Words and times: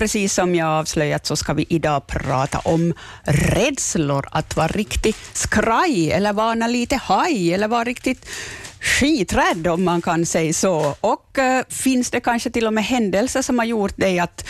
precis 0.00 0.34
som 0.34 0.54
jag 0.54 0.68
avslöjat 0.68 1.26
så 1.26 1.36
ska 1.36 1.52
vi 1.52 1.66
idag 1.68 2.06
prata 2.06 2.58
om 2.58 2.94
rädslor, 3.22 4.28
att 4.30 4.56
vara 4.56 4.68
riktigt 4.68 5.16
skraj 5.32 6.12
eller 6.12 6.32
vara 6.32 6.66
lite 6.66 6.96
haj 6.96 7.54
eller 7.54 7.68
vara 7.68 7.84
riktigt 7.84 8.26
skiträdd, 8.80 9.66
om 9.66 9.84
man 9.84 10.02
kan 10.02 10.26
säga 10.26 10.52
så. 10.52 10.94
Och 11.00 11.38
äh, 11.38 11.64
finns 11.68 12.10
det 12.10 12.20
kanske 12.20 12.50
till 12.50 12.66
och 12.66 12.72
med 12.72 12.84
händelser 12.84 13.42
som 13.42 13.58
har 13.58 13.66
gjort 13.66 13.96
dig 13.96 14.18
att 14.18 14.44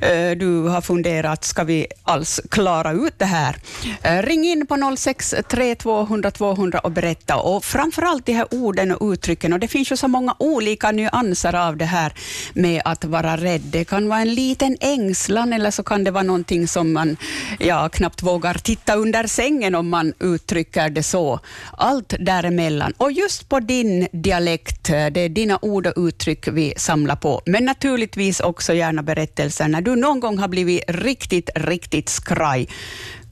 äh, 0.00 0.30
du 0.30 0.62
har 0.62 0.80
funderat, 0.80 1.44
ska 1.44 1.64
vi 1.64 1.86
alls 2.02 2.40
klara 2.50 2.92
ut 2.92 3.18
det 3.18 3.24
här? 3.24 3.56
Äh, 4.02 4.22
ring 4.22 4.44
in 4.44 4.66
på 4.66 4.96
06 4.96 5.34
200 5.78 6.30
200 6.30 6.78
och 6.78 6.90
berätta. 6.90 7.36
Och 7.36 7.64
framförallt 7.64 8.26
de 8.26 8.32
här 8.32 8.54
orden 8.54 8.92
och 8.92 9.12
uttrycken. 9.12 9.52
Och 9.52 9.58
det 9.58 9.68
finns 9.68 9.92
ju 9.92 9.96
så 9.96 10.08
många 10.08 10.36
olika 10.38 10.92
nyanser 10.92 11.54
av 11.54 11.76
det 11.76 11.84
här 11.84 12.12
med 12.54 12.82
att 12.84 13.04
vara 13.04 13.36
rädd. 13.36 13.62
Det 13.64 13.84
kan 13.84 14.08
vara 14.08 14.20
en 14.20 14.34
liten 14.34 14.76
ängslan 14.80 15.52
eller 15.52 15.70
så 15.70 15.82
kan 15.82 16.04
det 16.04 16.10
vara 16.10 16.22
någonting 16.22 16.68
som 16.68 16.92
man 16.92 17.16
ja, 17.58 17.88
knappt 17.88 18.22
vågar 18.22 18.54
titta 18.54 18.94
under 18.94 19.26
sängen 19.26 19.74
om 19.74 19.88
man 19.88 20.12
uttrycker 20.20 20.90
det 20.90 21.02
så. 21.02 21.40
Allt 21.78 22.14
däremellan. 22.20 22.92
Och 22.96 23.12
just 23.12 23.48
på 23.48 23.60
din 23.72 24.08
dialekt, 24.12 24.90
eh, 24.90 25.06
det 25.06 25.20
är 25.20 25.28
dina 25.28 25.58
ord 25.62 25.86
och 25.86 26.06
uttryck 26.06 26.48
vi 26.48 26.74
samlar 26.76 27.16
på, 27.16 27.42
men 27.46 27.64
naturligtvis 27.64 28.40
också 28.40 28.74
gärna 28.74 29.02
berättelser 29.02 29.68
när 29.68 29.80
du 29.80 29.96
någon 29.96 30.20
gång 30.20 30.38
har 30.38 30.48
blivit 30.48 30.84
riktigt, 30.88 31.50
riktigt 31.54 32.08
skraj. 32.08 32.68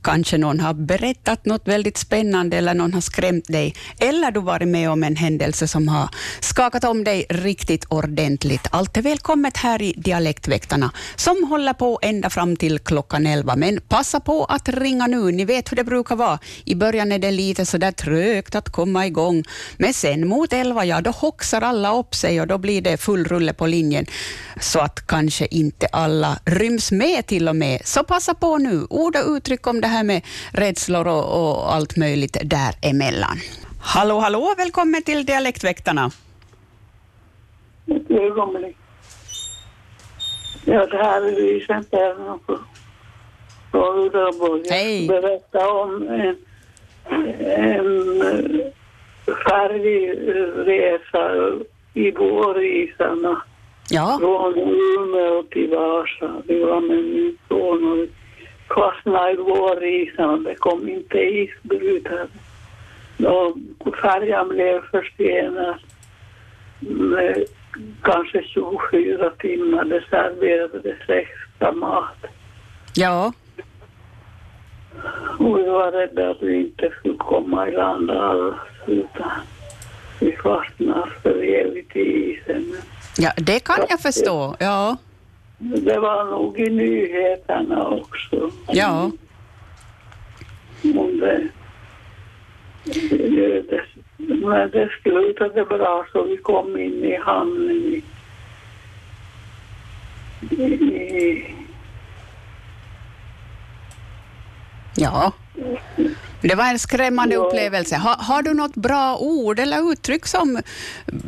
Kanske 0.03 0.39
någon 0.39 0.61
har 0.61 0.75
berättat 0.75 1.47
något 1.47 1.69
väldigt 1.69 1.97
spännande 1.97 2.57
eller 2.57 2.75
någon 2.75 2.95
har 2.95 3.01
skrämt 3.01 3.47
dig. 3.49 3.75
Eller 3.99 4.31
du 4.31 4.41
varit 4.41 4.69
med 4.69 4.91
om 4.91 5.05
en 5.05 5.17
händelse 5.17 5.69
som 5.69 5.89
har 5.89 6.09
skakat 6.41 6.85
om 6.85 7.05
dig 7.05 7.27
riktigt 7.29 7.85
ordentligt. 7.85 8.69
Allt 8.71 8.97
är 8.97 9.03
välkommet 9.03 9.57
här 9.57 9.83
i 9.83 9.95
Dialektväktarna 9.97 10.91
som 11.17 11.45
håller 11.45 11.73
på 11.73 11.99
ända 12.03 12.31
fram 12.31 12.57
till 12.57 12.79
klockan 12.79 13.27
11. 13.27 13.57
Men 13.57 13.81
passa 13.89 14.21
på 14.21 14.45
att 14.45 14.69
ringa 14.69 15.07
nu. 15.07 15.33
Ni 15.33 15.45
vet 15.45 15.73
hur 15.73 15.77
det 15.77 15.85
brukar 15.85 16.17
vara. 16.17 16.39
I 16.65 16.75
början 16.75 17.13
är 17.13 17.19
det 17.19 17.31
lite 17.31 17.67
så 17.67 17.79
där 17.79 17.93
trögt 17.93 18.55
att 18.55 18.69
komma 18.69 19.07
igång. 19.07 19.45
Men 19.77 19.95
sen 19.95 20.29
mot 20.29 20.53
11, 20.53 20.85
ja, 20.85 21.01
då 21.01 21.11
hoxar 21.11 21.61
alla 21.61 21.99
upp 21.99 22.15
sig 22.15 22.41
och 22.41 22.47
då 22.47 22.59
blir 22.59 22.83
det 22.83 22.97
full 22.97 23.25
rulle 23.25 23.53
på 23.53 23.67
linjen. 23.67 24.07
Så 24.61 24.81
att 24.81 25.07
kanske 25.07 25.47
inte 25.47 25.87
alla 25.87 26.39
ryms 26.45 26.93
med 26.93 27.27
till 27.27 27.49
och 27.49 27.57
med. 27.57 27.81
Så 27.85 28.05
passa 28.05 28.35
på 28.35 28.59
nu. 28.59 28.87
Ord 28.91 29.17
och 29.17 29.37
uttryck 29.37 29.67
om 29.67 29.81
det 29.81 29.90
här 29.91 30.05
med 30.05 30.23
rädslor 30.53 31.07
och, 31.09 31.25
och 31.41 31.75
allt 31.75 31.97
möjligt 31.97 32.37
däremellan. 32.45 33.39
Hallå, 33.83 34.19
hallå, 34.19 34.55
välkommen 34.57 35.03
till 35.03 35.27
Dialektväktarna. 35.27 36.11
Ett 37.87 38.11
ögonblick. 38.11 38.77
Ja, 40.65 40.87
det 40.87 40.97
här 40.97 41.23
är 41.23 41.33
Lisa 41.33 41.85
Perno 41.91 42.41
från 43.71 43.99
Uddevalla. 43.99 44.65
Hej. 44.71 45.09
berätta 45.09 45.73
om 45.73 46.09
en, 46.09 46.37
en 47.41 48.13
färgresa 49.47 51.31
i 51.95 52.11
vårisarna 52.11 53.43
Ja, 53.91 54.17
från 54.21 54.59
Umeå 54.59 55.43
till 55.43 55.71
Vasa. 55.71 56.43
Vi 56.47 56.65
var 56.65 56.81
med 56.81 57.05
min 57.05 57.39
son 57.49 57.93
och 57.93 57.97
vi 57.99 58.11
fastnade 58.75 59.33
i 59.33 59.37
vårisarna. 59.37 60.37
Det 60.37 60.55
kom 60.55 60.89
inte 60.89 61.19
isbrytare. 61.19 62.27
Och 63.85 63.97
färjan 64.03 64.49
blev 64.49 64.81
försenad 64.91 65.75
med 66.81 67.45
kanske 68.03 68.43
24 68.43 69.31
timmar. 69.31 69.85
Det 69.85 70.05
serverades 70.11 71.09
extra 71.09 71.73
mat. 71.73 72.25
ja, 72.95 73.33
Och 75.39 75.59
vi 75.59 75.63
var 75.69 75.93
rädda 75.93 76.31
att 76.31 76.43
vi 76.43 76.57
inte 76.61 76.91
skulle 76.99 77.17
komma 77.19 77.69
i 77.69 77.73
land 77.73 78.11
alls. 78.11 78.57
Utan 78.87 79.31
vi 80.21 80.33
fastnade 80.37 81.11
för 81.23 81.43
evigt 81.43 81.97
i 81.97 82.01
isen. 82.01 82.77
ja, 83.19 83.33
det 83.37 83.61
kan 83.61 83.87
jag 83.89 84.01
förstå. 84.01 84.57
Ja, 84.59 84.97
Det 85.61 85.99
var 85.99 86.25
nog 86.25 86.59
i 86.59 86.71
nyheterna 86.71 87.89
också. 87.89 88.51
ja, 88.69 89.11
Om 90.83 91.21
det, 91.21 91.49
det, 92.85 93.63
det, 93.71 93.83
men 94.17 94.71
det 94.71 94.91
slutade 95.03 95.65
bra 95.65 96.07
så 96.13 96.23
vi 96.23 96.37
kom 96.37 96.79
in 96.79 97.05
i 97.05 97.17
hamnen 97.17 97.71
i, 97.71 98.03
i, 100.51 101.55
ja. 104.97 105.33
Det 106.43 106.55
var 106.55 106.65
en 106.65 106.79
skrämmande 106.79 107.35
Ja. 107.35 107.41
upplevelse. 107.41 107.97
Ha, 107.97 108.17
har 108.19 108.43
du 108.43 108.55
något 108.55 108.75
bra 108.77 109.17
ord 109.19 109.59
eller 109.59 109.93
uttryck 109.93 110.27
som 110.27 110.59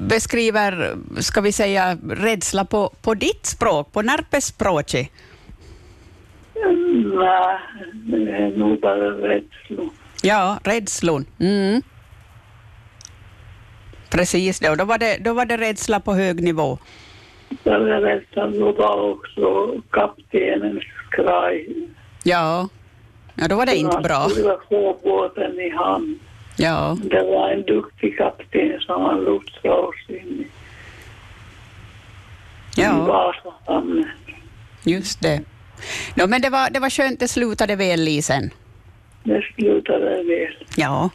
beskriver, 0.08 0.96
ska 1.20 1.40
vi 1.40 1.52
säga, 1.52 1.98
rädsla 2.10 2.64
på, 2.64 2.90
på 3.02 3.14
ditt 3.14 3.46
språk, 3.46 3.92
på 3.92 4.02
närpespråket? 4.02 5.08
Nej, 6.54 7.58
det 7.92 8.30
är 8.30 8.56
nog 8.58 8.80
bara 8.80 9.10
rädslor. 9.10 9.88
Ja, 10.22 10.58
rädslor. 10.64 11.24
Mm. 11.40 11.82
Precis, 14.10 14.58
det. 14.60 14.70
och 14.70 14.76
då 14.76 14.84
var 14.84 14.98
det, 14.98 15.16
då 15.20 15.32
var 15.34 15.44
det 15.46 15.56
rädsla 15.56 16.00
på 16.00 16.14
hög 16.14 16.42
nivå. 16.42 16.78
Den 17.62 17.80
rädslan 17.84 18.58
då 18.58 18.72
var 18.72 19.10
också 19.10 19.72
kaptenens 19.90 20.82
skraj. 21.12 21.88
Ja, 22.24 22.68
ja 23.34 23.48
då 23.48 23.56
var 23.56 23.66
det 23.66 23.76
inte 23.76 23.98
bra. 23.98 24.28
Skulle 24.28 24.56
få 24.68 24.98
båten 25.04 25.60
i 25.60 25.70
hamn. 25.70 26.18
Ja, 26.56 26.98
Det 27.04 27.22
var 27.22 27.50
en 27.50 27.62
duktig 27.62 28.18
kapten 28.18 28.80
som 28.80 29.02
han 29.02 29.20
lotsade 29.24 29.74
oss 29.74 29.94
in 30.08 30.16
i 30.16 30.46
ja 32.76 32.92
Vasahamnen. 33.06 34.08
just 34.84 35.20
det. 35.22 35.40
No, 36.14 36.26
men 36.26 36.42
det 36.42 36.50
var, 36.50 36.70
det 36.70 36.80
var 36.80 36.90
skönt, 36.90 37.20
det 37.20 37.28
slutade 37.28 37.76
väl, 37.76 38.00
Lisen. 38.00 38.50
Det 39.24 39.42
slutade 39.54 40.04
väl. 40.22 40.66
Ja. 40.76 41.10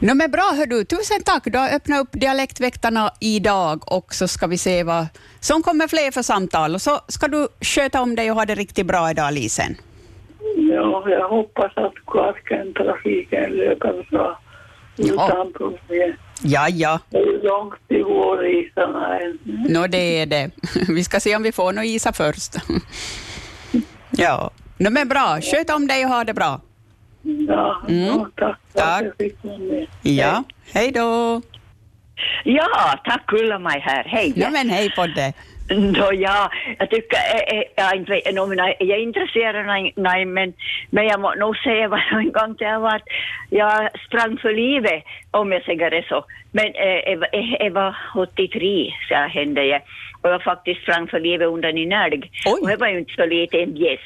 No, 0.00 0.14
men 0.14 0.30
bra, 0.30 0.52
hör 0.56 0.66
du. 0.66 0.84
Tusen 0.84 1.22
tack. 1.24 1.42
Du 1.44 1.58
har 1.58 1.68
öppnat 1.74 2.00
upp 2.00 2.08
Dialektväktarna 2.12 3.12
idag 3.20 3.92
och 3.92 4.14
så 4.14 4.28
ska 4.28 4.46
vi 4.46 4.58
se 4.58 4.82
vad 4.82 5.06
som 5.40 5.62
kommer 5.62 5.88
fler 5.88 6.10
för 6.10 6.22
samtal. 6.22 6.74
Och 6.74 6.82
så 6.82 7.00
ska 7.08 7.28
du 7.28 7.48
sköta 7.60 8.00
om 8.02 8.14
dig 8.14 8.30
och 8.30 8.36
ha 8.36 8.44
det 8.44 8.54
riktigt 8.54 8.86
bra 8.86 9.10
idag, 9.10 9.32
Lisen. 9.34 9.76
Ja, 10.92 11.04
jag 11.10 11.28
hoppas 11.28 11.72
att 11.76 11.94
Kvarken-trafiken 12.06 13.50
löper 13.52 14.06
bra 14.10 14.38
Ja. 14.96 15.04
utan 15.14 15.52
problem. 15.52 16.12
Ja, 16.42 16.68
ja. 16.68 16.98
Det 17.10 17.18
är 17.18 17.42
långt 17.42 17.74
till 17.88 18.04
vårisarna 18.04 19.18
än. 19.18 19.38
Nå, 19.68 19.86
det 19.86 20.20
är 20.22 20.26
det. 20.26 20.50
Vi 20.88 21.04
ska 21.04 21.20
se 21.20 21.36
om 21.36 21.42
vi 21.42 21.52
får 21.52 21.72
något 21.72 21.84
isa 21.84 22.12
först. 22.12 22.54
Ja. 24.16 24.50
No, 24.78 24.90
men 24.90 25.08
bra. 25.08 25.38
Sköt 25.42 25.70
om 25.70 25.86
dig 25.86 26.04
och 26.04 26.10
ha 26.10 26.24
det 26.24 26.34
bra. 26.34 26.60
Ja, 27.48 27.82
Mm. 27.88 28.04
ja 28.06 28.28
tack 28.36 28.58
Tack. 28.74 29.04
Ja. 30.02 30.44
Hej 30.72 30.90
då. 30.92 31.40
Ja, 32.44 32.66
tack 33.04 33.32
Ulla-Maj 33.32 33.80
här. 33.80 34.04
Hej. 34.04 34.32
No, 34.36 34.50
men 34.52 34.70
hej 34.70 34.90
på 34.96 35.06
dig. 35.06 35.34
Nå, 35.70 36.12
ja, 36.12 36.50
jag 36.78 36.90
tycker, 36.90 37.16
eh, 37.54 37.62
jag, 37.76 37.96
inte 37.96 38.12
vet, 38.12 38.34
no, 38.34 38.54
jag 38.54 38.74
jag 38.78 38.98
är 38.98 39.02
intresserad, 39.02 39.66
nej, 39.96 40.24
men, 40.24 40.52
men 40.90 41.06
jag 41.06 41.20
må 41.20 41.34
nog 41.34 41.56
säga 41.56 41.88
vad 41.88 42.00
en 42.12 42.32
gång 42.32 42.54
det 42.58 42.78
var 42.78 42.96
att 42.96 43.02
jag 43.50 43.88
sprang 44.06 44.38
för 44.38 44.52
livet, 44.52 45.04
om 45.30 45.52
jag 45.52 45.62
säger 45.64 45.90
det 45.90 46.04
så. 46.08 46.24
Men 46.52 46.66
eh, 46.74 47.10
jag, 47.10 47.16
var- 47.16 47.28
eh, 47.32 47.54
jag 47.60 47.70
var 47.70 47.96
83, 48.14 48.92
så 49.08 49.14
hände 49.14 49.60
det. 49.62 49.80
Och 50.22 50.30
jag 50.30 50.42
faktiskt 50.42 50.82
sprang 50.82 51.06
för 51.08 51.20
livet 51.20 51.48
under 51.48 51.68
en 51.68 51.92
älg. 51.92 52.30
Och 52.62 52.70
jag 52.70 52.78
var 52.78 52.88
ju 52.88 52.98
inte 52.98 53.14
så 53.14 53.26
lite 53.26 53.58
en 53.58 53.76
gäss. 53.76 54.00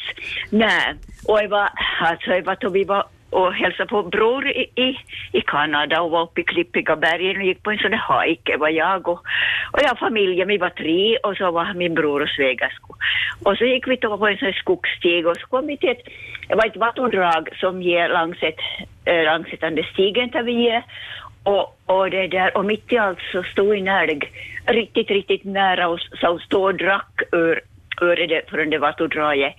Nej, 0.51 0.95
och 1.29 1.39
jag 1.39 1.49
var, 1.49 1.69
alltså 2.01 2.31
jag 2.31 2.43
var, 2.43 2.57
då 2.61 2.69
vi 2.71 2.85
var 2.85 3.05
och 3.31 3.55
hälsade 3.55 3.89
på 3.89 4.03
bror 4.03 4.49
i, 4.49 4.71
i, 4.75 4.99
i 5.33 5.41
Kanada 5.41 6.01
och 6.01 6.11
var 6.11 6.23
uppe 6.23 6.41
i 6.41 6.45
Klippiga 6.45 6.97
bergen 6.97 7.37
och 7.37 7.43
gick 7.43 7.63
på 7.63 7.71
en 7.71 7.79
sån 7.79 7.91
där 7.91 8.25
hike. 8.27 8.53
Det 8.53 8.59
var 8.59 8.69
jag 8.69 9.09
och, 9.09 9.21
och 9.73 9.81
jag 9.83 9.93
och 9.93 9.99
familjen, 9.99 10.49
vi 10.49 10.59
var 10.59 10.71
tre 10.71 11.17
och 11.17 11.37
så 11.37 11.51
var 11.51 11.75
min 11.75 11.95
bror 11.95 12.23
och 12.23 12.29
svägersko. 12.29 12.95
Och 13.45 13.57
så 13.57 13.65
gick 13.65 13.89
vi 13.89 13.97
då 13.97 14.19
på 14.19 14.27
en 14.27 14.39
sån 14.39 14.47
här 14.47 14.53
skogsstig 14.53 15.27
och 15.27 15.37
så 15.37 15.47
kom 15.47 15.67
vi 15.67 15.77
till 15.77 15.91
ett, 15.91 16.09
det 16.49 16.55
var 16.55 16.67
ett 16.67 16.77
vattendrag 16.77 17.49
som 17.61 17.83
ger 17.83 18.09
längs 18.09 18.43
ett 18.43 18.61
eh, 19.05 19.15
äh, 19.15 19.25
långsittande 19.25 19.83
stigen 19.93 20.31
där 20.31 20.43
vi 20.43 20.69
är. 20.69 20.83
Och, 21.43 21.79
och 21.87 22.11
det 22.11 22.27
där, 22.27 22.57
och 22.57 22.65
mitt 22.65 22.93
i 22.93 22.99
allt 22.99 23.21
så 23.33 23.43
stod 23.43 23.77
en 23.77 23.89
älg 23.89 24.21
riktigt, 24.67 25.11
riktigt 25.11 25.45
nära 25.45 25.89
oss 25.89 26.09
som 26.21 26.39
stod 26.39 26.63
och 26.63 26.75
drack 26.75 27.23
ur 27.33 27.61
ur 28.01 28.27
det 28.29 28.51
från 28.51 28.71
det 28.71 28.79
vattendraget. 28.79 29.55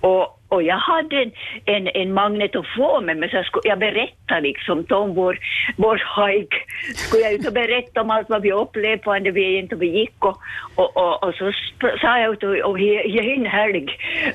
Och, 0.00 0.38
och 0.52 0.62
jag 0.62 0.76
hade 0.76 1.16
en, 1.22 1.32
en, 1.64 1.88
en 1.94 2.12
magnetofon 2.12 3.04
med 3.04 3.16
mig 3.16 3.30
så 3.30 3.36
jag, 3.36 3.46
skulle, 3.46 3.68
jag 3.68 3.78
berättade 3.78 4.40
liksom 4.40 4.86
om 4.90 5.14
vår, 5.14 5.38
vår 5.76 5.96
hike. 6.16 6.56
Skulle 6.94 7.22
jag 7.22 7.32
ut 7.32 7.46
och 7.46 7.52
berätta 7.52 8.00
om 8.00 8.10
allt 8.10 8.28
vad 8.28 8.42
vi 8.42 8.52
upplevde 8.52 9.02
vad 9.04 9.22
vi 9.22 9.30
vägen 9.30 9.78
vi 9.78 9.98
gick 9.98 10.24
och, 10.24 10.38
och, 10.74 10.96
och, 10.96 11.24
och 11.24 11.34
så 11.34 11.52
sa 12.00 12.18
jag 12.18 12.32
ut 12.32 12.42
och, 12.42 12.70
och 12.70 12.78
ge 12.80 13.34
en 13.34 13.46
helg. 13.46 13.86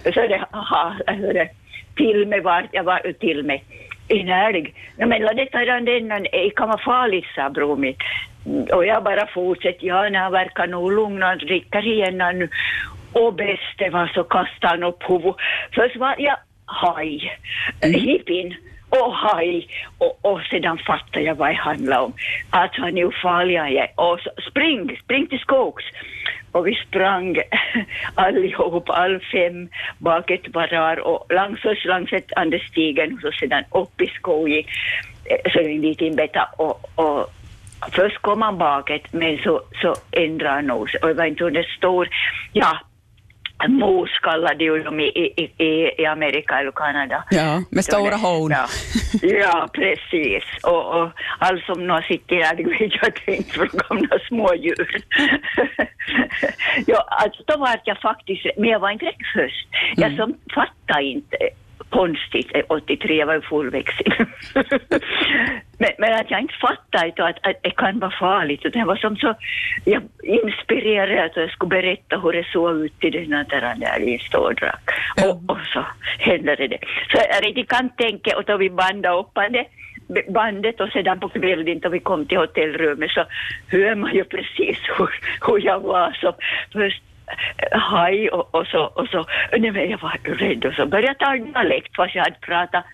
Så 0.03 0.11
det, 0.11 0.45
aha, 0.51 0.93
alltså 1.07 1.33
det, 1.33 1.49
till 1.95 2.27
mig 2.27 2.41
vart 2.41 2.69
jag 2.71 2.83
var 2.83 3.13
till 3.19 3.43
mig 3.43 3.63
inärlig. 4.07 4.75
Ja, 4.97 5.05
men 5.05 5.21
detta 5.35 5.61
är 5.61 5.65
den, 5.65 5.85
det 6.23 6.49
kan 6.55 6.67
vara 6.67 6.77
farligt, 6.85 7.25
sa 7.35 7.49
bror 7.49 7.75
min. 7.75 7.95
Och 8.73 8.85
jag 8.85 9.03
bara 9.03 9.27
fortsätter, 9.27 9.87
ja, 9.87 10.09
han 10.13 10.31
verkar 10.31 10.67
nog 10.67 10.91
lugn, 10.91 11.21
han 11.21 11.37
dricker 11.37 11.87
igen 11.87 12.17
nu. 12.17 12.49
Och 13.19 13.33
bäst 13.33 13.77
det 13.77 13.89
var 13.89 14.07
så 14.07 14.23
kastade 14.23 14.73
han 14.73 14.83
upp 14.83 15.03
huvudet. 15.09 15.35
Först 15.75 15.95
var 15.95 16.15
jag 16.17 16.37
haj, 16.65 17.39
mm. 17.81 18.01
hippin 18.01 18.55
och 18.89 19.13
haj 19.13 19.67
och, 19.97 20.19
och 20.21 20.41
sedan 20.41 20.77
fattade 20.77 21.25
jag 21.25 21.35
vad 21.35 21.49
det 21.49 21.53
handlade 21.53 22.01
om. 22.01 22.13
Att 22.49 22.75
han 22.75 22.97
är 22.97 23.05
ofarlig 23.05 23.59
och 23.95 24.19
så, 24.19 24.29
spring, 24.49 24.99
spring 25.03 25.27
till 25.27 25.39
skogs. 25.39 25.83
Och 26.51 26.67
vi 26.67 26.75
sprang 26.75 27.37
allihop, 28.15 28.89
all 28.89 29.19
fem, 29.31 29.69
bak 29.97 30.31
ett 30.31 30.53
varar 30.53 30.99
och 30.99 31.25
längs, 31.33 31.61
först 31.61 31.85
längs 31.85 32.13
ett 32.13 32.33
andestigen 32.35 33.13
och 33.13 33.21
så 33.21 33.31
sedan 33.31 33.63
upp 33.71 34.01
i 34.01 34.07
skogen, 34.07 34.63
eh, 35.25 35.51
så 35.51 35.59
en 35.59 35.81
liten 35.81 36.15
beta 36.15 36.49
och, 36.57 36.91
och 36.95 37.33
Först 37.91 38.17
kom 38.21 38.41
han 38.41 38.57
bakåt, 38.57 39.13
men 39.13 39.37
så, 39.37 39.61
så 39.81 39.95
ändrade 40.11 40.55
han 40.55 40.65
nog 40.65 40.89
Och 41.01 41.07
det 41.07 41.13
var 41.13 41.25
inte 41.25 41.43
hur 41.43 41.51
det 41.51 41.65
står, 41.77 42.09
Mos 43.67 44.09
kallade 44.21 44.63
ju 44.63 44.83
dem 44.83 44.99
i, 44.99 45.03
i, 45.03 45.63
i, 45.63 46.01
i 46.01 46.05
Amerika 46.05 46.59
eller 46.59 46.71
Kanada. 46.71 47.23
Ja, 47.31 47.63
med 47.69 47.85
stora 47.85 48.15
horn. 48.15 48.51
Ja, 48.51 48.67
ja, 49.21 49.67
precis. 49.73 50.43
Och, 50.63 50.95
och 50.95 51.09
allt 51.39 51.63
som 51.63 51.87
nu 51.87 52.01
sitter 52.07 52.35
där, 52.35 52.55
det 52.55 52.63
vet 52.63 52.91
jag 53.01 53.15
tänkt 53.15 53.51
från 53.51 53.67
gamla 53.67 54.19
smådjur. 54.27 55.03
ja, 56.87 57.07
alltså 57.09 57.43
då 57.45 57.57
var 57.57 57.79
jag 57.83 58.01
faktiskt, 58.01 58.45
men 58.57 58.69
jag 58.69 58.79
var 58.79 58.89
inte 58.89 59.05
rädd 59.05 59.25
först. 59.33 59.67
Jag 59.95 60.11
mm. 60.11 60.17
som 60.17 60.37
fattade 60.55 61.03
inte 61.03 61.37
konstigt, 61.89 62.51
83 62.69 63.25
var 63.25 63.33
ju 63.33 63.41
fullväxig. 63.41 64.13
men, 65.77 65.89
men 65.97 66.13
att 66.13 66.31
jag 66.31 66.41
inte 66.41 66.53
fattade 66.61 67.29
att, 67.29 67.47
att 67.47 67.59
det 67.63 67.69
kan 67.69 67.99
vara 67.99 68.11
farligt. 68.19 68.65
Och 68.65 68.71
det 68.71 68.85
var 68.85 68.95
som 68.95 69.15
så 69.15 69.35
jag 69.85 70.01
inspirerad 70.23 71.25
att 71.25 71.37
jag 71.37 71.51
skulle 71.51 71.69
berätta 71.69 72.19
hur 72.19 72.31
det 72.31 72.47
såg 72.51 72.77
ut 72.77 73.03
i 73.03 73.09
den 73.09 73.29
där 73.29 73.99
i 73.99 74.19
ståldrack. 74.19 74.89
Mm. 75.17 75.29
Och, 75.29 75.41
och 75.47 75.65
så 75.73 75.85
hände 76.19 76.55
det. 76.55 76.79
Så 77.11 77.17
jag 77.17 77.45
riktigt 77.45 77.69
kan 77.69 77.89
tänka, 77.89 78.37
och 78.37 78.43
då 78.43 78.57
vi 78.57 78.69
bandade 78.69 79.19
upp 79.19 79.33
det, 79.49 79.65
bandet 80.29 80.81
och 80.81 80.89
sedan 80.89 81.19
på 81.19 81.29
kvällen 81.29 81.79
då 81.79 81.89
vi 81.89 81.99
kom 81.99 82.25
till 82.25 82.37
hotellrummet 82.37 83.11
så 83.11 83.23
hör 83.67 83.95
man 83.95 84.13
ju 84.13 84.23
precis 84.23 84.77
hur, 84.97 85.09
hur 85.47 85.65
jag 85.65 85.79
var. 85.79 86.17
Så 86.21 86.35
först 86.73 87.01
haj 87.71 88.29
och, 88.29 88.55
och, 88.55 88.67
så, 88.67 88.83
och 88.83 89.07
så, 89.07 89.25
nej 89.51 89.71
men 89.71 89.89
jag 89.89 89.97
var 89.97 90.19
rädd 90.23 90.65
och 90.65 90.73
så 90.73 90.85
började 90.85 91.07
jag 91.07 91.17
ta 91.17 91.35
dialekt 91.35 91.95
fast 91.95 92.15
jag 92.15 92.23
hade 92.23 92.39
pratat 92.39 92.85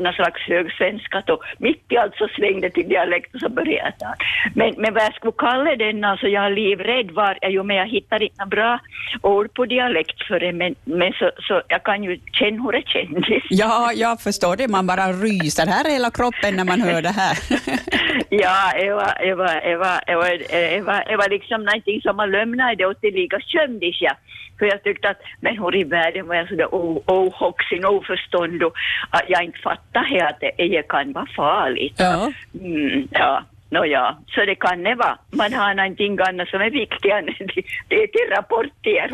någon 0.00 0.12
slags 0.12 0.40
högsvenska 0.40 1.22
och 1.28 1.42
mitt 1.58 1.84
i 1.88 1.96
allt 1.96 2.16
så 2.16 2.28
svängde 2.36 2.70
till 2.70 2.88
dialekt 2.88 3.34
och 3.34 3.40
så 3.40 3.48
började 3.48 3.84
jag 3.84 3.98
ta. 3.98 4.14
Men, 4.54 4.74
men 4.78 4.94
vad 4.94 5.02
jag 5.02 5.14
skulle 5.14 5.32
kalla 5.38 5.76
den, 5.76 6.04
alltså 6.04 6.26
jag 6.26 6.44
är 6.44 6.50
livrädd 6.50 7.10
var 7.10 7.38
jag 7.40 7.50
ju, 7.50 7.62
men 7.62 7.76
jag 7.76 7.88
hittar 7.88 8.22
inte 8.22 8.46
bra 8.46 8.80
ord 9.22 9.54
på 9.54 9.66
dialekt 9.66 10.22
för 10.28 10.40
det, 10.40 10.52
men, 10.52 10.74
men 10.84 11.12
så, 11.12 11.30
så 11.48 11.62
jag 11.68 11.82
kan 11.82 12.04
ju 12.04 12.20
känna 12.32 12.62
hur 12.62 12.72
det 12.72 12.86
kändes. 12.86 13.42
Ja, 13.50 13.92
jag 13.94 14.20
förstår 14.20 14.56
det, 14.56 14.68
man 14.68 14.86
bara 14.86 15.06
ryser 15.12 15.66
här 15.66 15.88
i 15.88 15.92
hela 15.92 16.10
kroppen 16.10 16.56
när 16.56 16.64
man 16.64 16.80
hör 16.80 17.02
det 17.02 17.08
här. 17.08 17.38
ja, 18.28 18.72
det 18.80 18.92
var, 18.92 19.14
det 19.24 19.34
var, 19.34 19.60
det 19.68 19.76
var, 19.76 20.00
det 20.06 20.16
var, 20.16 20.30
det 20.48 20.80
var, 20.80 21.04
det 21.08 21.16
var 21.16 21.28
liksom 21.28 21.64
någonting 21.64 22.00
som 22.00 22.16
man 22.16 22.30
lämnade 22.30 22.74
det 22.74 22.86
och 22.86 23.00
tillika 23.00 23.40
skämdes 23.40 24.00
jag. 24.00 24.16
För 24.60 24.66
jag 24.66 24.82
tyckte 24.82 25.10
att 25.10 25.20
människor 25.40 25.76
i 25.76 25.84
världen 25.84 26.26
var 26.26 26.46
sådär 26.46 26.68
ohoxig, 27.06 27.84
oförstånd 27.84 28.62
och 28.62 28.74
att 29.10 29.28
jag 29.40 29.44
inte 29.44 29.58
fattade 29.58 30.28
att 30.28 30.40
det 30.40 30.88
kan 30.88 31.12
vara 31.12 31.26
farligt. 31.36 31.94
Ja. 31.98 32.32
Mm, 32.60 33.08
ja. 33.10 33.42
Nåja, 33.70 34.16
så 34.34 34.44
det 34.44 34.54
kan 34.54 34.82
det 34.82 34.94
vara. 34.94 35.18
Man 35.30 35.52
har 35.52 35.74
någonting 35.74 36.18
annat 36.20 36.48
som 36.48 36.60
är 36.60 36.70
viktigare 36.70 37.22
det 37.88 38.02
är 38.02 38.06
till 38.06 38.36
rapporter. 38.36 39.10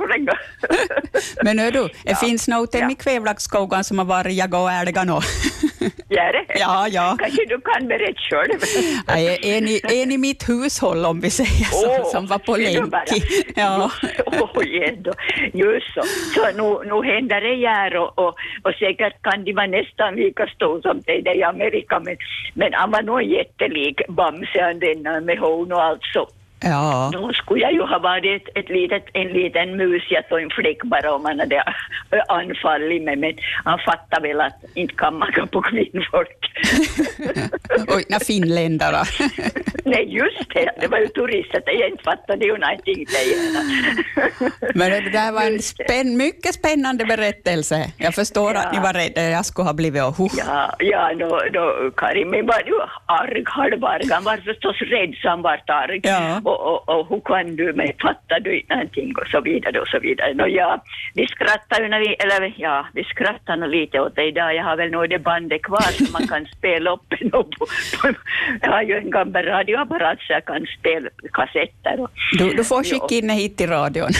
Men 1.44 1.58
hör 1.58 1.70
du, 1.70 1.82
det 1.88 1.91
ja. 2.05 2.17
finns 2.17 2.49
något 2.49 2.75
ja. 2.75 2.91
i 2.91 2.94
kvävlaxskogen 2.94 3.85
som 3.85 3.99
har 3.99 4.05
varit 4.05 4.37
jag 4.37 4.55
och 4.55 4.73
älgar 4.73 5.05
nu. 5.05 5.12
Gör 6.08 6.32
det? 6.32 6.44
Ja, 6.58 6.88
ja. 6.88 7.17
Kanske 7.19 7.44
du 7.49 7.61
kan 7.61 7.88
berätta 7.88 8.20
själv? 8.31 8.61
en, 9.43 9.69
i, 9.69 9.81
en 10.03 10.12
i 10.12 10.19
mitt 10.19 10.49
hushåll, 10.49 11.05
om 11.05 11.20
vi 11.20 11.31
säger 11.31 11.64
så, 11.64 11.87
oh, 11.87 12.11
som 12.11 12.26
var 12.26 12.38
på 12.38 12.56
länk. 12.56 12.94
Ja. 13.56 13.91
Oj, 14.55 14.85
ändå. 14.85 15.12
Just 15.53 15.94
så. 15.94 16.03
Så 16.35 16.47
nu, 16.47 16.91
nu 16.91 17.12
händer 17.12 17.41
det 17.41 17.69
här 17.69 17.97
och, 17.97 18.19
och, 18.19 18.35
och 18.62 18.73
säkert 18.79 19.23
kan 19.23 19.44
de 19.44 19.53
vara 19.53 19.67
nästan 19.67 20.14
lika 20.14 20.47
stor 20.47 20.81
som 20.81 21.00
det 21.06 21.35
i 21.35 21.43
Amerika, 21.43 22.00
men, 22.00 22.17
men 22.55 22.73
han 22.73 22.91
var 22.91 23.03
nog 23.03 23.23
jättelik 23.23 24.00
bamseantenna 24.54 25.20
med 25.20 25.38
horn 25.38 25.72
och 25.72 25.82
allt 25.82 26.02
så. 26.02 26.28
Ja. 26.61 27.11
Då 27.12 27.32
skulle 27.32 27.61
jag 27.61 27.73
ju 27.73 27.82
ha 27.82 27.99
varit 27.99 28.43
ett, 28.43 28.56
ett 28.58 28.69
litet, 28.69 29.05
en 29.12 29.29
liten 29.29 29.76
musjat 29.76 30.32
och 30.32 30.41
en 30.41 30.50
fläck 30.50 30.82
bara 30.85 31.14
om 31.14 31.25
han 31.25 31.41
hade 31.41 31.64
anfallit 32.29 33.03
mig, 33.03 33.17
men 33.17 33.35
han 33.64 33.79
fattade 33.79 34.29
väl 34.29 34.41
att 34.41 34.64
inte 34.75 34.94
kan 34.94 35.19
man 35.19 35.32
gå 35.37 35.47
på 35.47 35.62
kvinnfolk. 35.62 36.53
Oj, 37.88 38.05
na 38.08 38.19
finländare. 38.20 39.05
Nej, 39.85 40.05
just 40.08 40.55
det, 40.55 40.70
det 40.81 40.88
var 40.88 40.99
ju 40.99 41.06
turister, 41.06 41.62
jag 41.67 41.88
inte 41.88 42.05
fattade 42.05 42.44
ju 42.44 42.56
någonting 42.58 43.06
Men 44.75 44.91
det 44.91 45.11
där 45.11 45.32
var 45.32 45.43
en 45.43 45.62
spänn, 45.62 46.17
mycket 46.17 46.55
spännande 46.55 47.05
berättelse. 47.05 47.93
Jag 47.99 48.14
förstår 48.14 48.55
ja. 48.55 48.61
att 48.61 48.73
ni 48.73 48.81
var 48.81 48.93
rädda, 48.93 49.23
jag 49.23 49.47
skulle 49.47 49.67
ha 49.67 49.75
blivit 49.75 50.03
och 50.03 50.17
huh. 50.17 50.31
Ja, 50.38 50.75
ja 50.79 51.14
då, 51.14 51.41
då 51.53 51.91
Karin, 51.97 52.31
men 52.31 52.47
var 52.47 52.62
ju 52.67 52.75
arg, 53.06 53.43
halvarg, 53.47 54.08
han 54.11 54.25
var 54.25 54.37
förstås 54.37 54.76
rädd 54.81 55.14
så 55.23 55.29
han 55.29 55.43
var 55.43 55.62
arg. 55.67 56.00
Ja 56.03 56.41
och, 56.46 56.60
och, 56.70 56.88
och 56.88 57.08
hur 57.08 57.20
kan 57.20 57.56
du 57.56 57.72
mig, 57.72 57.96
fattar 58.00 58.40
du 58.40 58.62
någonting 58.69 59.14
och 59.16 59.28
så 59.32 59.40
vidare 59.40 59.81
och 59.81 59.88
så 59.88 59.98
vidare. 59.98 60.34
Nå 60.34 60.46
ja, 60.46 60.84
vi 61.14 61.26
skrattar 61.26 61.82
ju 61.82 61.88
när 61.88 62.00
vi, 62.00 62.14
eller 62.14 62.54
ja, 62.56 62.87
vi 62.94 63.04
skrattar 63.04 63.56
nog 63.56 63.70
lite 63.70 64.00
åt 64.00 64.16
det 64.16 64.25
idag. 64.25 64.54
Jag 64.54 64.64
har 64.64 64.76
väl 64.76 64.90
nog 64.90 65.10
det 65.10 65.19
bandet 65.19 65.62
kvar 65.62 65.90
som 65.98 66.12
man 66.12 66.28
kan 66.28 66.46
spela 66.46 66.90
upp 66.90 67.14
jag 68.60 68.70
har 68.70 68.82
ju 68.82 68.94
en 68.96 69.10
gammal 69.10 69.43
radioapparat 69.43 70.19
så 70.20 70.32
jag 70.32 70.44
kan 70.44 70.66
spela 70.78 71.08
kassetter. 71.32 72.00
Och, 72.00 72.10
du, 72.38 72.50
du 72.50 72.64
får 72.64 72.84
skicka 72.84 73.14
in 73.14 73.26
det 73.28 73.34
hit 73.34 73.56
till 73.56 73.70
radion. 73.70 74.10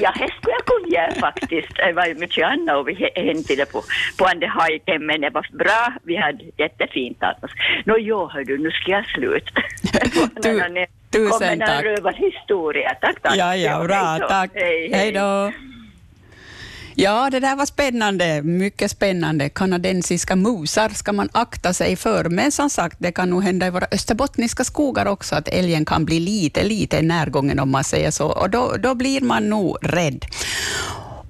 ja, 0.00 0.12
det 0.18 0.30
skulle 0.34 0.54
jag 0.58 0.64
kunna 0.72 0.88
göra 0.88 1.14
faktiskt. 1.20 1.76
Det 1.76 1.92
var 1.92 2.06
ju 2.06 2.14
mycket 2.14 2.46
annat 2.46 2.76
och 2.76 2.88
vi 2.88 2.94
hämtade 3.14 3.66
på, 3.66 3.82
på 4.18 4.24
Ande 4.24 4.46
Hajken, 4.46 5.06
men 5.06 5.20
det 5.20 5.30
var 5.30 5.46
bra. 5.52 5.92
Vi 6.02 6.16
hade 6.16 6.44
jättefint 6.56 7.18
annars. 7.20 7.52
Nå 7.84 7.96
jo, 7.98 8.28
hördu, 8.32 8.58
nu 8.58 8.70
ska 8.70 8.90
jag 8.90 9.06
sluta. 9.06 9.62
du, 10.42 10.86
Tusen 11.14 11.58
tack. 11.58 11.68
Kommer 11.68 11.74
en 11.74 11.84
rövarhistoria. 11.84 12.94
Tack, 13.00 13.22
tack. 13.22 13.36
Ja, 13.36 13.56
ja, 13.56 13.84
bra. 13.84 14.18
Tack. 14.28 14.50
Hej, 14.54 14.90
hej 14.92 15.12
då. 15.12 15.52
Ja, 16.96 17.28
det 17.30 17.40
där 17.40 17.56
var 17.56 17.66
spännande. 17.66 18.42
Mycket 18.42 18.90
spännande. 18.90 19.48
Kanadensiska 19.48 20.36
musar 20.36 20.88
ska 20.88 21.12
man 21.12 21.28
akta 21.32 21.72
sig 21.72 21.96
för. 21.96 22.24
Men 22.24 22.52
som 22.52 22.70
sagt, 22.70 22.96
det 22.98 23.12
kan 23.12 23.30
nog 23.30 23.42
hända 23.42 23.66
i 23.66 23.70
våra 23.70 23.86
österbottniska 23.92 24.64
skogar 24.64 25.06
också 25.06 25.34
att 25.34 25.48
älgen 25.48 25.84
kan 25.84 26.04
bli 26.04 26.20
lite, 26.20 26.62
lite 26.64 27.02
närgången 27.02 27.60
om 27.60 27.70
man 27.70 27.84
säger 27.84 28.10
så. 28.10 28.26
Och 28.26 28.50
då, 28.50 28.76
då 28.78 28.94
blir 28.94 29.20
man 29.20 29.48
nog 29.48 29.78
rädd. 29.82 30.24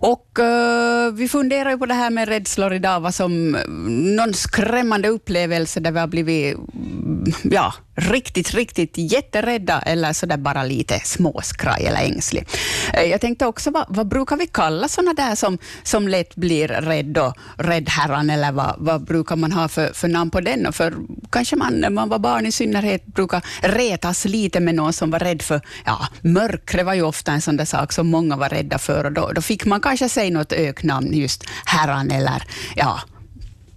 Och 0.04 0.38
uh, 0.38 1.14
vi 1.14 1.28
funderar 1.28 1.70
ju 1.70 1.78
på 1.78 1.86
det 1.86 1.94
här 1.94 2.10
med 2.10 2.28
rädslor 2.28 2.72
idag, 2.74 3.00
vad 3.00 3.14
som 3.14 3.54
eh, 3.54 3.68
någon 4.16 4.34
skrämmande 4.34 5.08
upplevelse 5.08 5.80
där 5.80 5.92
vi 5.92 5.98
har 5.98 6.06
blivit 6.06 6.54
mm, 6.54 7.24
ja, 7.42 7.74
riktigt, 7.94 8.54
riktigt 8.54 8.92
jätterädda 8.96 9.80
eller 9.80 10.12
så 10.12 10.26
där 10.26 10.36
bara 10.36 10.64
lite 10.64 11.00
småskraj 11.04 11.86
eller 11.86 12.00
ängslig. 12.00 12.48
Uh, 12.94 13.02
jag 13.02 13.20
tänkte 13.20 13.46
också, 13.46 13.70
vad, 13.70 13.84
vad, 13.88 14.08
brukar 14.08 14.36
vi 14.36 14.46
kalla 14.46 14.88
sådana 14.88 15.14
där 15.14 15.34
som, 15.34 15.58
som 15.82 16.08
lätt 16.08 16.36
blir 16.36 16.68
rädd 16.68 17.18
och 17.18 17.34
räddherran 17.56 18.30
eller 18.30 18.52
vad, 18.52 18.74
vad 18.78 19.04
brukar 19.04 19.36
man 19.36 19.52
ha 19.52 19.68
för, 19.68 19.92
för 19.94 20.08
namn 20.08 20.30
på 20.30 20.40
den? 20.40 20.66
Och 20.66 20.74
för 20.74 20.94
kanske 21.30 21.56
man 21.56 21.72
när 21.72 21.90
man 21.90 22.08
var 22.08 22.18
barn 22.18 22.46
i 22.46 22.52
synnerhet 22.52 23.06
brukar 23.06 23.42
retas 23.60 24.24
lite 24.24 24.60
med 24.60 24.74
någon 24.74 24.92
som 24.92 25.10
var 25.10 25.18
rädd 25.18 25.42
för, 25.42 25.60
ja, 25.84 26.08
mörkret 26.20 26.86
var 26.86 26.94
ju 26.94 27.02
ofta 27.02 27.32
en 27.32 27.40
sån 27.40 27.56
där 27.56 27.64
sak 27.64 27.92
som 27.92 28.06
många 28.06 28.36
var 28.36 28.48
rädda 28.48 28.78
för 28.78 29.04
och 29.04 29.12
då, 29.12 29.32
då 29.34 29.42
fick 29.42 29.64
man 29.64 29.80
kanske 29.80 29.93
Kanske 29.94 30.08
säg 30.08 30.30
något 30.30 30.52
öknamn, 30.52 31.12
just 31.12 31.44
herran 31.64 32.10
eller 32.10 32.42
ja, 32.76 33.00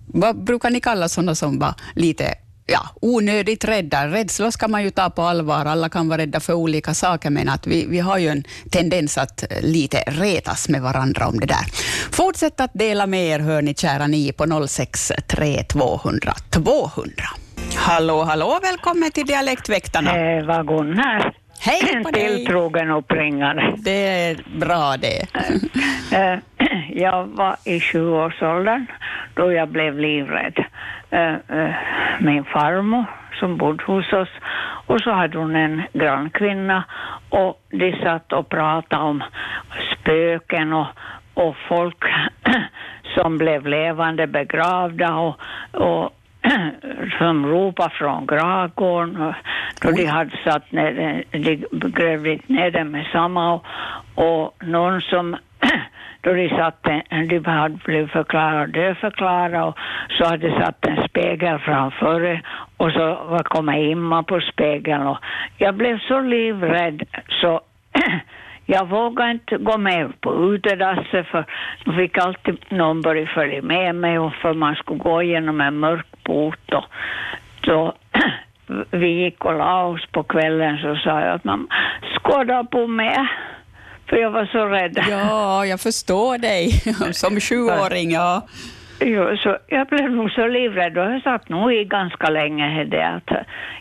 vad 0.07 0.43
brukar 0.43 0.69
ni 0.69 0.79
kalla 0.79 1.09
sådana 1.09 1.35
som 1.35 1.59
var 1.59 1.73
lite 1.95 2.33
ja, 2.65 2.79
onödigt 3.01 3.65
rädda. 3.65 4.07
Rädslor 4.07 4.51
ska 4.51 4.67
man 4.67 4.83
ju 4.83 4.89
ta 4.89 5.09
på 5.09 5.21
allvar. 5.21 5.65
Alla 5.65 5.89
kan 5.89 6.09
vara 6.09 6.21
rädda 6.21 6.39
för 6.39 6.53
olika 6.53 6.93
saker, 6.93 7.29
men 7.29 7.49
att 7.49 7.67
vi, 7.67 7.85
vi 7.85 7.99
har 7.99 8.17
ju 8.17 8.27
en 8.27 8.43
tendens 8.71 9.17
att 9.17 9.43
lite 9.61 10.03
retas 10.07 10.69
med 10.69 10.81
varandra 10.81 11.27
om 11.27 11.39
det 11.39 11.45
där. 11.45 11.65
Fortsätt 12.11 12.59
att 12.59 12.71
dela 12.73 13.07
med 13.07 13.27
er, 13.27 13.39
hör 13.39 13.61
ni 13.61 13.73
kära 13.73 14.07
ni, 14.07 14.31
på 14.31 14.67
063 14.67 15.63
200 15.63 16.33
200. 16.49 17.13
Hallå, 17.75 18.23
hallå, 18.23 18.59
välkommen 18.61 19.11
till 19.11 19.25
Dialektväktarna. 19.25 20.15
Eh, 20.15 20.37
Eva-Gunnar. 20.37 21.46
Hej 21.59 22.03
på 22.03 22.11
dig. 22.11 22.37
Tilltrogen 22.37 22.91
uppringare. 22.91 23.73
Det 23.77 24.07
är 24.29 24.59
bra 24.59 24.95
det. 24.97 25.21
Eh, 26.17 26.39
Jag 26.89 27.25
var 27.25 27.55
i 27.65 27.79
20-årsåldern 27.79 28.85
då 29.33 29.51
jag 29.51 29.69
blev 29.69 29.99
livrädd. 29.99 30.63
Eh, 31.09 31.33
eh, 31.33 31.75
Min 32.19 32.43
farmor 32.45 33.05
som 33.39 33.57
bodde 33.57 33.83
hos 33.83 34.13
oss 34.13 34.29
och 34.87 35.01
så 35.01 35.11
hade 35.11 35.37
hon 35.37 35.55
en 35.55 35.81
grannkvinna 35.93 36.83
och 37.29 37.61
de 37.69 37.91
satt 38.03 38.33
och 38.33 38.49
pratade 38.49 39.03
om 39.03 39.23
spöken 39.93 40.73
och, 40.73 40.87
och 41.33 41.55
folk 41.69 42.03
som 43.15 43.37
blev 43.37 43.67
levande 43.67 44.27
begravda 44.27 45.15
och, 45.15 45.35
och 45.71 46.16
som 47.17 47.45
ropade 47.45 47.89
från 47.89 48.27
gravgården 48.27 49.21
och 49.21 49.33
då 49.81 49.91
de 49.91 50.05
hade 50.05 50.31
satt 50.43 50.71
ner, 50.71 51.23
de 51.71 51.89
grävde 51.91 52.39
ner 52.47 52.71
dem 52.71 52.91
med 52.91 53.05
samma 53.11 53.53
och, 53.53 53.65
och 54.15 54.63
någon 54.63 55.01
som 55.01 55.37
då 56.21 56.33
de 56.33 56.49
satt 56.49 56.87
en, 57.09 57.27
de 57.27 57.45
hade 57.45 57.77
blivit 57.85 58.11
förklarade 58.11 58.71
dödförklarade 58.71 59.61
och 59.61 59.77
så 60.09 60.25
hade 60.25 60.47
de 60.47 60.63
satt 60.63 60.85
en 60.85 61.07
spegel 61.07 61.59
framför 61.59 62.41
och 62.77 62.91
så 62.91 63.05
var 63.29 63.43
komma 63.43 63.77
imma 63.77 64.23
på 64.23 64.39
spegeln 64.41 65.07
och 65.07 65.17
jag 65.57 65.75
blev 65.75 65.99
så 65.99 66.19
livrädd 66.19 67.03
så 67.41 67.61
jag 68.65 68.87
vågade 68.87 69.31
inte 69.31 69.57
gå 69.57 69.77
med 69.77 70.21
på 70.21 70.53
utedasset 70.53 71.27
för 71.27 71.45
då 71.85 71.91
fick 71.91 72.17
alltid 72.17 72.57
någon 72.69 73.01
börja 73.01 73.27
följa 73.27 73.61
med 73.61 73.95
mig 73.95 74.19
och 74.19 74.33
för 74.33 74.53
man 74.53 74.75
skulle 74.75 74.99
gå 74.99 75.23
genom 75.23 75.61
en 75.61 75.79
mörk 75.79 76.05
och 76.29 76.83
så 77.65 77.93
vi 78.91 79.07
gick 79.23 79.45
och 79.45 79.53
la 79.57 79.83
oss 79.85 80.05
på 80.11 80.23
kvällen 80.23 80.77
så 80.77 80.95
sa 80.95 81.21
jag 81.21 81.33
att 81.35 81.43
man 81.43 81.67
skåda 82.15 82.63
på 82.63 82.87
mig 82.87 83.17
för 84.09 84.17
jag 84.17 84.31
var 84.31 84.45
så 84.45 84.65
rädd. 84.65 84.97
Ja, 85.09 85.65
jag 85.65 85.79
förstår 85.79 86.37
dig. 86.37 86.71
Som 87.13 87.39
sjuåring, 87.39 88.11
ja. 88.11 88.47
Jo, 88.99 89.37
så 89.37 89.57
jag 89.67 89.87
blev 89.87 90.11
nog 90.11 90.31
så 90.31 90.47
livrädd 90.47 90.97
och 90.97 91.03
jag 91.11 91.21
satt 91.23 91.49
nog 91.49 91.73
i 91.73 91.83
ganska 91.83 92.29
länge 92.29 92.83
det 92.83 93.07
att 93.07 93.29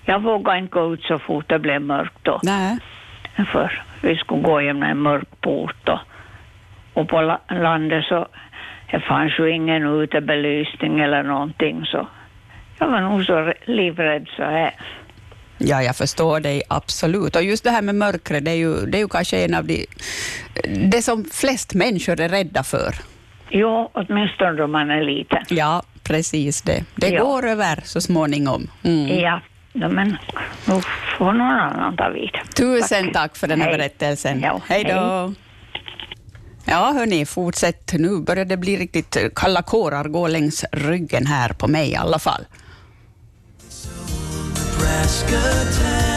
jag 0.05 0.23
vågade 0.23 0.59
inte 0.59 0.71
gå 0.73 0.95
ut 0.95 1.03
så 1.03 1.19
fort 1.19 1.49
det 1.49 1.59
blev 1.59 1.83
mörkt 1.83 2.19
då. 2.25 2.41
Nej. 2.43 2.79
För 3.53 3.83
vi 4.03 4.17
skulle 4.17 4.43
gå 4.43 4.61
genom 4.63 4.83
en 4.83 4.99
mörk 4.99 5.41
port 5.41 5.89
och, 5.89 5.99
och 6.95 7.09
på 7.09 7.21
la- 7.21 7.41
landet 7.51 8.05
så 8.05 8.27
det 8.91 9.01
fanns 9.01 9.39
ju 9.39 9.51
ingen 9.51 9.87
utebelysning 9.87 11.01
eller 11.01 11.23
någonting 11.23 11.85
så 11.87 12.09
jag 12.79 12.89
var 12.91 13.01
nog 13.01 13.25
så 13.25 13.53
livrädd 13.67 14.27
så 14.37 14.43
här. 14.43 14.75
Ja, 15.59 15.83
jag 15.83 15.97
förstår 15.97 16.41
dig 16.41 16.63
absolut. 16.69 17.37
Och 17.37 17.43
just 17.43 17.65
det 17.65 17.71
här 17.71 17.83
med 17.83 17.95
mörkret, 17.95 18.45
det 18.45 18.51
är 18.51 18.55
ju, 18.55 18.87
det 18.87 18.99
är 18.99 19.03
ju 19.03 19.09
kanske 19.09 19.45
en 19.45 19.55
av 19.55 19.65
de... 19.65 19.87
Det 20.91 21.03
som 21.03 21.25
flest 21.33 21.75
människor 21.75 22.21
är 22.21 22.29
rädda 22.29 22.63
för. 22.63 22.95
Jo, 23.51 23.91
åtminstone 23.95 24.53
då 24.53 24.67
man 24.67 24.91
är 24.91 25.03
liten. 25.03 25.43
Ja, 25.49 25.83
precis 26.03 26.63
det. 26.63 26.85
Det 26.95 27.09
Ja. 27.09 27.25
går 27.25 27.47
över 27.47 27.81
så 27.85 28.01
småningom. 28.01 28.71
Mm. 28.83 29.19
Ja, 29.21 29.41
men 29.73 30.09
nu 30.65 30.81
får 31.19 31.33
någon 31.33 31.41
annan 31.41 31.97
ta 31.97 32.09
vid. 32.09 32.31
Tusen 32.57 33.13
tack, 33.13 33.37
för 33.37 33.47
den 33.49 33.61
här 33.61 33.69
Hej. 33.69 33.79
berättelsen. 33.79 34.41
Ja, 34.41 34.61
hej 34.69 34.85
då. 34.85 35.33
Ja, 36.65 36.93
hörni, 36.99 37.27
fortsätt. 37.27 37.93
Nu 37.99 38.21
börjar 38.21 38.45
det 38.45 38.57
bli 38.57 38.77
riktigt 38.77 39.17
kalla 39.37 39.63
kårar 39.63 40.05
gå 40.05 40.29
längs 40.29 40.65
ryggen 40.73 41.27
här 41.27 41.49
på 41.49 41.69
mig 41.69 41.91
i 41.91 41.97
alla 41.97 42.19
fall. 42.19 42.45
Nebraska 44.77 45.41
town. 45.73 46.16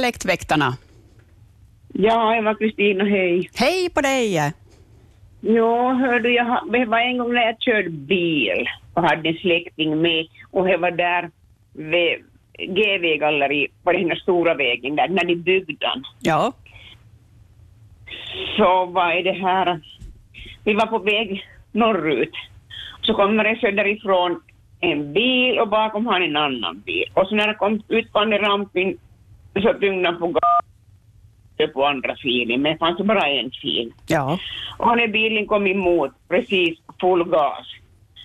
Dialektväktarna. 0.00 0.72
Ja, 1.92 2.34
jag 2.34 2.42
var 2.42 2.54
Kristina, 2.54 3.04
hej. 3.04 3.50
Hej 3.54 3.90
på 3.94 4.00
dig! 4.00 4.34
Ja, 5.40 5.92
hör 5.92 6.20
du, 6.20 6.34
jag, 6.34 6.72
det 6.72 6.84
var 6.84 6.98
en 6.98 7.18
gång 7.18 7.32
när 7.34 7.42
jag 7.42 7.56
körde 7.60 7.90
bil 7.90 8.68
och 8.94 9.02
hade 9.02 9.28
en 9.28 9.34
släkting 9.34 10.02
med 10.02 10.26
och 10.50 10.68
jag 10.68 10.78
var 10.78 10.90
där 10.90 11.30
vid 11.72 12.24
GV-galleri 12.58 13.66
på 13.84 13.92
den 13.92 14.08
här 14.08 14.16
stora 14.16 14.54
vägen 14.54 14.96
där, 14.96 15.08
när 15.08 15.24
de 15.24 15.34
byggde 15.36 15.72
den. 15.80 16.04
Ja, 16.20 16.52
Så 18.56 18.86
var 18.86 19.22
det 19.24 19.32
här, 19.32 19.80
vi 20.64 20.74
var 20.74 20.86
på 20.86 20.98
väg 20.98 21.44
norrut. 21.72 22.34
Så 23.02 23.14
kommer 23.14 23.44
det 23.44 23.60
söderifrån 23.60 24.40
en 24.80 25.12
bil 25.12 25.58
och 25.58 25.68
bakom 25.68 26.06
han 26.06 26.22
en 26.22 26.36
annan 26.36 26.82
bil. 26.86 27.10
Och 27.14 27.26
så 27.26 27.34
när 27.34 27.46
jag 27.46 27.58
kom 27.58 27.82
ut 27.88 28.12
på 28.12 28.18
andra 28.18 28.38
rampen 28.38 28.98
så 29.54 29.74
tyngde 29.80 30.08
han 30.08 30.18
på 30.18 30.26
gasen 30.26 31.72
på 31.74 31.86
andra 31.86 32.16
filen, 32.16 32.62
men 32.62 32.72
det 32.72 32.78
fanns 32.78 32.98
bara 32.98 33.28
en 33.28 33.50
fil. 33.62 33.92
ja. 34.06 34.38
Och 34.78 34.96
när 34.96 35.08
bilen 35.08 35.46
kom 35.46 35.66
emot, 35.66 36.10
precis 36.28 36.78
full 37.00 37.24
gas. 37.24 37.66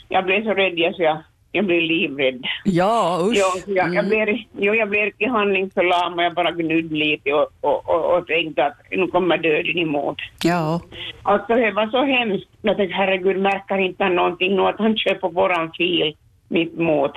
Jag 0.09 0.25
blev 0.25 0.43
så 0.43 0.53
rädd 0.53 0.79
jag, 0.79 0.95
så 0.95 1.01
jag, 1.03 1.17
jag 1.51 1.65
blev 1.65 1.81
livrädd. 1.81 2.43
Ja, 2.63 3.19
usch. 3.21 3.35
Jo, 3.37 3.73
jag, 3.75 3.93
jag, 3.95 4.07
blev, 4.07 4.27
jo, 4.57 4.73
jag 4.75 4.89
blev 4.89 5.05
riktigt 5.05 5.29
handlingsförlamad, 5.31 6.25
jag 6.25 6.33
bara 6.33 6.51
gnydde 6.51 6.95
lite 6.95 7.33
och, 7.33 7.47
och, 7.61 7.89
och, 7.89 8.17
och 8.17 8.27
tänkte 8.27 8.65
att 8.65 8.77
nu 8.91 9.07
kommer 9.07 9.37
döden 9.37 9.77
emot. 9.77 10.17
Ja, 10.43 10.81
Alltså 11.23 11.55
det 11.55 11.71
var 11.71 11.87
så 11.87 12.03
hemskt. 12.03 12.49
Jag 12.61 12.77
tänkte 12.77 12.95
herregud, 12.95 13.39
märker 13.41 13.77
inte 13.77 14.03
han 14.03 14.15
någonting 14.15 14.55
nu 14.55 14.61
att 14.61 14.79
han 14.79 14.97
kör 14.97 15.15
på 15.15 15.29
våran 15.29 15.71
fil 15.77 16.15
mitt 16.47 16.73
emot. 16.79 17.11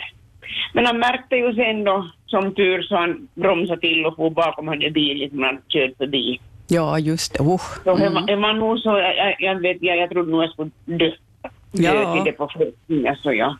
Men 0.72 0.86
han 0.86 0.98
märkte 0.98 1.36
ju 1.36 1.54
sen 1.54 1.84
då, 1.84 2.08
som 2.26 2.54
tur, 2.54 2.82
så 2.82 2.96
han 2.96 3.28
bromsade 3.34 3.80
till 3.80 4.06
och 4.06 4.16
for 4.16 4.30
bakom 4.30 4.68
hade 4.68 4.90
bilen 4.90 5.30
som 5.30 5.42
han 5.42 5.58
kört 5.68 5.96
förbi. 5.98 6.40
ja 6.68 6.98
just 6.98 7.32
det. 7.34 7.44
Usch. 7.44 7.84
Så 7.84 7.90
Mm. 7.96 8.14
var, 8.14 8.26
det 8.26 8.36
var 8.36 8.52
nog 8.52 8.78
så, 8.78 8.88
jag, 8.98 9.36
jag, 9.38 9.60
vet, 9.60 9.76
jag, 9.80 9.96
jag 9.96 10.10
trodde 10.10 10.30
nog 10.30 10.42
jag 10.42 10.50
skulle 10.50 10.70
dö. 10.84 11.10
Ja. 11.72 12.14
till 12.14 12.24
det 12.24 12.32
på 12.32 12.48
flyktningen, 12.56 13.16
så 13.16 13.32
ja. 13.32 13.56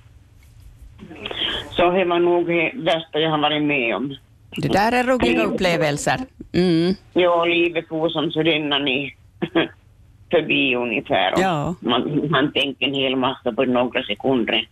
Så 1.71 1.91
det 1.91 2.05
var 2.05 2.19
nog 2.19 2.47
det 2.47 2.73
värsta 2.75 3.19
jag 3.21 3.31
har 3.31 3.39
varit 3.39 3.63
med 3.63 3.97
om. 3.97 4.17
Det 4.57 4.69
där 4.69 4.93
är 4.93 5.05
ruggiga 5.05 5.43
upplevelser. 5.45 6.17
Mm. 6.53 6.95
Ja, 7.13 7.45
livet 7.45 7.89
for 7.89 8.09
som 8.09 8.31
så 8.31 8.43
rinner 8.43 8.89
i 8.89 9.15
förbi 10.31 10.75
ungefär. 10.75 11.35
Ja. 11.39 11.75
Man, 11.81 12.31
man 12.31 12.53
tänker 12.53 12.87
en 12.87 12.95
hel 12.95 13.17
massa 13.17 13.53
på 13.53 13.65
några 13.65 14.03
sekunder. 14.03 14.69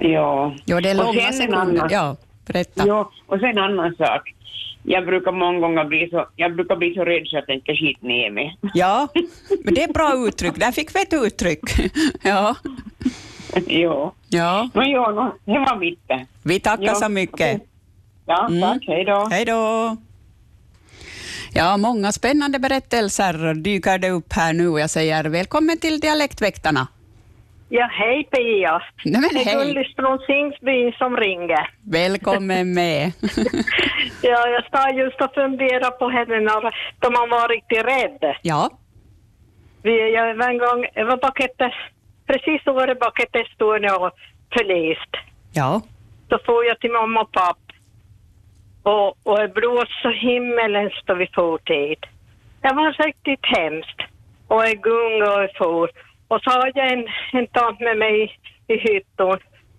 Ja. 0.00 0.54
Jo, 0.66 0.80
det 0.80 0.90
är 0.90 0.94
långa 0.94 1.32
sekunder. 1.32 1.86
Ja, 1.90 2.16
berätta. 2.46 2.86
Ja, 2.86 3.10
och 3.26 3.38
sen 3.40 3.48
en 3.50 3.58
annan 3.58 3.94
sak. 3.98 4.34
Jag 4.82 5.06
brukar 5.06 5.32
många 5.32 5.58
gånger 5.60 5.84
bli 5.84 6.08
så, 6.10 6.26
jag 6.36 6.54
brukar 6.54 6.76
bli 6.76 6.94
så 6.94 7.04
rädd 7.04 7.22
så 7.26 7.36
jag 7.36 7.46
tänker 7.46 7.74
skit 7.74 8.02
ner 8.02 8.30
mig. 8.30 8.56
Ja, 8.74 9.08
men 9.64 9.74
det 9.74 9.82
är 9.82 9.92
bra 9.92 10.14
uttryck. 10.28 10.54
Där 10.56 10.72
fick 10.72 10.94
vi 10.96 11.02
ett 11.02 11.12
uttryck. 11.12 11.60
Ja, 12.22 12.56
ja. 13.66 14.12
ja. 14.28 14.68
Men 14.74 14.90
ja, 14.90 15.10
no, 15.10 15.52
det 15.52 15.58
var 15.58 15.76
mitt. 15.76 16.00
Vi 16.42 16.60
tackar 16.60 16.84
Ja, 16.84 16.94
så 16.94 17.08
mycket. 17.08 17.62
Ja, 18.26 18.46
Mm. 18.46 18.60
tack. 18.60 18.84
Hej 18.86 19.04
då. 19.04 19.28
Hej 19.30 19.44
då. 19.44 19.96
Ja, 21.52 21.76
många 21.76 22.12
spännande 22.12 22.58
berättelser 22.58 23.54
dyker 23.54 23.98
det 23.98 24.10
upp 24.10 24.32
här 24.32 24.52
nu 24.52 24.68
och 24.68 24.80
jag 24.80 24.90
säger 24.90 25.24
välkommen 25.24 25.78
till 25.78 26.00
Dialektväktarna. 26.00 26.86
Ja, 27.72 27.88
hej 27.92 28.24
Pia. 28.24 28.82
Nej, 29.04 29.20
men 29.20 29.30
Det 29.32 29.40
är 29.40 29.44
hej. 29.44 29.66
Gullis 29.66 29.94
från 29.96 30.18
Singsbyn 30.18 30.92
som 30.92 31.16
ringer. 31.16 31.64
Välkommen 31.90 32.74
med. 32.74 33.12
Ja, 34.22 34.48
jag 34.48 34.64
står 34.66 34.90
just 35.04 35.20
och 35.20 35.34
funderar 35.34 35.90
på 35.90 36.08
henne 36.08 36.40
när 36.40 36.60
de 36.98 37.08
har 37.14 37.28
varit 37.28 37.50
riktigt 37.50 37.84
rädd. 37.84 38.34
Ja, 38.42 38.70
Vi, 39.82 40.12
jag 40.14 40.34
var 40.34 40.48
en 40.48 40.58
gång, 40.58 40.86
jag 40.94 41.06
var 41.06 41.16
bak 41.16 41.40
ett, 41.40 41.60
precis 42.26 42.66
året 42.66 42.98
bak 43.00 43.20
ett 43.20 43.36
Estonia 43.36 43.96
och 43.96 44.10
förlist. 44.58 45.12
ja, 45.52 45.80
Så 46.28 46.38
får 46.46 46.64
jag 46.64 46.80
till 46.80 46.92
mamma 46.92 47.20
och 47.20 47.32
pappa. 47.32 47.72
Och, 48.82 49.26
och 49.26 49.38
det 49.38 49.48
blåste 49.48 49.94
så 50.02 50.10
himmelens 50.10 50.92
då 51.04 51.14
vi 51.14 51.26
for 51.34 51.58
tid. 51.58 51.98
Det 52.62 52.72
var 52.74 52.92
riktigt 53.06 53.46
hemskt. 53.56 54.00
Och 54.48 54.62
jag 54.66 54.82
gungade 54.82 55.44
och 55.44 55.56
for. 55.58 55.90
Och 56.30 56.40
så 56.44 56.50
har 56.50 56.72
jag 56.74 56.92
en, 56.92 57.04
en 57.32 57.46
tant 57.46 57.80
med 57.80 57.96
mig 57.98 58.16
i 58.68 58.76
hytten. 58.86 59.26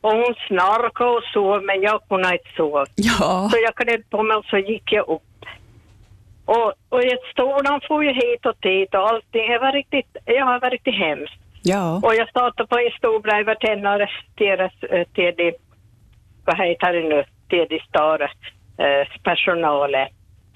Och 0.02 0.12
hon 0.12 0.36
snarkade 0.48 1.10
och 1.10 1.24
sov, 1.34 1.64
men 1.64 1.82
jag 1.82 1.98
kunde 2.10 2.32
inte 2.34 2.50
sova. 2.58 2.86
ja, 2.96 3.50
Så 3.52 3.58
jag 3.66 3.76
klädde 3.76 4.04
på 4.10 4.24
mig 4.24 4.38
och 4.38 4.46
så 4.46 4.58
gick 4.58 4.92
jag 4.92 5.08
upp. 5.10 5.22
Och, 6.46 6.74
och 6.90 7.04
ett 7.04 7.26
stolen 7.32 7.82
får 7.88 8.04
ju 8.04 8.14
hit 8.14 8.46
och 8.46 8.56
dit 8.62 8.94
och 8.96 9.10
allting. 9.10 9.48
Det 9.52 9.60
var 9.60 9.72
riktigt, 9.72 10.18
ja, 10.26 10.54
det 10.54 10.60
var 10.60 10.70
riktigt 10.70 10.96
hemskt. 10.96 11.34
ja, 11.64 12.00
Och 12.04 12.16
jag 12.16 12.30
startade 12.30 12.68
på 12.68 12.78
en 12.78 12.92
stor 12.98 13.20
bredvid 13.20 13.60
till, 13.60 13.80
deras- 14.46 15.14
till 15.14 15.34
de, 15.38 15.54
vad 16.46 16.58
heter 16.58 16.94
det 16.94 17.04
nu, 17.10 17.24
till 17.50 17.66
de 17.70 17.80
stora 17.80 18.26
eh, 18.86 19.08
personalen. 19.24 20.08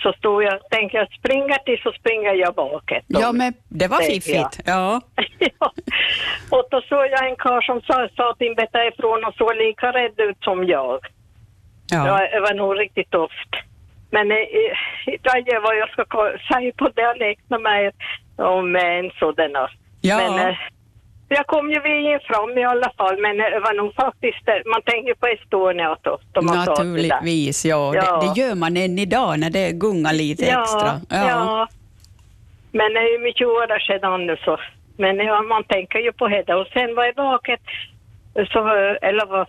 Så 0.06 0.14
stod 0.14 0.44
jag, 0.44 0.70
tänkte 0.70 0.98
jag 0.98 1.08
springa 1.20 1.58
till 1.66 1.80
så 1.84 1.92
springer 1.92 2.34
jag 2.34 2.54
bakåt. 2.56 3.04
ja, 3.08 3.32
men 3.32 3.54
det 3.70 3.88
var 3.88 3.98
fiffigt. 3.98 4.60
Ja, 4.66 5.02
ja. 5.40 5.72
Och 6.50 6.66
då 6.72 6.82
såg 6.82 7.06
jag 7.12 7.30
en 7.30 7.36
karl 7.36 7.62
som 7.64 7.82
sa, 7.82 8.10
sa 8.16 8.32
att 8.32 8.42
in 8.42 8.56
betta 8.56 8.88
ifrån 8.88 9.26
och 9.26 9.36
såg 9.36 9.56
lika 9.56 9.92
rädd 9.92 10.20
ut 10.20 10.38
som 10.44 10.64
jag. 10.64 11.00
ja, 11.92 12.08
Ja, 12.08 12.28
det 12.32 12.40
var 12.40 12.54
nog 12.54 12.80
riktigt 12.80 13.12
tufft. 13.12 13.52
Men 14.12 14.32
eh, 14.32 14.38
idag 15.06 15.38
är 15.38 15.62
vad 15.62 15.78
jag 15.78 15.90
ska 15.90 16.04
säga 16.54 16.72
på 16.78 16.90
dialekten 16.90 17.62
med 17.62 17.92
om 18.36 18.76
en 18.76 19.12
sådan. 19.20 19.56
här. 19.56 19.72
ja. 20.02 20.18
Men 20.18 20.48
eh, 20.50 20.56
jag 21.28 21.48
kom 21.48 21.72
ju 21.72 21.80
vägen 21.80 22.20
fram 22.24 22.58
i 22.58 22.64
alla 22.64 22.92
fall, 22.98 23.22
men 23.22 23.38
det 23.38 23.60
var 23.60 23.74
nog 23.74 23.96
faktiskt, 23.96 24.48
man 24.66 24.82
tänker 24.82 25.14
på 25.14 25.28
Estonia 25.28 25.98
då. 26.02 26.20
Naturligtvis, 26.42 27.66
ja. 27.66 27.94
Ja. 27.96 28.02
Det, 28.02 28.28
det 28.28 28.42
gör 28.42 28.56
man 28.56 28.78
än 28.78 29.00
idag 29.00 29.40
när 29.40 29.50
det 29.50 29.72
gungar 29.72 30.14
lite 30.14 30.46
extra. 30.46 30.92
Ja, 31.10 31.30
ja. 31.30 31.68
Men 32.72 32.94
det 32.94 33.00
är 33.00 33.12
ju 33.12 33.20
mycket 33.20 33.48
år 33.48 33.80
sedan 33.80 34.26
nu 34.28 34.38
så. 34.46 34.58
Men 34.98 35.18
ja, 35.18 35.42
man 35.42 35.64
tänker 35.64 36.00
ju 36.00 36.12
på 36.12 36.28
det. 36.28 36.56
Och 36.56 36.68
sen 36.74 36.96
var 36.96 37.06
jag 37.06 37.16
vaket, 37.16 37.62
så, 38.34 38.60
eller 39.02 39.26
vad, 39.26 39.48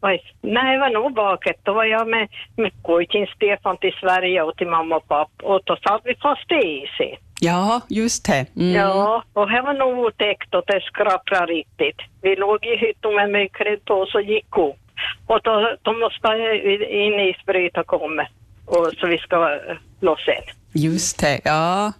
vad, 0.00 0.18
nej, 0.40 0.72
jag 0.74 0.80
var 0.80 0.90
nog 0.90 1.16
vaket. 1.16 1.56
Då 1.62 1.72
var 1.72 1.84
jag 1.84 2.08
med, 2.08 2.28
med 2.56 2.72
pojken 2.82 3.26
Stefan 3.26 3.76
till 3.76 3.92
Sverige 4.00 4.42
och 4.42 4.56
till 4.56 4.66
mamma 4.66 4.96
och 4.96 5.08
pappa. 5.08 5.46
Och 5.46 5.60
då 5.64 5.76
satt 5.76 6.00
vi 6.04 6.14
fast 6.14 6.52
i 6.52 6.54
isen. 6.54 7.16
Ja, 7.42 7.80
just 7.88 8.26
det. 8.26 8.46
Mm. 8.56 8.74
Ja, 8.74 9.24
och 9.32 9.48
det 9.50 9.62
var 9.62 9.74
nog 9.74 9.98
otäckt 10.06 10.54
och 10.54 10.64
det 10.66 10.80
skrapade 10.80 11.52
riktigt. 11.52 12.00
Vi 12.22 12.36
låg 12.36 12.66
i 12.66 12.76
hytten 12.76 13.14
med 13.14 13.30
mörkret 13.30 13.84
på 13.84 13.94
och 13.94 14.22
gick 14.22 14.58
upp. 14.58 14.82
Och 15.26 15.40
då, 15.42 15.76
då 15.82 15.92
måste 15.92 16.28
en 16.28 17.20
isbrytare 17.20 17.84
komma. 17.84 18.26
Och 18.66 18.92
så 18.98 19.06
vi 19.06 19.18
ska 19.18 19.58
loss 20.00 20.28
in. 20.28 20.46
Just 20.82 21.20
det, 21.20 21.40
ja. 21.44 21.92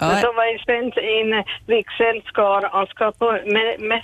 Men 0.00 0.10
ja. 0.10 0.16
så 0.16 0.32
var 0.32 0.52
en 0.52 0.58
svensk, 0.58 0.96
en 0.96 1.44
vigselskar, 1.66 2.68
han 2.72 2.86
ska 2.86 3.12
på, 3.12 3.32
med, 3.32 3.80
med, 3.80 4.02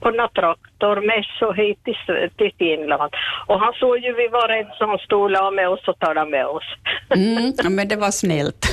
på 0.00 0.10
någon 0.10 0.28
traktor 0.28 0.96
med 1.06 1.24
så 1.38 1.52
hit 1.52 1.84
till, 1.84 1.96
till 2.36 2.52
Finland. 2.58 3.12
Och 3.46 3.60
han 3.60 3.72
såg 3.72 3.98
ju 3.98 4.12
vi 4.12 4.28
var 4.28 4.76
så 4.78 4.86
han 4.86 4.98
stod 4.98 5.22
och 5.22 5.30
la 5.30 5.50
med 5.50 5.68
oss 5.68 5.88
och 5.88 5.98
talade 5.98 6.30
med 6.30 6.46
oss. 6.46 6.68
Mm, 7.14 7.76
men 7.76 7.88
det 7.88 7.96
var 7.96 8.10
snällt. 8.10 8.66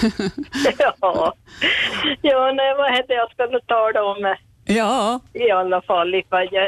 ja, 0.80 1.34
ja 2.22 2.52
nej, 2.52 2.76
vad 2.78 2.92
hette 2.92 3.14
jag 3.14 3.52
nu 3.52 3.60
tala 3.60 4.04
om 4.04 4.36
ja, 4.66 5.20
i 5.34 5.52
alla 5.52 5.82
fall, 5.82 6.10
lite 6.10 6.28
vad 6.30 6.48
jag, 6.52 6.68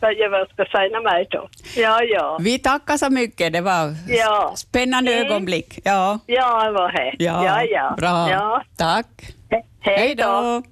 vad 0.00 0.14
jag 0.14 0.30
vad 0.30 0.48
ska 0.48 0.64
säga 0.64 1.00
mig 1.00 1.26
då. 1.30 1.48
Ja, 1.76 2.02
ja. 2.02 2.38
vi 2.40 2.58
tackar 2.58 2.96
så 2.96 3.10
mycket. 3.10 3.52
Det 3.52 3.60
var 3.60 3.94
Ja. 4.08 4.52
spännande 4.56 5.12
Mm. 5.14 5.26
ögonblick. 5.26 5.78
Ja, 5.84 6.18
Ja, 6.26 6.64
det 6.64 6.70
var 6.72 6.92
det. 6.92 7.14
ja, 7.24 7.44
ja. 7.44 7.62
ja. 7.64 7.94
bra. 7.98 8.30
Ja. 8.30 8.62
Tack. 8.78 9.06
He- 9.50 9.62
Hej 9.80 10.14
då. 10.14 10.62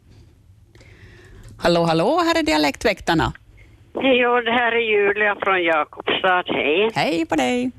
Hallå, 1.63 1.83
hallå, 1.85 2.21
här 2.27 2.39
är 2.39 2.43
Dialektväktarna. 2.43 3.33
Jo, 3.95 4.41
det 4.41 4.53
här 4.53 4.73
är 4.73 4.81
Julia 4.81 5.37
från 5.43 5.63
Jakobstad. 5.63 6.43
Hej. 6.47 6.91
Hej 6.95 7.27
på 7.27 7.35
dig. 7.37 7.71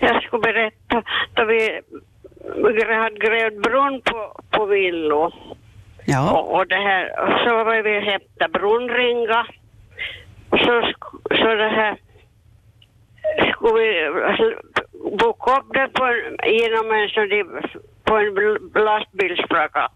Jag 0.00 0.22
skulle 0.22 0.40
berätta 0.42 1.02
då 1.34 1.44
vi, 1.44 1.80
hade 2.94 3.16
grävt 3.18 3.62
brunn 3.62 4.00
på, 4.04 4.40
på 4.50 4.66
Villo. 4.66 5.30
Ja, 6.06 6.32
Och, 6.32 6.54
och 6.56 6.66
det 6.66 6.74
här, 6.88 7.04
och 7.22 7.38
så 7.48 7.64
var 7.64 7.82
vi 7.82 8.00
hämta 8.10 8.48
brunnringa. 8.58 9.46
Så, 10.52 10.92
så 11.36 11.54
det 11.54 11.68
här 11.68 11.96
skulle 13.52 13.80
vi 13.80 14.10
boka 15.16 15.50
upp 15.58 15.66
det 15.74 15.88
på, 15.88 16.04
en- 16.04 16.52
genom 16.52 16.92
en 16.92 17.08
sån 17.08 17.28
där, 17.28 17.44
på 18.04 18.16
en 18.16 18.34
lastbilsflagga. 18.84 19.88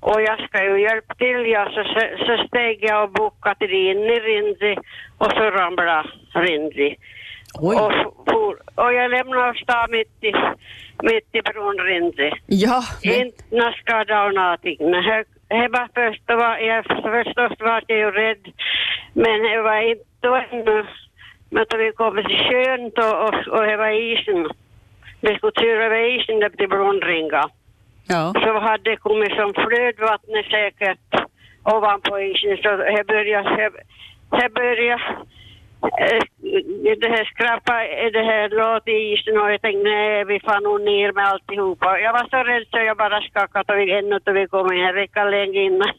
Och 0.00 0.22
jag 0.22 0.48
ska 0.48 0.64
ju 0.64 0.80
hjälpa 0.82 1.14
till, 1.14 1.46
ja, 1.46 1.68
så, 1.74 1.84
så, 2.26 2.46
steg 2.48 2.78
jag 2.84 3.04
och 3.04 3.10
bokade 3.10 3.66
in 3.76 3.98
i 3.98 4.20
Rinzi 4.20 4.76
och 5.18 5.30
så 5.32 5.50
ramlade 5.50 6.08
Rinzi. 6.34 6.96
oj. 7.60 7.76
Och, 7.76 7.92
for, 8.30 8.56
och 8.74 8.92
jag 8.94 9.10
lämnade 9.10 9.58
stan 9.58 9.88
mitt 9.90 10.24
i, 10.24 10.32
mitt 11.02 11.28
i 11.32 11.42
bron 11.42 11.78
Rinzi. 11.78 12.32
Ja, 12.46 12.82
men, 13.04 13.14
Inte 13.14 13.44
någon 13.56 13.72
skada 13.72 14.24
och 14.24 14.34
någonting. 14.34 14.78
Det- 15.52 15.68
var 15.68 15.88
först, 15.94 16.22
då 16.26 16.36
var 16.36 16.56
jag 16.58 16.84
förstås 16.84 17.52
var 17.60 17.82
jag 17.86 17.98
ju 17.98 18.10
rädd. 18.10 18.44
Men 19.14 19.42
det 19.42 19.62
var 19.62 19.80
inte 19.90 20.04
då 20.20 20.34
ännu. 20.50 20.86
Men 21.50 21.64
då 21.70 21.76
vi 21.76 21.92
kom 21.92 22.14
till 22.16 22.38
sjön 22.46 22.90
då, 22.94 23.08
och, 23.26 23.58
och 23.58 23.66
det 23.66 23.76
var 23.76 23.90
isen. 23.90 24.48
Vi 25.20 25.34
skulle 25.36 25.52
köra 25.60 25.84
över 25.84 26.20
isen 26.20 26.40
där 26.40 26.48
till 26.50 26.68
Blondringa. 26.68 27.44
ja, 28.08 28.32
Så 28.44 28.58
hade 28.58 28.90
det 28.90 28.96
kommit 28.96 29.32
som 29.36 29.54
flödvattnet 29.54 30.46
säkert 30.46 31.08
ovanpå 31.64 32.18
isen. 32.20 32.56
Så 32.62 32.70
det 32.76 33.04
började, 33.06 33.70
det, 34.30 34.48
började 34.54 35.02
det 37.02 37.08
här 37.08 37.24
skrapa, 37.24 37.74
det 38.16 38.24
här 38.30 38.48
låt 38.48 38.88
i 38.88 38.96
isen 39.12 39.38
och 39.40 39.52
jag 39.52 39.60
tänkte 39.62 39.82
nej 39.82 40.24
vi 40.24 40.40
får 40.40 40.60
nog 40.60 40.80
ner 40.80 41.12
med 41.12 41.24
alltihopa. 41.24 41.98
Jag 41.98 42.12
var 42.12 42.26
så 42.30 42.36
rädd 42.50 42.66
så 42.70 42.78
jag 42.78 42.96
bara 42.96 43.20
skakade 43.20 43.72
och 43.72 43.78
vi 43.80 43.92
ännu 43.98 44.18
då 44.24 44.32
vi 44.32 44.46
kom 44.46 44.70
en 44.72 44.94
vecka 44.94 45.24
länge 45.24 45.60
innan. 45.62 45.92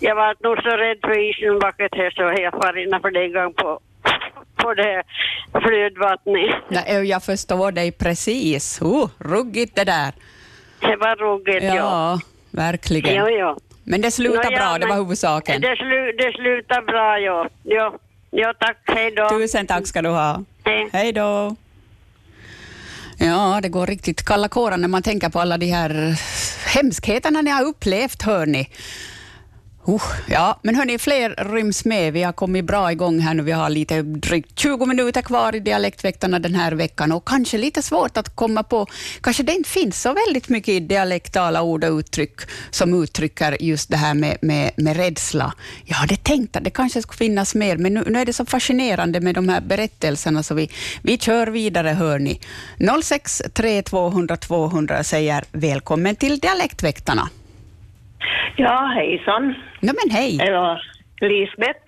Jag 0.00 0.14
var 0.14 0.36
nog 0.40 0.56
så 0.62 0.76
rädd 0.76 0.98
för 1.00 1.18
isen 1.30 1.58
baket 1.58 1.94
här 1.94 2.10
så 2.10 2.22
jag 2.42 2.52
far 2.52 2.78
innanför 2.78 3.10
det 3.10 3.24
en 3.24 3.32
gång 3.32 3.52
på, 3.52 3.80
på 4.56 4.74
det 4.74 5.02
flödvattnet. 5.62 6.50
Jag 7.04 7.22
förstår 7.22 7.72
dig 7.72 7.92
precis. 7.92 8.82
Oh, 8.82 9.08
ruggigt 9.18 9.76
det 9.76 9.84
där. 9.84 10.12
Det 10.80 10.96
var 10.96 11.16
ruggigt 11.16 11.64
ja. 11.64 11.74
Ja, 11.74 12.18
verkligen. 12.50 13.14
Ja, 13.14 13.30
ja. 13.30 13.56
Men 13.84 14.00
det 14.00 14.10
slutade 14.10 14.50
Nå, 14.50 14.52
ja, 14.52 14.58
bra, 14.58 14.78
det 14.78 14.86
var 14.86 14.96
huvudsaken. 14.96 15.60
Det, 15.60 15.76
slu, 15.76 16.12
det 16.18 16.32
slutar 16.32 16.82
bra, 16.82 17.18
ja. 17.18 17.48
ja. 17.62 17.98
Ja, 18.38 18.54
tack. 18.60 18.76
Hej 18.84 19.10
då. 19.10 19.28
Tusen 19.28 19.66
tack 19.66 19.86
ska 19.86 20.02
du 20.02 20.08
ha. 20.08 20.42
Hej. 20.64 20.88
Hej 20.92 21.12
då. 21.12 21.56
Ja, 23.18 23.60
det 23.62 23.68
går 23.68 23.86
riktigt 23.86 24.24
kalla 24.24 24.48
kårar 24.48 24.76
när 24.76 24.88
man 24.88 25.02
tänker 25.02 25.28
på 25.28 25.40
alla 25.40 25.58
de 25.58 25.66
här 25.66 26.20
hemskheterna 26.74 27.42
ni 27.42 27.50
har 27.50 27.64
upplevt, 27.64 28.22
hör 28.22 28.46
ni. 28.46 28.70
Uh, 29.88 30.02
ja, 30.28 30.58
men 30.62 30.74
hörni, 30.74 30.98
fler 30.98 31.34
ryms 31.38 31.84
med. 31.84 32.12
Vi 32.12 32.22
har 32.22 32.32
kommit 32.32 32.64
bra 32.64 32.92
igång 32.92 33.20
här 33.20 33.34
nu. 33.34 33.42
Vi 33.42 33.52
har 33.52 33.70
lite 33.70 34.02
drygt 34.02 34.58
20 34.58 34.86
minuter 34.86 35.22
kvar 35.22 35.54
i 35.54 35.60
Dialektväktarna 35.60 36.38
den 36.38 36.54
här 36.54 36.72
veckan 36.72 37.12
och 37.12 37.28
kanske 37.28 37.58
lite 37.58 37.82
svårt 37.82 38.16
att 38.16 38.36
komma 38.36 38.62
på, 38.62 38.86
kanske 39.20 39.42
det 39.42 39.52
inte 39.52 39.70
finns 39.70 40.02
så 40.02 40.14
väldigt 40.14 40.48
mycket 40.48 40.88
dialektala 40.88 41.62
ord 41.62 41.84
och 41.84 41.98
uttryck 41.98 42.40
som 42.70 43.02
uttrycker 43.02 43.62
just 43.62 43.90
det 43.90 43.96
här 43.96 44.14
med, 44.14 44.38
med, 44.42 44.70
med 44.76 44.96
rädsla. 44.96 45.52
Jag 45.84 45.96
hade 45.96 46.16
tänkt 46.16 46.56
att 46.56 46.64
det 46.64 46.70
kanske 46.70 47.02
skulle 47.02 47.16
finnas 47.16 47.54
mer, 47.54 47.76
men 47.76 47.94
nu, 47.94 48.04
nu 48.06 48.18
är 48.18 48.24
det 48.24 48.32
så 48.32 48.46
fascinerande 48.46 49.20
med 49.20 49.34
de 49.34 49.48
här 49.48 49.60
berättelserna 49.60 50.42
så 50.42 50.54
vi, 50.54 50.70
vi 51.02 51.18
kör 51.18 51.46
vidare, 51.46 51.88
hörni. 51.88 52.40
06 53.02 53.42
200 53.84 54.36
200 54.36 55.04
säger 55.04 55.44
välkommen 55.52 56.16
till 56.16 56.38
Dialektväktarna. 56.38 57.28
Ja, 58.56 58.86
hejsan. 58.94 59.54
No, 59.80 59.92
men 60.04 60.10
hej. 60.10 60.52
Var 60.52 60.82
Lisbeth. 61.20 61.80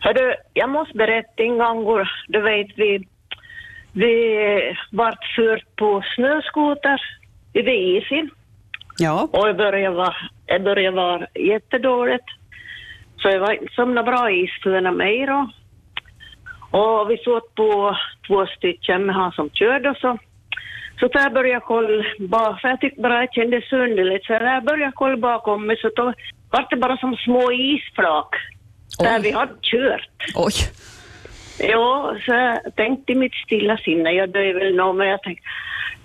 Hördu, 0.00 0.34
jag 0.54 0.70
måste 0.70 0.96
berätta 0.96 1.42
en 1.42 1.58
gång, 1.58 2.04
du 2.28 2.40
vet 2.40 2.66
vi, 2.76 3.06
vi 3.92 4.76
vart 4.90 5.24
fört 5.36 5.76
på 5.76 6.02
snöskoter 6.14 7.00
vid 7.52 7.68
isen 7.68 8.30
Ja. 8.98 9.28
och 9.32 9.46
det 9.46 9.54
började 9.54 9.96
vara, 9.96 10.14
det 10.46 10.60
började 10.60 10.96
vara 10.96 11.26
jättedåligt. 11.34 12.24
Så 13.16 13.28
det 13.28 13.38
var 13.38 13.52
inte 13.52 13.74
som 13.74 13.94
några 13.94 14.10
bra 14.12 14.30
is 14.30 14.50
för 14.62 14.90
mig 14.90 15.26
då. 15.26 15.50
Och 16.78 17.10
vi 17.10 17.18
såg 17.18 17.54
på 17.54 17.96
två 18.26 18.46
stycken 18.46 19.06
med 19.06 19.14
han 19.14 19.32
som 19.32 19.50
körde 19.50 19.90
och 19.90 19.96
så. 19.96 20.18
Så 21.02 21.08
där 21.08 21.30
började 21.30 21.48
jag 21.48 21.62
kolla, 21.64 22.04
bara, 22.18 22.56
för 22.58 22.68
jag 22.68 22.80
tyckte 22.80 23.00
bara 23.00 23.20
det 23.20 23.28
kändes 23.32 23.72
underligt, 23.72 24.24
så 24.24 24.32
där 24.32 24.60
började 24.60 24.82
jag 24.84 24.94
kolla 24.94 25.16
bakom 25.16 25.66
mig 25.66 25.76
så 25.80 25.90
då 25.96 26.04
var 26.50 26.66
det 26.70 26.76
bara 26.76 26.96
som 26.96 27.16
små 27.16 27.52
isflak 27.52 28.28
där 28.98 29.20
vi 29.20 29.30
hade 29.30 29.52
kört. 29.62 30.10
Oj. 30.34 30.52
Ja, 31.58 32.16
så 32.26 32.32
jag 32.32 32.76
tänkte 32.76 33.12
i 33.12 33.14
mitt 33.14 33.34
stilla 33.34 33.76
sinne, 33.76 34.10
jag 34.12 34.28
dör 34.30 34.54
väl 34.64 34.74
nog, 34.76 34.94
men 34.96 35.08
jag 35.08 35.22
tänkte, 35.22 35.44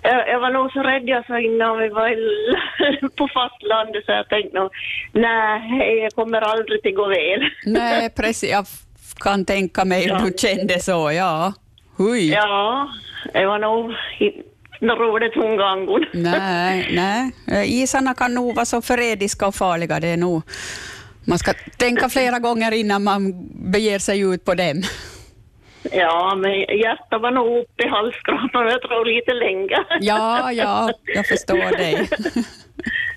jag, 0.02 0.28
jag 0.28 0.40
var 0.40 0.50
nog 0.50 0.72
så 0.72 0.82
rädd 0.82 1.02
jag 1.08 1.26
sa 1.26 1.40
innan 1.40 1.78
vi 1.78 1.88
var 1.88 2.08
på 3.16 3.28
fastlandet 3.34 4.04
så 4.04 4.12
jag 4.12 4.28
tänkte 4.28 4.58
nog, 4.60 4.70
nej, 5.12 5.98
jag 5.98 6.12
kommer 6.12 6.40
aldrig 6.40 6.82
till 6.82 6.94
gå 6.94 7.06
väl. 7.08 7.48
Nej, 7.66 8.10
precis. 8.16 8.50
Jag 8.50 8.64
kan 9.20 9.44
tänka 9.44 9.84
mig 9.84 10.02
hur 10.02 10.10
Ja. 10.10 10.18
du 10.24 10.32
kände 10.38 10.80
så, 10.80 11.12
ja. 11.12 11.52
Hui. 11.98 12.30
Ja, 12.32 12.88
det 13.32 13.46
var 13.46 13.58
nog 13.58 13.92
något 14.80 14.98
roligt 14.98 15.36
omgången. 15.36 16.06
Nej, 16.12 16.88
nej. 16.92 17.30
Eh, 17.46 17.82
Isarna 17.82 18.14
kan 18.14 18.34
nog 18.34 18.54
vara 18.54 18.66
så 18.66 18.82
förrädiska 18.82 19.46
och 19.46 19.54
farliga. 19.54 20.00
Det 20.00 20.08
är 20.08 20.16
nog... 20.16 20.42
Man 21.24 21.38
ska 21.38 21.52
tänka 21.76 22.08
flera 22.08 22.38
gånger 22.38 22.72
innan 22.72 23.04
man 23.04 23.48
beger 23.72 23.98
sig 23.98 24.20
ut 24.20 24.44
på 24.44 24.54
dem. 24.54 24.82
Ja, 25.92 26.34
men 26.36 26.50
hjärtat 26.52 27.22
var 27.22 27.30
nog 27.30 27.58
uppe 27.58 27.84
i 27.84 27.88
halsgropen 27.88 28.66
jag 28.66 28.82
tror 28.82 29.04
lite 29.04 29.34
länge. 29.34 29.84
Ja, 30.00 30.52
ja, 30.52 30.90
jag 31.14 31.26
förstår 31.26 31.76
dig. 31.76 32.08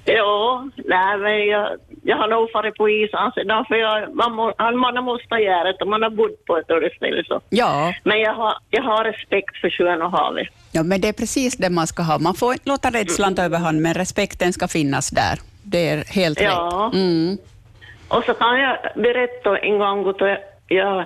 Ja, 0.05 0.67
nej 0.85 1.17
men 1.17 1.45
jag, 1.47 1.77
jag 2.03 2.17
har 2.17 2.27
nog 2.27 2.51
farit 2.51 2.75
på 2.75 2.89
isen 2.89 3.31
sedan 3.35 3.65
för 3.67 3.75
jag, 3.75 4.15
man, 4.15 4.31
må, 4.35 4.53
man 4.59 5.03
måste 5.03 5.35
göra 5.35 5.63
det 5.63 5.77
och 5.81 5.87
man 5.87 6.01
har 6.03 6.09
bott 6.09 6.45
på 6.45 6.57
ett 6.57 6.93
ställe 6.95 7.23
så. 7.27 7.41
Ja, 7.49 7.93
Men 8.03 8.19
jag 8.19 8.33
har, 8.33 8.53
jag 8.69 8.83
har 8.83 9.03
respekt 9.03 9.57
för 9.61 9.69
sjön 9.69 10.01
och 10.01 10.11
havet. 10.11 10.47
ja, 10.71 10.83
men 10.83 11.01
det 11.01 11.07
är 11.07 11.13
precis 11.13 11.57
det 11.57 11.69
man 11.69 11.87
ska 11.87 12.03
ha. 12.03 12.19
Man 12.19 12.35
får 12.35 12.53
inte 12.53 12.69
låta 12.69 12.89
rädslan 12.89 13.35
ta 13.35 13.43
överhand, 13.43 13.81
men 13.81 13.93
respekten 13.93 14.53
ska 14.53 14.67
finnas 14.67 15.09
där. 15.09 15.39
Det 15.63 15.89
är 15.89 16.03
helt 16.13 16.41
Ja. 16.41 16.91
rätt. 16.93 16.93
Mm. 17.01 17.37
Och 18.07 18.23
så 18.23 18.33
kan 18.33 18.59
jag 18.59 18.77
berätta 18.95 19.57
en 19.57 19.79
gång 19.79 20.09
att 20.09 20.19
jag 20.71 21.05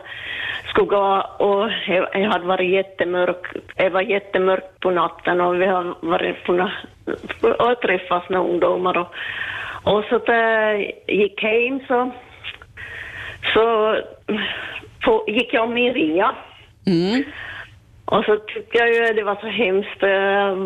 skulle 0.69 0.87
gå 0.87 1.25
och 1.37 1.69
jag 2.13 2.29
hade 2.29 2.45
varit 2.45 2.71
jättemörk, 2.71 3.45
det 3.75 3.89
var 3.89 4.01
jättemörkt 4.01 4.79
på 4.79 4.91
natten 4.91 5.41
och 5.41 5.61
vi 5.61 5.65
har 5.65 5.95
varit 6.01 6.43
på 6.43 6.69
och 7.59 7.81
träffats 7.81 8.29
med 8.29 8.39
ungdomar 8.39 8.97
och, 8.97 9.07
och 9.83 10.03
så 10.09 10.17
där 10.17 10.91
gick 11.07 11.41
hem 11.41 11.79
så, 11.87 12.11
så 13.53 13.97
på, 15.05 15.23
gick 15.27 15.53
jag 15.53 15.69
med 15.69 15.93
ringa. 15.93 16.35
Mm. 16.87 17.23
Och 18.05 18.25
så 18.25 18.37
tyckte 18.37 18.77
jag 18.77 18.93
ju 18.93 19.13
det 19.13 19.23
var 19.23 19.35
så 19.35 19.47
hemskt. 19.47 20.01
jag 20.01 20.57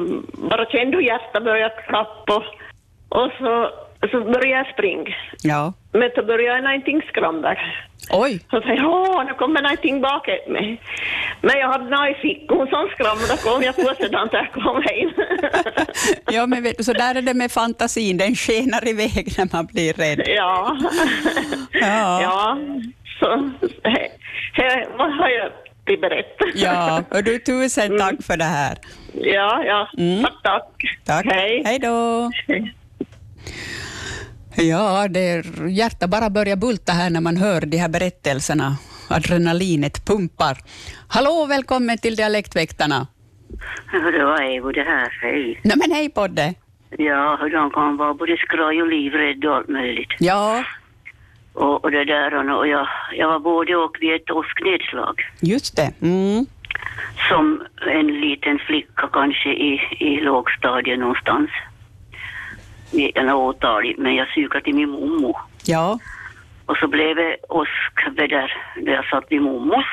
Bara 0.49 0.65
kände 0.65 0.97
hur 0.97 1.03
hjärtat 1.03 1.43
började 1.43 1.81
klappa. 1.87 2.43
Och 3.09 3.31
så, 3.39 3.69
så 4.11 4.19
började 4.21 4.49
jag 4.49 4.67
springa. 4.73 5.15
Ja. 5.43 5.73
Men 5.91 6.09
så 6.15 6.23
började 6.23 6.55
jag 6.55 6.63
någonting 6.63 7.01
skramla. 7.01 7.55
Oj. 8.11 8.39
Så 8.49 8.61
tänkte 8.61 8.83
jag, 8.83 9.25
nu 9.25 9.33
kommer 9.33 9.61
någonting 9.61 10.01
bakåt 10.01 10.47
mig. 10.47 10.81
Men 11.41 11.57
jag 11.59 11.67
hade 11.67 11.89
något 11.89 12.09
i 12.09 12.21
fickan 12.21 12.67
som 12.67 12.89
skramlade 12.93 13.37
kom 13.43 13.63
jag 13.63 13.75
på 13.75 14.03
sedan 14.03 14.29
jag 14.31 14.51
kom 14.51 14.83
hem. 14.83 15.11
Ja, 16.31 16.45
men 16.47 16.63
vet 16.63 16.77
du, 16.77 16.83
så 16.83 16.93
där 16.93 17.15
är 17.15 17.21
det 17.21 17.33
med 17.33 17.51
fantasin. 17.51 18.17
Den 18.17 18.35
skenar 18.35 18.87
iväg 18.87 19.33
när 19.37 19.55
man 19.55 19.65
blir 19.65 19.93
rädd. 19.93 20.21
ja. 20.25 20.77
Ja. 21.71 22.21
ja. 22.21 22.57
Så 23.19 23.51
he, 23.83 24.07
he, 24.53 24.85
vad 24.97 25.13
har 25.13 25.29
jag? 25.29 25.51
Ja, 26.55 27.03
och 27.11 27.23
du, 27.23 27.39
tusen 27.39 27.97
tack 27.97 28.23
för 28.23 28.37
det 28.37 28.43
här. 28.43 28.77
Ja, 29.13 29.63
ja. 29.65 29.89
Mm. 29.97 30.23
Tack, 30.23 30.33
tack. 30.43 30.65
Tack. 31.05 31.25
Hej. 31.25 31.61
Hej 31.65 31.79
då. 31.79 32.31
Ja, 34.61 35.07
det 35.07 35.19
är, 35.19 35.67
hjärtat 35.67 36.09
bara 36.09 36.29
börjar 36.29 36.55
bulta 36.55 36.91
här 36.91 37.09
när 37.09 37.21
man 37.21 37.37
hör 37.37 37.61
de 37.61 37.77
här 37.77 37.89
berättelserna. 37.89 38.75
Adrenalinet 39.09 40.05
pumpar. 40.05 40.57
Hallå, 41.07 41.45
välkommen 41.49 41.97
till 41.97 42.15
Dialektväktarna. 42.15 43.07
Det 43.91 44.23
var 44.25 44.41
Evo 44.41 44.71
det 44.71 44.83
här, 44.83 45.09
hej. 45.21 45.59
Nej, 45.63 45.77
men 45.77 45.91
hej 45.91 46.09
Podde. 46.09 46.53
Ja, 46.97 47.37
hur 47.41 47.49
de 47.49 47.71
kan 47.71 47.97
vara 47.97 48.13
både 48.13 48.37
skraj 48.37 48.81
och 48.81 48.87
livrädd 48.87 49.45
och 49.45 49.55
allt 49.55 49.67
möjligt. 49.67 50.09
Ja, 50.19 50.63
Och, 51.53 51.83
och 51.83 51.91
det 51.91 52.05
där, 52.05 52.49
och 52.57 52.67
jag, 52.67 52.87
jag 53.17 53.27
var 53.27 53.39
både 53.39 53.75
och 53.75 53.97
vid 54.01 54.13
ett 54.15 54.29
åsknedslag. 54.31 55.21
just 55.41 55.75
det. 55.75 55.91
Mm. 56.01 56.45
Som 57.29 57.63
en 57.91 58.07
liten 58.21 58.59
flicka 58.59 59.09
kanske 59.13 59.49
i, 59.49 59.79
i 59.99 60.21
lågstadiet 60.21 60.99
någonstans. 60.99 61.49
Är 62.91 63.33
åtalig, 63.33 63.95
men 63.97 64.15
jag 64.15 64.27
psykade 64.27 64.63
till 64.63 64.75
min 64.75 64.89
mommo. 64.89 65.37
Ja, 65.65 65.99
Och 66.65 66.77
så 66.77 66.87
blev 66.87 67.15
det 67.15 67.37
åskväder 67.49 68.53
där 68.75 68.93
jag 68.93 69.05
satt 69.05 69.25
vid 69.29 69.41
mommos. 69.41 69.85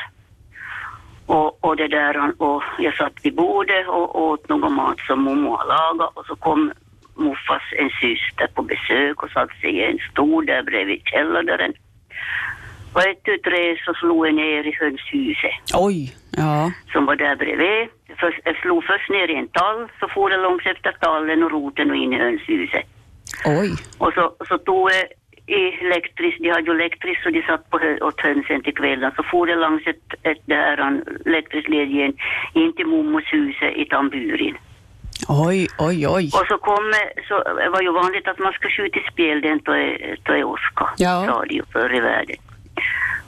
Och, 1.26 1.64
och 1.64 1.76
det 1.76 1.88
där, 1.88 2.42
och 2.42 2.62
jag 2.78 2.96
satt 2.96 3.12
vid 3.22 3.34
bordet 3.34 3.88
och 3.88 4.22
åt 4.22 4.48
någon 4.48 4.72
mat 4.72 4.98
som 5.06 5.20
mommo 5.20 5.56
har 5.56 5.66
lagat 5.66 6.10
och 6.14 6.26
så 6.26 6.36
kom 6.36 6.72
Muffas 7.16 7.62
en 7.78 7.90
syster 7.90 8.46
på 8.54 8.62
besök 8.62 9.22
och 9.22 9.30
satte 9.30 9.54
sig 9.60 9.70
i 9.70 9.84
en 9.84 9.98
stol 10.10 10.46
där 10.46 10.62
bredvid 10.62 11.00
källardörren. 11.04 11.72
Och 12.96 13.02
ett 13.10 13.24
tre 13.48 13.62
så 13.84 13.94
slog 14.00 14.26
jag 14.26 14.34
ner 14.34 14.62
i 14.70 14.72
hönshuset 14.80 15.56
oj. 15.74 16.16
Ja, 16.42 16.72
som 16.92 17.06
var 17.06 17.16
där 17.16 17.36
bredvid. 17.36 17.88
Först, 18.20 18.40
jag 18.44 18.56
slog 18.62 18.84
först 18.84 19.08
ner 19.10 19.28
i 19.30 19.36
en 19.42 19.48
tall, 19.48 19.80
så 20.00 20.08
for 20.14 20.30
det 20.30 20.36
långs 20.36 20.66
efter 20.66 20.92
tallen 20.92 21.42
och 21.42 21.50
roten 21.50 21.90
och 21.90 21.96
in 21.96 22.12
i 22.12 22.18
hönshuset. 22.18 22.86
oj. 23.60 23.70
Och 23.98 24.12
så, 24.16 24.24
så 24.48 24.58
tog 24.58 24.90
jag 24.90 25.04
elektriskt, 25.86 26.40
de 26.42 26.50
hade 26.50 26.70
ju 26.70 26.74
elektriskt 26.80 27.22
så 27.22 27.30
de 27.30 27.42
satt 27.42 27.70
på 27.70 27.78
hö, 27.78 27.98
åt 28.08 28.20
hönsen 28.20 28.62
till 28.62 28.74
kvällen. 28.74 29.10
Så 29.16 29.22
for 29.30 29.46
det 29.46 29.56
längs 29.56 29.86
ett, 29.86 30.08
ett 30.22 30.42
där 30.46 30.76
en 30.86 30.96
elektriskt 31.26 31.68
led 31.70 31.88
igen 31.90 32.14
in 32.54 32.72
till 32.76 32.86
mommos 32.86 33.24
huset 33.32 33.72
i 33.76 33.84
tamburin. 33.84 34.56
Oj, 35.28 35.66
oj, 35.78 36.08
oj. 36.08 36.26
Och 36.38 36.46
så 36.48 36.58
kom, 36.58 36.84
så 37.28 37.34
det 37.62 37.68
var 37.68 37.82
ju 37.82 37.92
vanligt 37.92 38.28
att 38.28 38.38
man 38.38 38.52
ska 38.52 38.68
skjuta 38.68 39.00
spel 39.12 39.40
den 39.40 39.60
är 39.66 40.44
åska, 40.44 40.86
Ja. 40.96 41.24
sa 41.26 41.44
de 41.44 41.54
ju 41.54 41.62
förr 41.72 41.94
i 41.96 42.00
världen. 42.00 42.36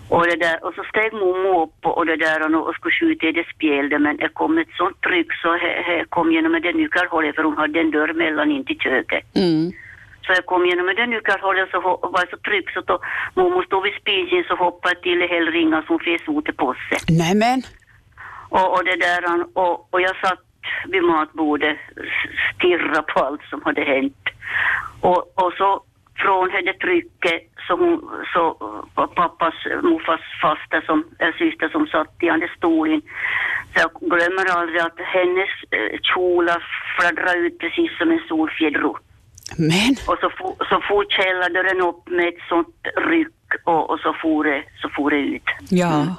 Och, 0.09 0.27
det 0.27 0.37
där, 0.37 0.65
och 0.65 0.75
så 0.75 0.85
steg 0.85 1.13
mommo 1.13 1.63
upp 1.63 1.87
och, 1.97 2.07
det 2.07 2.17
där 2.17 2.55
och, 2.55 2.69
och 2.69 2.75
skulle 2.75 2.99
skjuta 3.01 3.27
i 3.27 3.33
det 3.33 3.47
spjälde 3.55 3.99
men 3.99 4.17
det 4.17 4.29
kom 4.29 4.59
ett 4.59 4.75
sånt 4.77 5.01
tryck 5.01 5.33
så 5.43 5.49
det 5.53 6.05
kom 6.09 6.33
genom 6.33 6.53
det 6.53 6.73
nyckelhålet 6.73 7.35
för 7.35 7.43
hon 7.43 7.57
hade 7.57 7.81
en 7.81 7.91
dörr 7.91 8.13
mellan 8.13 8.51
in 8.51 8.65
till 8.65 8.79
köket. 8.79 9.25
Mm. 9.37 9.73
Så 10.25 10.33
jag 10.33 10.47
kom 10.47 10.67
genom 10.67 10.87
det 10.87 11.07
nyckelhålet 11.07 11.71
så 11.71 11.81
var 11.81 12.21
det 12.25 12.31
så 12.31 12.37
tryck 12.37 12.71
så 12.71 12.81
då 12.81 12.99
mormor 13.35 13.63
stod 13.63 13.83
vid 13.83 13.95
spisen 13.95 14.45
så 14.49 14.55
hoppade 14.65 14.95
jag 14.95 15.03
till 15.03 15.21
hällringan 15.29 15.83
som 15.87 15.99
fes 15.99 16.23
ut 16.29 16.49
i 16.49 16.53
påse. 16.53 16.97
Nej 17.09 17.35
men, 17.35 17.63
Och, 18.49 18.73
och 18.75 18.85
det 18.85 18.97
där 18.97 19.23
och, 19.55 19.95
och 19.95 20.01
jag 20.01 20.17
satt 20.17 20.45
vid 20.89 21.03
matbordet 21.03 21.79
stirra 22.55 23.03
på 23.03 23.21
allt 23.21 23.43
som 23.51 23.63
hade 23.65 23.85
hänt. 23.85 24.25
Och, 25.01 25.33
och 25.35 25.53
så 25.59 25.83
från 26.23 26.49
det 26.49 26.73
trycket 26.73 27.41
så, 27.67 27.73
hon, 27.77 28.11
så 28.33 28.43
uh, 29.01 29.07
pappas 29.15 29.55
morfars 29.83 30.21
faster 30.43 30.81
som, 30.87 31.05
äh, 31.19 31.33
syster 31.39 31.69
som 31.69 31.87
satt 31.87 32.23
i 32.23 32.27
den 32.27 32.49
stolen. 32.57 33.01
Så 33.75 33.77
jag 33.85 33.91
glömmer 34.13 34.45
aldrig 34.59 34.81
att 34.81 34.99
hennes 35.17 35.51
äh, 35.71 35.99
kjolar 36.03 36.61
fladdrade 36.97 37.39
ut 37.39 37.59
precis 37.59 37.91
som 37.99 38.11
en 38.11 38.21
solfjäder. 38.29 38.93
Men, 39.59 39.93
Och 40.11 40.19
så, 40.21 40.31
for, 40.39 40.65
så 40.71 40.81
for 40.89 41.05
källardörren 41.17 41.81
upp 41.81 42.09
med 42.09 42.29
ett 42.29 42.43
sånt 42.49 42.77
ryck 42.97 43.35
och, 43.65 43.91
och 43.91 44.01
så, 44.01 44.17
for 44.23 44.45
det, 44.45 44.63
så 44.83 44.89
for 44.89 45.11
det 45.11 45.17
ut. 45.17 45.49
ja. 45.71 46.17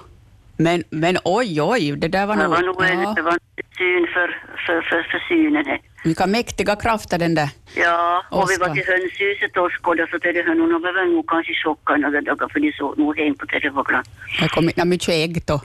Men, 0.61 0.83
men 0.89 1.17
oj, 1.25 1.61
oj, 1.61 1.91
det 1.97 2.07
där 2.07 2.25
var 2.25 2.35
Det 2.35 2.43
nog... 2.43 2.51
var 2.51 2.61
nog 2.61 2.83
en, 2.83 3.01
Ja, 3.01 3.13
det 3.15 3.21
var 3.21 3.31
en 3.31 3.63
syn 3.77 4.07
för, 4.13 4.27
för, 4.65 4.81
för, 4.81 5.03
för 5.11 5.19
synen. 5.29 5.63
det. 5.65 5.79
Vilka 6.03 6.27
mäktiga 6.27 6.75
krafter 6.75 7.17
den 7.17 7.35
där. 7.35 7.49
Ja, 7.75 8.23
och 8.29 8.49
vi 8.49 8.55
Oskar. 8.55 8.67
var 8.67 8.75
till 8.75 8.85
hönshuset 8.93 9.57
och 9.57 9.71
skådade 9.71 10.11
så 10.11 10.17
det 10.17 10.45
hönorna 10.47 10.79
var 10.79 11.05
nog 11.15 11.29
kanske 11.29 11.53
chockade 11.53 11.99
några 11.99 12.21
dagar 12.21 12.47
för 12.53 12.59
de 12.59 12.71
såg 12.71 12.97
nog 12.97 13.17
hem 13.17 13.35
på 13.35 13.45
telefogran. 13.45 14.03
Det 14.41 14.49
kom 14.49 14.63
inte 14.63 14.85
mycket 14.85 15.09
ägg 15.09 15.41
då. 15.47 15.61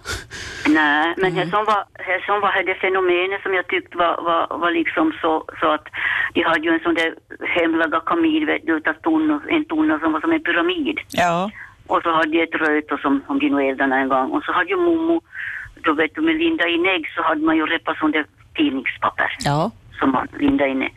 Nej, 0.68 1.14
men 1.16 1.34
det 1.34 1.50
som 1.50 1.64
var, 1.64 1.84
det 2.08 2.20
som 2.26 2.40
var 2.40 2.62
det 2.66 2.74
fenomenet 2.74 3.42
som 3.42 3.54
jag 3.54 3.66
tyckte 3.66 3.96
var, 3.98 4.14
var, 4.28 4.58
var 4.58 4.70
liksom 4.70 5.12
så, 5.20 5.44
så 5.60 5.66
att 5.72 5.86
de 6.34 6.42
hade 6.42 6.60
ju 6.66 6.70
en 6.74 6.80
sån 6.80 6.94
där 6.94 7.14
hemlagad 7.56 8.04
kamin 8.04 8.46
vet 8.46 8.66
du, 8.66 8.72
utav 8.76 8.94
tunna, 8.94 9.40
en 9.48 9.64
tunna 9.64 9.98
som 9.98 10.12
var 10.12 10.20
som 10.20 10.32
en 10.32 10.42
pyramid. 10.42 10.98
Ja. 11.10 11.50
Och 11.86 12.00
så 12.02 12.10
hade 12.12 12.30
de 12.30 12.42
ett 12.42 12.54
röt 12.54 12.92
och 12.92 13.00
som, 13.00 13.22
som 13.26 13.38
de 13.38 13.48
nog 13.50 13.62
eldade 13.68 13.94
en 13.94 14.08
gång. 14.08 14.30
Och 14.30 14.42
så 14.44 14.52
hade 14.52 14.70
ju 14.70 14.76
mommo, 14.76 15.20
då 15.84 15.92
vet 15.92 16.14
du 16.14 16.20
med 16.20 16.36
linda 16.36 16.68
in 16.68 16.86
ägg 16.86 17.04
så 17.14 17.22
hade 17.22 17.40
man 17.40 17.56
ju 17.56 17.66
repat 17.66 17.98
sån 17.98 18.10
där 18.12 18.26
tidningspapper 18.56 19.36
Ja. 19.44 19.70
Som 19.98 20.10
man 20.12 20.28
lindade 20.38 20.70
inne. 20.70 20.88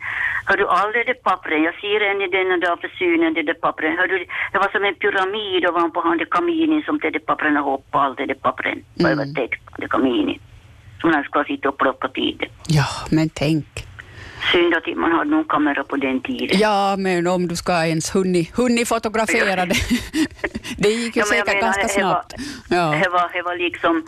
Hör 0.46 0.56
du 0.56 0.66
aldrig 0.68 1.06
det 1.06 1.14
pappret? 1.14 1.62
Jag 1.62 1.74
ser 1.80 2.00
än 2.00 2.20
i 2.22 2.28
denna 2.28 2.56
dag 2.56 2.80
för 2.80 2.88
synen 2.98 3.34
det 3.34 3.42
där 3.42 3.54
pappret. 3.54 3.96
Hör 3.98 4.08
du, 4.08 4.18
det 4.52 4.58
var 4.58 4.68
som 4.72 4.84
en 4.84 4.94
pyramid 4.94 5.66
ovanpå 5.68 6.00
han 6.00 6.18
det 6.18 6.26
kaminen 6.30 6.82
som 6.82 6.98
det 6.98 7.10
där 7.10 7.18
pappren 7.20 7.56
hoppade 7.56 8.04
allt 8.04 8.16
det 8.18 8.26
där 8.26 8.34
pappren. 8.34 8.84
Mm. 9.00 9.12
Över 9.12 9.34
text 9.34 9.62
det 9.78 9.88
kaminen. 9.88 10.38
Som 11.00 11.12
han 11.14 11.24
ska 11.24 11.44
sitta 11.44 11.68
och 11.68 11.78
plocka 11.78 12.08
tid. 12.08 12.44
Ja, 12.68 12.86
men 13.10 13.28
tänk. 13.28 13.66
Synd 14.52 14.74
att 14.74 14.96
man 14.96 15.12
hade 15.12 15.30
någon 15.30 15.44
kamera 15.44 15.84
på 15.84 15.96
den 15.96 16.20
tiden. 16.20 16.58
Ja, 16.60 16.94
men 16.98 17.26
om 17.26 17.48
du 17.48 17.56
ska 17.56 17.72
ens 17.86 18.14
hunnit, 18.14 18.56
hunnit 18.56 18.88
fotografera 18.88 19.66
det. 19.66 19.74
det 20.78 20.88
gick 20.88 21.16
ju 21.16 21.20
Ja, 21.20 21.26
säkert 21.26 21.46
menar, 21.46 21.60
ganska 21.60 21.82
det 21.82 22.04
var- 22.04 22.10
snabbt. 22.12 22.34
Ja. 22.70 23.00
Det 23.02 23.08
var, 23.08 23.30
det 23.32 23.42
var 23.42 23.56
liksom, 23.56 24.02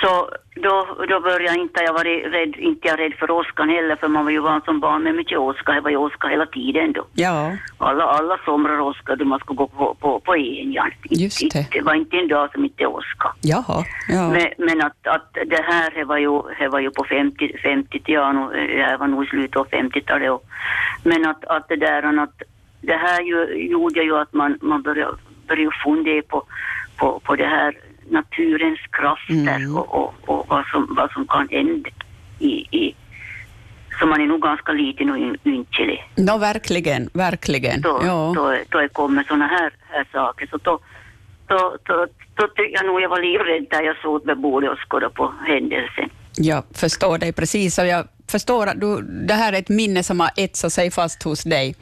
så 0.00 0.30
då, 0.62 0.86
då 1.08 1.20
började 1.20 1.58
inte 1.60 1.80
jag 1.84 1.92
vara 1.92 2.04
rädd, 2.08 2.54
inte 2.56 2.88
jag 2.88 2.98
rädd 2.98 3.14
för 3.14 3.30
åskan 3.30 3.68
heller, 3.68 3.96
för 3.96 4.08
man 4.08 4.24
var 4.24 4.32
ju 4.32 4.40
van 4.40 4.60
som 4.64 4.80
barn 4.80 5.02
med 5.02 5.14
mycket 5.14 5.38
åska, 5.38 5.72
det 5.72 5.80
var 5.80 5.90
ju 5.90 5.96
åska 5.96 6.28
hela 6.28 6.46
tiden 6.46 6.92
då. 6.92 7.04
ja, 7.14 7.52
Alla, 7.78 8.04
alla 8.04 8.38
somrar 8.44 8.80
åskade 8.80 9.24
man 9.24 9.38
skulle 9.38 9.56
gå 9.56 9.66
på, 9.66 9.94
på, 10.00 10.20
på 10.20 10.36
en 10.36 10.72
ja. 10.72 10.86
Just 11.10 11.52
det. 11.52 11.66
Det 11.72 11.80
var 11.80 11.94
inte 11.94 12.16
en 12.16 12.28
dag 12.28 12.52
som 12.52 12.64
inte 12.64 12.86
åska. 12.86 13.28
jaha. 13.40 13.84
Ja. 14.08 14.30
Men, 14.30 14.46
men 14.58 14.82
att, 14.82 15.06
att 15.06 15.32
det 15.46 15.62
här 15.62 15.90
det 15.94 16.04
var 16.04 16.18
ju, 16.18 16.42
det 16.58 16.68
var 16.68 16.80
ju 16.80 16.90
på 16.90 17.04
50, 17.04 17.58
50 17.62 18.02
ja, 18.06 18.32
nu, 18.32 18.76
jag 18.78 18.98
var 18.98 19.06
nog 19.06 19.24
i 19.24 19.26
slutet 19.26 19.56
av 19.56 19.68
50-talet. 19.68 20.30
och- 20.30 20.44
Men 21.04 21.26
att, 21.26 21.44
att 21.44 21.68
det 21.68 21.76
där, 21.76 22.18
att 22.22 22.42
det 22.80 22.96
här 22.96 23.20
ju, 23.22 23.68
gjorde 23.70 24.00
ju 24.02 24.16
att 24.18 24.32
man, 24.32 24.58
man 24.62 24.82
började, 24.82 25.12
började 25.48 25.76
fundera 25.84 26.22
på, 26.22 26.42
på, 26.96 27.20
på 27.24 27.36
det 27.36 27.46
här 27.46 27.74
naturens 28.10 28.78
krafter 28.90 29.56
Mm. 29.56 29.76
och, 29.76 29.94
och, 29.94 30.14
och 30.26 30.46
vad, 30.48 30.66
som, 30.66 30.94
vad 30.96 31.10
som 31.12 31.26
kan 31.26 31.48
hända 31.48 31.90
i, 32.38 32.48
i 32.70 32.94
så 34.00 34.06
man 34.06 34.20
är 34.20 34.26
nog 34.26 34.42
ganska 34.42 34.72
liten 34.72 35.10
och 35.10 35.16
yn- 35.16 35.38
ynklig. 35.44 36.04
Nå, 36.14 36.38
verkligen, 36.38 37.10
verkligen. 37.12 37.80
Då, 37.80 38.00
Ja. 38.04 38.32
då, 38.36 38.56
då 38.68 38.78
det 38.80 38.88
kommer 38.88 39.22
såna 39.24 39.46
här, 39.46 39.70
här 39.90 40.06
saker. 40.12 40.46
Så 40.46 40.56
då, 40.62 40.78
då, 41.46 41.76
då, 41.82 42.06
då 42.34 42.48
tycker 42.48 42.72
jag 42.74 42.86
nog 42.86 43.00
jag 43.00 43.08
var 43.08 43.22
livrädd 43.22 43.66
där 43.70 43.82
jag 43.82 43.96
såg 44.02 44.26
vid 44.26 44.38
bordet 44.38 44.70
och 44.70 44.78
skådade 44.90 45.14
på 45.14 45.32
händelsen. 45.46 46.08
Jag 46.36 46.62
förstår 46.74 47.18
dig 47.18 47.32
precis 47.32 47.78
och 47.78 47.86
jag 47.86 48.06
förstår 48.30 48.66
att 48.66 48.80
du, 48.80 49.02
det 49.02 49.34
här 49.34 49.52
är 49.52 49.58
ett 49.58 49.68
minne 49.68 50.02
som 50.02 50.20
har 50.20 50.30
etsat 50.36 50.72
sig 50.72 50.90
fast 50.90 51.22
hos 51.22 51.42
dig. 51.44 51.74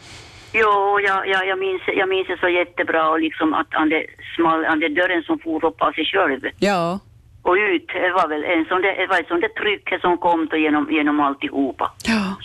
Jo, 0.54 1.00
jag, 1.00 1.28
jag, 1.28 1.46
jag, 1.46 1.58
minns, 1.58 1.82
jag 1.86 2.08
minns 2.08 2.26
det 2.26 2.38
så 2.40 2.48
jättebra 2.48 3.10
och 3.10 3.20
liksom 3.20 3.54
att 3.54 3.66
han 3.70 3.88
det 3.88 4.06
smal, 4.36 4.80
det 4.80 4.88
dörren 4.88 5.22
som 5.22 5.38
for 5.38 5.64
upp 5.64 5.82
av 5.82 5.92
sig 5.92 6.04
själv 6.04 6.40
Ja, 6.58 7.00
och 7.42 7.54
ut, 7.54 7.88
det 7.88 8.12
var 8.12 8.28
väl 8.28 8.44
en 8.44 8.64
sån 8.64 8.82
där, 8.82 8.96
det 8.96 9.06
var 9.06 9.20
ett 9.20 9.28
sånt 9.28 9.40
där 9.40 9.48
tryck 9.62 10.00
som 10.00 10.18
kom 10.18 10.46
då 10.46 10.56
genom, 10.56 10.90
genom 10.90 11.20
alltihopa. 11.20 11.92
ja, 12.06 12.36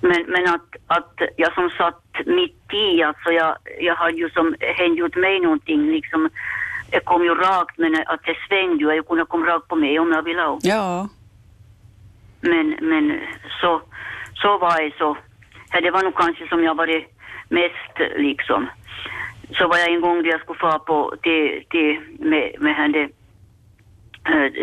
Men, 0.00 0.24
men 0.28 0.44
att, 0.54 0.68
att 0.86 1.14
jag 1.36 1.54
som 1.54 1.70
satt 1.70 2.02
mitt 2.26 2.72
i, 2.72 3.02
alltså 3.02 3.30
jag, 3.30 3.56
jag 3.80 3.94
hade 3.94 4.16
ju 4.16 4.30
som 4.30 4.54
hände 4.60 5.00
gjort 5.00 5.16
mig 5.16 5.40
någonting 5.40 5.90
liksom. 5.90 6.30
Jag 6.90 7.04
kom 7.04 7.24
ju 7.24 7.34
rakt 7.34 7.78
men 7.78 7.94
att 8.06 8.22
det 8.24 8.36
svängde 8.48 8.84
ju, 8.84 8.94
jag 8.94 9.08
kunde 9.08 9.24
komma 9.24 9.46
rakt 9.46 9.68
på 9.68 9.76
mig 9.76 9.98
om 9.98 10.12
jag 10.12 10.22
ville. 10.22 10.58
ja, 10.62 11.08
Men, 12.40 12.76
men 12.80 13.20
så, 13.60 13.82
så 14.34 14.58
var 14.58 14.82
det 14.82 14.92
så. 14.98 15.16
Det 15.82 15.90
var 15.90 16.02
nog 16.02 16.14
kanske 16.16 16.48
som 16.48 16.64
jag 16.64 16.74
varit 16.74 17.13
mest 17.54 17.94
liksom. 18.16 18.68
Så 19.58 19.68
var 19.68 19.76
jag 19.78 19.88
en 19.92 20.00
gång 20.00 20.22
där 20.22 20.30
jag 20.30 20.40
skulle 20.40 20.58
få 20.58 20.78
på 20.78 21.14
till, 21.22 21.64
till 21.70 22.00
med, 22.18 22.54
med 22.60 22.74
henne, 22.74 23.08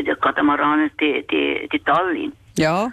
äh, 0.06 0.15
katamaranen 0.21 0.89
till, 0.97 1.23
till, 1.30 1.67
till 1.69 1.84
Tallinn. 1.84 2.32
ja, 2.56 2.91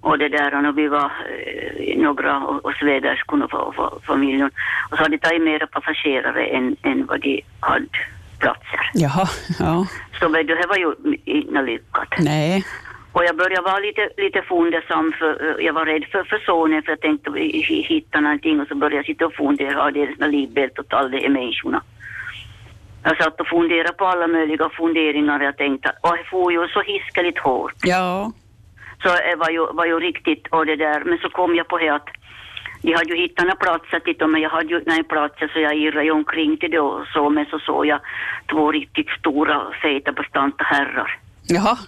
Och 0.00 0.18
det 0.18 0.28
där, 0.28 0.68
och 0.68 0.78
vi 0.78 0.88
var 0.88 1.04
eh, 1.04 1.96
några 1.98 2.38
och, 2.38 2.64
och 2.64 2.72
sväderskorna 2.80 3.48
för, 3.48 3.72
för 3.76 4.00
familjen. 4.06 4.50
Och 4.90 4.96
så 4.96 5.02
hade 5.02 5.16
de 5.16 5.18
tagit 5.18 5.42
mera 5.42 5.66
passagerare 5.66 6.44
än, 6.46 6.76
än 6.82 7.06
vad 7.06 7.20
de 7.20 7.42
hade 7.60 7.86
platser. 8.38 8.80
jaha, 8.94 9.26
ja, 9.58 9.86
Så 10.20 10.28
det 10.28 10.66
var 10.68 10.76
ju 10.76 10.94
inte 11.24 11.62
lyckat. 11.62 12.08
nej, 12.18 12.64
Och 13.12 13.24
jag 13.24 13.36
började 13.36 13.62
vara 13.62 13.78
lite, 13.78 14.08
lite 14.16 14.42
fundersam, 14.42 15.12
för 15.18 15.30
eh, 15.48 15.66
jag 15.66 15.72
var 15.72 15.86
rädd 15.86 16.04
för, 16.12 16.24
för 16.24 16.38
sonen, 16.38 16.82
för 16.82 16.92
jag 16.92 17.00
tänkte 17.00 17.30
hitta 17.94 18.20
någonting? 18.20 18.60
Och 18.60 18.68
så 18.68 18.74
började 18.74 18.96
jag 18.96 19.06
sitta 19.06 19.26
och 19.26 19.34
fundera, 19.34 19.82
har 19.82 19.90
deras 19.90 20.18
livbälte 20.18 20.80
och 20.80 20.92
alla 20.94 21.08
de 21.08 21.18
här 21.18 21.28
människorna. 21.28 21.82
Jag 23.04 23.16
satt 23.16 23.40
och 23.40 23.48
funderade 23.48 23.92
på 23.92 24.06
alla 24.06 24.26
möjliga 24.26 24.68
funderingar. 24.68 25.40
Jag 25.40 25.56
tänkte, 25.56 25.92
och 26.00 26.16
det 26.16 26.24
får 26.30 26.52
ju 26.52 26.68
så 26.68 26.80
hiskeligt 26.82 27.38
hårt. 27.38 27.74
ja, 27.82 28.32
Så 29.02 29.08
det 29.08 29.36
var 29.36 29.50
ju, 29.50 29.66
var 29.72 29.86
ju 29.86 30.00
riktigt, 30.00 30.46
och 30.50 30.66
det 30.66 30.76
där, 30.76 31.04
men 31.04 31.18
så 31.18 31.28
kom 31.30 31.54
jag 31.54 31.68
på 31.68 31.78
det 31.78 31.88
att 31.88 32.08
de 32.82 32.92
hade 32.92 33.14
ju 33.14 33.22
hittat 33.22 33.44
några 33.44 33.56
platser 33.56 34.00
till 34.00 34.16
dem, 34.18 34.32
men 34.32 34.40
jag 34.40 34.50
hade 34.50 34.68
ju 34.68 34.82
några 34.86 35.04
platser 35.04 35.50
så 35.52 35.60
jag 35.60 35.74
irrade 35.76 36.04
ju 36.04 36.10
omkring 36.10 36.56
till 36.56 36.70
det 36.70 36.80
och 36.80 37.06
så, 37.06 37.30
men 37.30 37.46
så 37.46 37.58
såg 37.58 37.86
jag 37.86 38.00
två 38.50 38.72
riktigt 38.72 39.08
stora, 39.08 39.62
feta, 39.82 40.12
bastanta 40.12 40.64
herrar. 40.64 41.18
Jaha, 41.48 41.78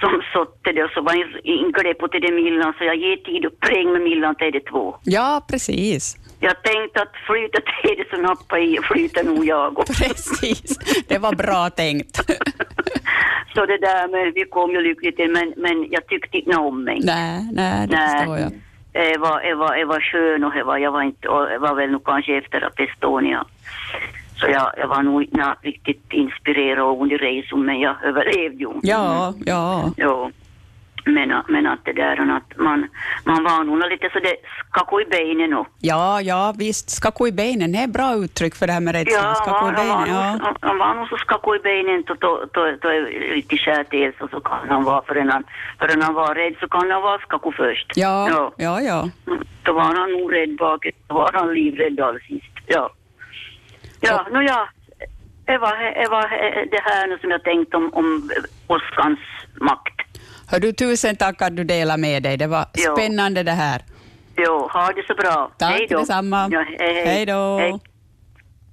som 0.00 0.22
satte 0.32 0.72
det 0.72 0.84
och 0.84 0.90
så 0.90 1.00
var 1.02 1.12
en 1.12 1.40
ingrepp 1.44 2.10
till 2.10 2.20
det 2.20 2.32
Millan 2.32 2.74
så 2.78 2.84
jag 2.84 2.96
ger 2.96 3.16
tid 3.16 3.46
och 3.46 3.60
präng 3.60 3.92
med 3.92 4.02
Millan 4.02 4.34
till 4.34 4.52
det 4.52 4.60
två. 4.60 4.96
ja, 5.02 5.44
precis, 5.50 6.16
Jag 6.40 6.62
tänkte 6.62 7.02
att 7.02 7.16
flyta 7.26 7.58
till 7.60 7.96
det 7.98 8.16
så 8.16 8.22
nappade 8.22 8.62
i 8.62 8.78
och 8.78 8.84
flyta 8.84 9.22
nog 9.22 9.44
jag. 9.46 9.78
Och 9.78 9.86
precis. 9.86 10.78
Det 11.08 11.18
var 11.18 11.32
bra 11.32 11.70
tänkt. 11.70 12.16
så 13.54 13.66
det 13.66 13.78
där 13.78 14.08
med, 14.08 14.34
vi 14.34 14.44
kom 14.44 14.70
ju 14.70 14.80
lyckligt 14.80 15.16
till 15.16 15.30
men, 15.30 15.54
men 15.56 15.86
jag 15.90 16.06
tyckte 16.06 16.38
inte 16.38 16.56
om 16.56 16.84
mig. 16.84 17.00
nej, 17.04 17.48
nej, 17.52 17.86
det 17.88 17.96
förstår 17.96 18.38
jag. 18.38 18.52
Jag 18.92 19.18
var, 19.18 19.40
jag 19.40 19.56
var, 19.56 19.76
jag 19.76 19.86
var 19.86 20.00
skön 20.00 20.44
och 20.44 20.56
jag 20.56 20.64
var, 20.64 20.78
jag 20.78 20.92
var 20.92 21.02
inte, 21.02 21.26
jag 21.26 21.60
var 21.60 21.74
väl 21.74 21.90
nog 21.90 22.04
kanske 22.04 22.38
efter 22.38 22.60
att 22.60 22.80
Estonia. 22.80 23.44
Så 24.40 24.46
jag, 24.46 24.72
jag 24.76 24.88
var 24.88 25.02
nog 25.02 25.22
inte 25.22 25.54
riktigt 25.62 26.12
inspirerad 26.12 27.00
under 27.00 27.18
resan 27.18 27.64
men 27.64 27.80
jag 27.80 27.96
överlevde 28.04 28.58
ju. 28.64 28.70
Ja, 28.82 29.34
ja, 29.46 29.92
Jo. 29.96 30.30
Men, 31.04 31.42
men 31.48 31.66
att 31.66 31.84
det 31.84 31.92
där 31.92 32.36
att 32.36 32.56
man, 32.56 32.88
man 33.24 33.44
var 33.44 33.64
nog 33.64 33.90
lite 33.90 34.10
så 34.12 34.18
det 34.18 34.36
skakade 34.70 35.02
i 35.02 35.06
benen 35.06 35.54
och 35.54 35.66
ja, 35.80 36.20
ja, 36.20 36.54
visst, 36.58 36.90
skakå 36.90 37.28
i 37.28 37.32
benen 37.32 37.74
är 37.74 37.84
ett 37.84 37.92
bra 37.92 38.14
uttryck 38.14 38.54
för 38.54 38.66
det 38.66 38.72
här 38.72 38.80
med 38.80 38.94
rädslan. 38.94 39.24
Ja, 39.24 39.34
Skakå 39.34 39.68
i 39.68 39.72
han 39.74 39.88
var, 39.88 39.94
han 39.94 40.14
var, 40.14 40.34
benen, 40.34 40.56
ja. 40.60 40.74
var 40.74 40.94
nog 40.94 41.08
så 41.08 41.16
skakad 41.16 41.56
i 41.56 41.58
benen 41.58 42.02
då, 42.06 42.14
då, 42.14 42.44
då, 42.52 42.76
då 42.80 42.88
är 42.88 43.34
lite 43.34 43.56
skär 43.56 43.84
till 43.84 44.12
så, 44.18 44.28
så 44.28 44.40
kan 44.40 44.68
han 44.68 44.84
vara 44.84 45.02
förrän 45.02 45.30
han, 45.30 45.44
förrän 45.78 46.02
han 46.02 46.14
var 46.14 46.34
rädd 46.34 46.54
så 46.60 46.68
kan 46.68 46.90
han 46.90 47.02
vara 47.02 47.18
skakad 47.18 47.54
först. 47.54 47.92
Ja, 47.96 48.28
ja. 48.30 48.52
ja, 48.56 48.80
ja. 48.80 49.08
Då 49.62 49.72
var 49.72 49.82
han 49.82 50.12
nog 50.12 50.32
rädd 50.32 50.56
bak, 50.56 50.86
då 51.08 51.14
var 51.14 51.30
han 51.34 51.54
livrädd 51.54 52.00
allra 52.00 52.18
sist. 52.18 52.52
Ja. 52.66 52.90
Ja, 54.00 54.26
nå 54.32 54.40
ja. 54.42 54.68
Det 55.44 55.58
var, 55.58 56.02
det 56.02 56.08
var 56.10 56.22
det 56.70 56.80
här 56.84 57.06
nu 57.06 57.18
som 57.18 57.30
jag 57.30 57.42
tänkte 57.44 57.76
om, 57.76 57.94
om 57.94 58.30
åskans 58.66 59.18
makt. 59.60 59.94
Hör 60.50 60.60
du, 60.60 60.72
tusen 60.72 61.16
tack 61.16 61.42
att 61.42 61.56
du 61.56 61.64
delade 61.64 62.00
med 62.00 62.22
dig. 62.22 62.36
Det 62.36 62.46
var 62.46 62.64
Jo. 62.74 62.96
spännande 62.96 63.42
det 63.42 63.52
här. 63.52 63.82
Jo, 64.36 64.68
ha 64.72 64.92
det 64.92 65.06
så 65.06 65.14
bra. 65.14 65.50
Tack 65.58 65.70
hej 65.70 65.86
då. 65.90 65.98
detsamma. 65.98 66.48
Ja, 66.52 66.64
hej, 66.78 66.94
hej. 66.94 67.06
Hej 67.06 67.26
då. 67.26 67.58
Hej. 67.58 67.78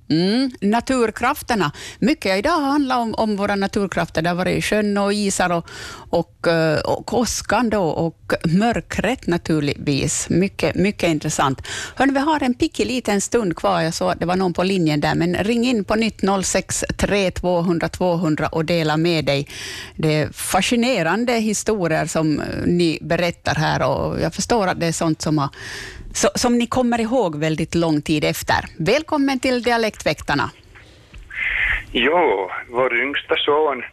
Mm, 0.09 0.51
naturkrafterna. 0.61 1.71
Mycket 1.99 2.37
idag 2.37 2.61
handlar 2.61 2.99
om, 2.99 3.15
om 3.17 3.35
våra 3.35 3.55
naturkrafter. 3.55 4.21
Det 4.21 4.29
har 4.29 4.35
varit 4.35 4.65
sjön 4.65 4.97
och 4.97 5.13
isar 5.13 5.49
och, 5.49 5.67
och, 6.09 6.47
eh, 6.47 6.79
och 6.79 7.13
åskan 7.13 7.69
då 7.69 7.83
och 7.83 8.33
mörkret 8.43 9.27
naturligtvis. 9.27 10.29
Mycket, 10.29 10.75
mycket 10.75 11.09
intressant. 11.09 11.61
Hörrni, 11.95 12.13
vi 12.13 12.19
har 12.19 12.43
en 12.43 12.55
liten 12.77 13.21
stund 13.21 13.55
kvar. 13.55 13.81
Jag 13.81 13.93
såg 13.93 14.11
att 14.11 14.19
det 14.19 14.25
var 14.25 14.35
någon 14.35 14.53
på 14.53 14.63
linjen 14.63 14.99
där, 14.99 15.15
men 15.15 15.35
ring 15.35 15.65
in 15.65 15.83
på 15.83 15.95
nytt 15.95 16.21
063 16.43 17.31
200 17.31 17.89
200 17.89 18.47
och 18.47 18.65
dela 18.65 18.97
med 18.97 19.25
dig. 19.25 19.47
Det 19.95 20.13
är 20.13 20.29
fascinerande 20.31 21.33
historier 21.33 22.05
som 22.05 22.39
eh, 22.39 22.45
ni 22.65 22.99
berättar 23.01 23.55
här 23.55 23.89
och 23.89 24.21
jag 24.21 24.33
förstår 24.33 24.67
att 24.67 24.79
det 24.79 24.85
är 24.85 24.91
sånt 24.91 25.21
som 25.21 25.37
har 25.37 25.49
så, 26.15 26.29
som 26.35 26.57
ni 26.57 26.67
kommer 26.67 27.01
ihåg 27.01 27.39
väldigt 27.39 27.75
lång 27.75 28.01
tid 28.01 28.23
efter. 28.23 28.61
Välkommen 28.79 29.39
till 29.39 29.63
Dialektväktarna. 29.63 30.47
Jo, 31.91 32.51
vår 32.69 32.91
yngsta 33.03 33.35
son 33.35 33.83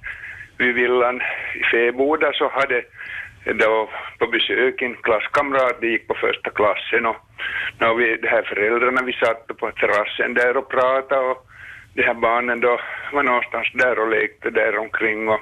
vid 0.59 0.75
villan 0.75 1.21
i 1.61 1.63
Fäboda 1.71 2.33
så 2.33 2.49
hade 2.49 2.83
då 3.45 3.91
på 4.19 4.27
besök 4.27 4.83
en 4.83 4.95
klasskamrat, 4.95 5.81
de 5.81 5.87
gick 5.87 6.09
på 6.09 6.15
första 6.15 6.51
klassen 6.51 7.07
och 7.07 7.17
när 7.79 7.95
vi, 7.95 8.17
de 8.23 8.29
här 8.29 8.43
föräldrarna, 8.43 9.03
vi 9.03 9.13
satt 9.13 9.47
på 9.47 9.71
terrassen 9.71 10.35
där 10.35 10.57
och 10.57 10.71
pratade 10.71 11.27
och 11.31 11.47
de 11.95 12.03
här 12.03 12.15
barnen 12.15 12.61
då 12.61 12.81
var 13.13 13.23
någonstans 13.23 13.69
där 13.75 13.99
och 13.99 14.11
lekte 14.11 14.51
där 14.51 14.79
omkring 14.79 15.29
och, 15.29 15.41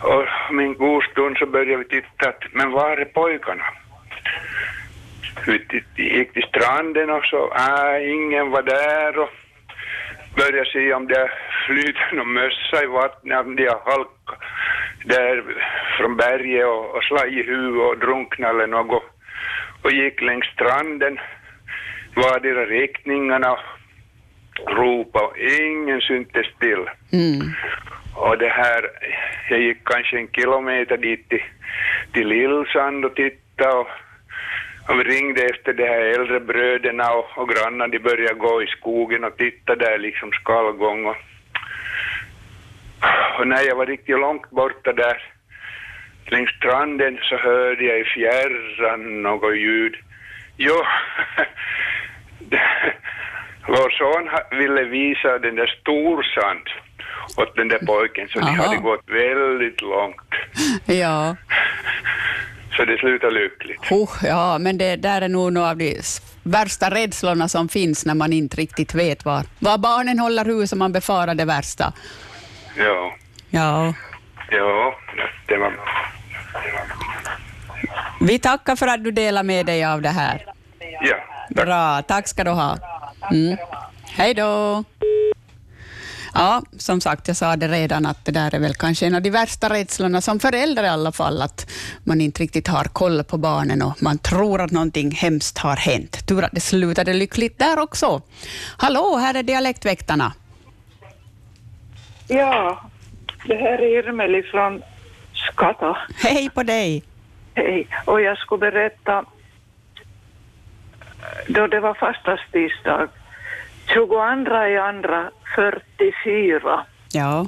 och 0.00 0.24
om 0.50 0.58
en 0.58 0.74
god 0.74 1.02
stund 1.04 1.36
så 1.38 1.46
började 1.46 1.76
vi 1.76 1.84
titta 1.84 2.28
att, 2.28 2.42
men 2.52 2.70
var 2.70 2.96
är 2.96 3.04
pojkarna? 3.04 3.64
Titt- 5.44 5.98
gick 5.98 6.32
till 6.32 6.42
stranden 6.42 7.10
och 7.10 7.24
så, 7.24 7.52
äh, 7.54 8.10
ingen 8.10 8.50
var 8.50 8.62
där 8.62 9.18
och 9.18 9.30
började 10.36 10.70
se 10.70 10.94
om 10.94 11.06
det 11.06 11.30
flyter 11.66 12.10
någon 12.12 12.32
mössa 12.32 12.82
i 12.82 12.86
vattnet, 12.86 13.46
om 13.46 13.56
de 13.56 13.66
har 13.66 13.80
halkat 13.84 14.40
där 15.04 15.44
från 15.96 16.16
berget 16.16 16.66
och, 16.66 16.94
och 16.94 17.02
slagit 17.04 17.46
i 17.46 17.50
huvudet 17.50 17.88
och 17.88 17.98
drunknat 17.98 18.50
eller 18.50 18.66
något. 18.66 19.02
Och 19.82 19.90
gick 19.92 20.20
längs 20.20 20.46
stranden, 20.46 21.18
vardera 22.14 22.66
riktningarna 22.66 23.58
ropade 24.66 25.24
och 25.24 25.38
ingen 25.38 26.00
syntes 26.00 26.46
till. 26.60 26.84
Mm. 27.12 27.40
Och 28.14 28.38
det 28.38 28.48
här, 28.48 28.90
jag 29.50 29.60
gick 29.60 29.84
kanske 29.84 30.18
en 30.18 30.28
kilometer 30.28 30.96
dit 30.96 31.28
till, 31.28 31.42
till 32.12 32.28
Lillsand 32.28 33.04
och 33.04 33.14
tittade 33.14 33.76
och, 33.76 33.88
vi 34.94 35.04
ringde 35.04 35.42
efter 35.42 35.72
de 35.72 35.82
här 35.82 36.00
äldre 36.00 36.40
bröderna 36.40 37.12
och, 37.12 37.38
och 37.38 37.48
grannarna, 37.48 37.88
de 37.88 37.98
började 37.98 38.34
gå 38.34 38.62
i 38.62 38.66
skogen 38.66 39.24
och 39.24 39.36
titta 39.36 39.74
där 39.74 39.98
liksom 39.98 40.32
skallgång 40.32 41.06
och, 41.06 41.16
och 43.38 43.46
när 43.48 43.62
jag 43.62 43.76
var 43.76 43.86
riktigt 43.86 44.18
långt 44.18 44.50
borta 44.50 44.92
där 44.92 45.22
längs 46.26 46.50
stranden 46.50 47.18
så 47.22 47.36
hörde 47.36 47.84
jag 47.84 48.00
i 48.00 48.04
fjärran 48.04 49.22
något 49.22 49.56
ljud. 49.56 49.94
Jo, 50.56 50.74
vår 53.66 53.90
son 53.90 54.58
ville 54.58 54.84
visa 54.84 55.38
den 55.38 55.56
där 55.56 55.76
Storsand 55.80 56.66
åt 57.36 57.56
den 57.56 57.68
där 57.68 57.78
pojken 57.86 58.28
så 58.28 58.38
de 58.38 58.46
Aha. 58.46 58.62
hade 58.62 58.76
gått 58.76 59.08
väldigt 59.08 59.82
långt. 59.82 60.34
Ja, 60.86 61.36
Så 62.76 62.84
det 62.84 62.98
slutade 62.98 63.32
lyckligt. 63.34 63.92
oh, 63.92 64.10
ja, 64.22 64.58
men 64.58 64.78
det 64.78 64.96
där 64.96 65.22
är 65.22 65.28
nog 65.28 65.52
några 65.52 65.70
av 65.70 65.76
de 65.76 66.00
värsta 66.42 66.90
rädslorna 66.90 67.48
som 67.48 67.68
finns 67.68 68.06
när 68.06 68.14
man 68.14 68.32
inte 68.32 68.56
riktigt 68.56 68.94
vet 68.94 69.24
var, 69.24 69.42
var 69.58 69.78
barnen 69.78 70.18
håller 70.18 70.44
hus 70.44 70.72
och 70.72 70.78
man 70.78 70.92
befarar 70.92 71.34
det 71.34 71.44
värsta. 71.44 71.92
Ja, 72.78 73.14
Ja. 73.50 73.94
ja, 74.50 74.94
det 75.46 75.56
var... 75.56 75.72
Vi 78.20 78.38
tackar 78.38 78.76
för 78.76 78.86
att 78.86 79.04
du 79.04 79.10
delar 79.10 79.42
med 79.42 79.66
dig 79.66 79.84
av 79.84 80.02
det 80.02 80.08
här. 80.08 80.44
Ja, 81.00 81.16
Bra, 81.50 82.02
tack 82.02 82.28
ska 82.28 82.44
du 82.44 82.50
ha. 82.50 82.78
Mm. 83.32 83.56
Hej 84.04 84.34
då. 84.34 84.84
Ja, 86.38 86.62
som 86.78 87.00
sagt, 87.00 87.28
jag 87.28 87.36
sa 87.36 87.56
det 87.56 87.68
redan 87.68 88.06
att 88.06 88.24
det 88.24 88.32
där 88.32 88.54
är 88.54 88.58
väl 88.58 88.74
kanske 88.74 89.06
en 89.06 89.14
av 89.14 89.22
de 89.22 89.30
värsta 89.30 89.68
rädslorna 89.68 90.20
som 90.20 90.40
förälder 90.40 90.84
i 90.84 90.88
alla 90.88 91.12
fall, 91.12 91.42
att 91.42 91.70
man 92.04 92.20
inte 92.20 92.42
riktigt 92.42 92.68
har 92.68 92.84
koll 92.84 93.24
på 93.24 93.38
barnen 93.38 93.82
och 93.82 94.02
man 94.02 94.18
tror 94.18 94.60
att 94.60 94.70
någonting 94.70 95.10
hemskt 95.10 95.58
har 95.58 95.76
hänt. 95.76 96.26
Tur 96.28 96.44
att 96.44 96.52
det 96.52 96.60
slutade 96.60 97.12
lyckligt 97.12 97.58
där 97.58 97.78
också. 97.78 98.22
Hallå, 98.76 99.16
här 99.16 99.34
är 99.34 99.42
Dialektväktarna. 99.42 100.32
Ja, 102.28 102.80
det 103.46 103.56
här 103.56 103.78
är 103.78 103.98
Irmeli 103.98 104.42
från 104.42 104.82
Skata. 105.34 105.96
Hej 106.22 106.50
på 106.50 106.62
dig. 106.62 107.04
Hej. 107.54 107.88
Och 108.04 108.20
jag 108.20 108.38
skulle 108.38 108.70
berätta 108.70 109.24
då 111.48 111.66
det 111.66 111.80
var 111.80 111.94
fastastisdag 111.94 113.08
22 113.86 114.66
i 114.66 114.78
andra 114.78 115.30
44 115.54 116.84
Ja. 117.12 117.46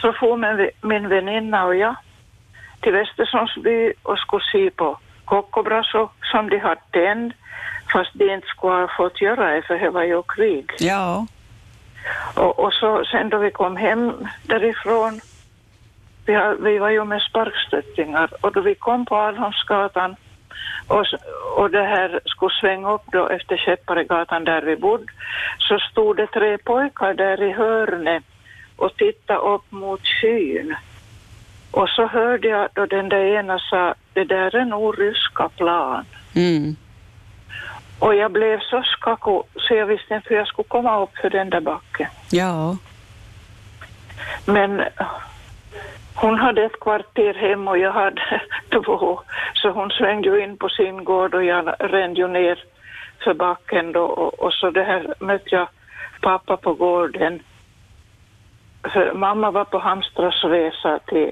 så 0.00 0.12
får 0.12 0.36
min, 0.36 0.70
min 0.82 1.08
väninna 1.08 1.64
och 1.64 1.76
jag 1.76 1.96
till 2.80 2.92
Västersundsby 2.92 3.92
och 4.02 4.18
skulle 4.18 4.44
se 4.52 4.70
på 4.70 4.98
Kokkobrasso 5.24 6.08
som 6.32 6.50
de 6.50 6.58
hade 6.58 6.80
tänd 6.90 7.32
fast 7.92 8.10
de 8.14 8.34
inte 8.34 8.46
skulle 8.46 8.74
ha 8.74 8.88
fått 8.96 9.20
göra 9.20 9.54
det 9.54 9.62
för 9.62 9.78
det 9.78 9.90
var 9.90 10.02
ju 10.02 10.22
krig. 10.22 10.70
Ja. 10.78 11.26
Och, 12.34 12.58
och 12.58 12.72
så 12.72 13.04
sen 13.04 13.28
då 13.28 13.38
vi 13.38 13.50
kom 13.50 13.76
hem 13.76 14.12
därifrån, 14.42 15.20
vi, 16.26 16.34
har, 16.34 16.54
vi 16.54 16.78
var 16.78 16.90
ju 16.90 17.04
med 17.04 17.22
sparkstöttingar, 17.22 18.30
och 18.40 18.52
då 18.52 18.60
vi 18.60 18.74
kom 18.74 19.06
på 19.06 19.16
Alholmsgatan 19.16 20.16
och, 20.86 21.06
och 21.56 21.70
det 21.70 21.82
här 21.82 22.20
skulle 22.24 22.54
svänga 22.60 22.90
upp 22.90 23.02
då 23.12 23.28
efter 23.28 23.56
Käpparegatan 23.56 24.44
där 24.44 24.62
vi 24.62 24.76
bodde, 24.76 25.12
så 25.58 25.78
stod 25.78 26.16
det 26.16 26.26
tre 26.26 26.58
pojkar 26.58 27.14
där 27.14 27.42
i 27.42 27.52
hörnet 27.52 28.24
och 28.76 28.96
tittade 28.96 29.38
upp 29.38 29.72
mot 29.72 30.00
skyn. 30.06 30.76
Och 31.70 31.88
så 31.88 32.06
hörde 32.06 32.48
jag 32.48 32.68
då 32.72 32.86
den 32.86 33.08
där 33.08 33.24
ena 33.24 33.58
sa, 33.58 33.94
det 34.12 34.24
där 34.24 34.56
är 34.56 34.64
nog 34.64 35.00
ryska 35.00 35.48
plan. 35.48 36.04
Mm. 36.34 36.76
Och 37.98 38.14
jag 38.14 38.32
blev 38.32 38.60
så 38.60 38.82
skakig 38.82 39.42
så 39.56 39.74
jag 39.74 39.86
visste 39.86 40.14
inte 40.14 40.28
hur 40.28 40.36
jag 40.36 40.46
skulle 40.46 40.68
komma 40.68 41.02
upp 41.02 41.16
för 41.16 41.30
den 41.30 41.50
där 41.50 41.60
backen. 41.60 42.08
Ja. 42.30 42.76
Men 44.46 44.82
hon 46.14 46.38
hade 46.38 46.64
ett 46.64 46.80
kvarter 46.80 47.34
hem 47.34 47.68
och 47.68 47.78
jag 47.78 47.92
hade 47.92 48.40
två. 48.70 49.20
Så 49.54 49.70
hon 49.70 49.90
svängde 49.90 50.28
ju 50.28 50.42
in 50.44 50.56
på 50.56 50.68
sin 50.68 51.04
gård 51.04 51.34
och 51.34 51.44
jag 51.44 51.74
rände 51.78 52.20
ju 52.20 52.28
ner 52.28 52.64
för 53.24 53.34
backen 53.34 53.92
då. 53.92 54.04
Och, 54.04 54.34
och 54.34 54.52
så 54.52 54.70
det 54.70 54.84
här 54.84 55.14
mötte 55.20 55.54
jag 55.54 55.68
pappa 56.20 56.56
på 56.56 56.74
gården. 56.74 57.42
För 58.92 59.12
mamma 59.12 59.50
var 59.50 59.64
på 59.64 59.78
Hamstradsresa 59.78 60.98
till, 61.06 61.30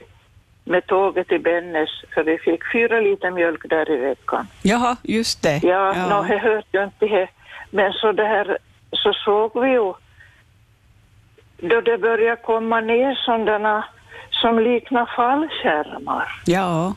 med 0.64 0.86
tåget 0.86 1.28
till 1.28 1.40
Bennes 1.40 1.90
för 2.14 2.24
vi 2.24 2.38
fick 2.38 2.72
fyra 2.72 3.00
liter 3.00 3.30
mjölk 3.30 3.68
där 3.68 3.90
i 3.90 3.96
veckan. 3.96 4.46
Jaha, 4.62 4.96
just 5.02 5.42
det. 5.42 5.60
Ja, 5.62 5.94
ja. 5.96 6.08
No, 6.08 6.26
jag 6.28 6.38
hörde 6.38 6.66
ju 6.72 6.84
inte 6.84 7.06
det. 7.06 7.28
Men 7.70 7.92
så 7.92 8.12
det 8.12 8.24
här, 8.24 8.58
så 8.90 9.12
såg 9.12 9.62
vi 9.62 9.70
ju 9.70 9.92
då 11.62 11.80
det 11.80 11.98
började 11.98 12.42
komma 12.42 12.80
ner 12.80 13.14
sådana 13.14 13.84
som 14.42 14.58
liknar 14.58 15.06
fallskärmar. 15.16 16.26
Ja. 16.46 16.94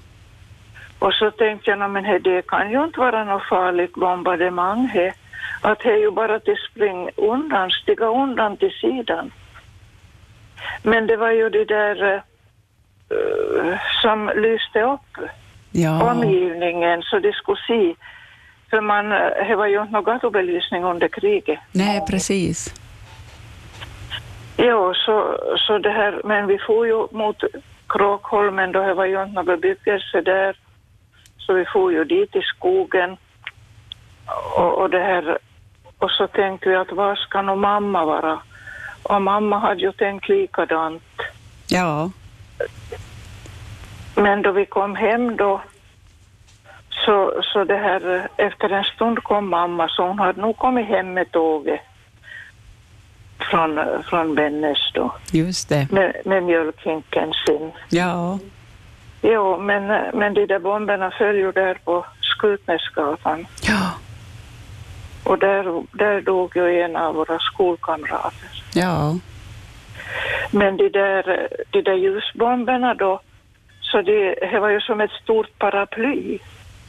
Och 1.00 1.14
så 1.14 1.32
tänkte 1.32 1.70
jag, 1.70 1.80
"Nå, 1.80 1.88
men 1.88 2.04
det 2.24 2.48
kan 2.48 2.72
ju 2.72 2.84
inte 2.84 3.00
vara 3.00 3.24
något 3.24 3.48
farligt 3.50 3.94
bombardemang 3.94 4.88
he. 4.88 5.14
Att 5.62 5.80
det 5.80 5.92
är 5.92 5.98
ju 6.06 6.12
bara 6.12 6.40
till 6.40 6.58
spring 6.72 7.10
undan, 7.16 7.70
stiga 7.72 8.06
undan 8.06 8.58
till 8.58 8.72
sidan. 8.82 9.32
Men 10.84 11.08
det 11.08 11.18
var 11.18 11.32
ju 11.32 11.50
det 11.50 11.66
där 11.66 12.14
eh, 13.16 13.78
som 14.02 14.32
lyste 14.36 14.82
upp 14.82 15.30
Ja. 15.72 16.12
omgivningen 16.12 17.02
så 17.02 17.20
de 17.20 17.32
skulle 17.34 17.58
se. 17.68 17.96
För 18.70 18.82
man, 18.82 19.12
eh, 19.12 19.48
det 19.48 19.56
var 19.56 19.68
ju 19.68 19.82
inte 19.82 19.94
någon 19.94 20.04
gatubelysning 20.04 20.84
under 20.84 21.08
kriget. 21.08 21.60
Nej, 21.72 22.02
precis. 22.10 22.74
Jo, 24.58 24.94
så, 24.94 25.38
så 25.58 25.78
det 25.78 25.90
här, 25.90 26.22
men 26.24 26.48
vi 26.48 26.58
får 26.68 26.88
ju 26.88 27.08
mot 27.12 27.44
Kråkholmen 27.90 28.72
då, 28.72 28.82
det 28.82 28.94
var 28.94 29.06
ju 29.06 29.24
inte 29.24 29.34
någon 29.34 29.46
bebyggelse 29.46 30.22
där. 30.22 30.58
Så 31.38 31.54
vi 31.54 31.66
får 31.66 31.92
ju 31.92 32.04
dit 32.04 32.36
i 32.36 32.42
skogen. 32.42 33.18
Och, 34.56 34.82
och 34.82 34.90
det 34.90 35.00
här, 35.00 35.38
och 35.98 36.12
så 36.12 36.28
tänkte 36.28 36.70
vi 36.70 36.76
att 36.76 36.92
var 36.92 37.16
ska 37.16 37.42
nog 37.42 37.58
mamma 37.58 38.06
vara? 38.06 38.40
Och 39.04 39.22
mamma 39.22 39.60
hade 39.60 39.82
ju 39.82 39.92
tänkt 39.92 40.30
likadant. 40.30 41.04
Ja. 41.68 42.12
Men 44.16 44.42
då 44.42 44.52
vi 44.52 44.66
kom 44.66 44.96
hem 44.96 45.38
då, 45.38 45.62
så, 46.90 47.34
så 47.42 47.64
det 47.64 47.78
här, 47.78 48.28
efter 48.38 48.70
en 48.70 48.84
stund 48.84 49.24
kom 49.24 49.50
mamma, 49.50 49.90
så 49.90 50.08
hon 50.08 50.20
hade 50.20 50.42
nog 50.42 50.58
kommit 50.58 50.88
hem 50.88 51.14
med 51.14 51.32
tåget 51.32 51.82
från, 53.50 53.80
från 54.10 54.36
Bennes 54.36 54.92
då, 54.94 55.16
Just 55.32 55.70
det. 55.70 55.88
med, 55.92 56.16
med 56.26 56.44
mjölkhinken 56.44 57.34
sin. 57.46 57.72
Ja. 57.90 58.40
Jo, 59.22 59.58
men, 59.58 59.88
men 60.14 60.34
de 60.34 60.46
där 60.46 60.60
bomberna 60.60 61.12
föll 61.12 61.36
ju 61.36 61.52
där 61.52 61.78
på 61.86 62.06
Skutnäsgatan. 62.22 63.48
Ja. 63.62 63.92
Och 65.24 65.40
där, 65.40 65.84
där 65.92 66.22
dog 66.22 66.56
ju 66.56 66.82
en 66.82 66.96
av 66.96 67.16
våra 67.16 67.40
skolkamrater. 67.40 68.50
Ja. 68.74 69.16
Men 70.52 70.78
de 70.78 70.90
där, 70.90 71.48
de 71.70 71.82
där 71.82 71.94
ljusbomberna 71.94 72.94
då, 72.94 73.22
så 73.82 74.02
det, 74.02 74.36
det 74.52 74.60
var 74.60 74.70
ju 74.70 74.82
som 74.82 75.02
ett 75.02 75.12
stort 75.12 75.60
paraply. 75.60 76.40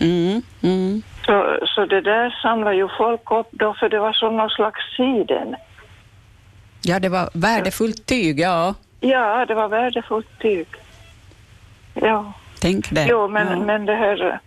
Mm, 0.01 0.43
mm. 0.63 1.03
Så, 1.27 1.59
så 1.67 1.87
det 1.87 2.01
där 2.01 2.39
samlar 2.43 2.73
ju 2.73 2.89
folk 2.99 3.31
upp 3.31 3.49
då, 3.51 3.75
för 3.75 3.89
det 3.89 3.99
var 3.99 4.13
som 4.13 4.37
någon 4.37 4.51
slags 4.51 4.81
siden. 4.97 5.57
Ja, 6.89 7.01
det 7.01 7.09
var 7.09 7.31
värdefullt 7.33 8.07
tyg, 8.07 8.41
ja. 8.41 8.75
Ja, 9.01 9.47
det 9.47 9.55
var 9.55 9.69
värdefullt 9.69 10.39
tyg. 10.39 10.67
Ja. 11.95 12.33
Tänk 12.61 12.91
det. 12.91 13.07
Jo, 13.11 13.29
men, 13.29 13.59
ja. 13.59 13.65
men 13.65 13.87
det 13.87 13.95
här... 13.95 14.41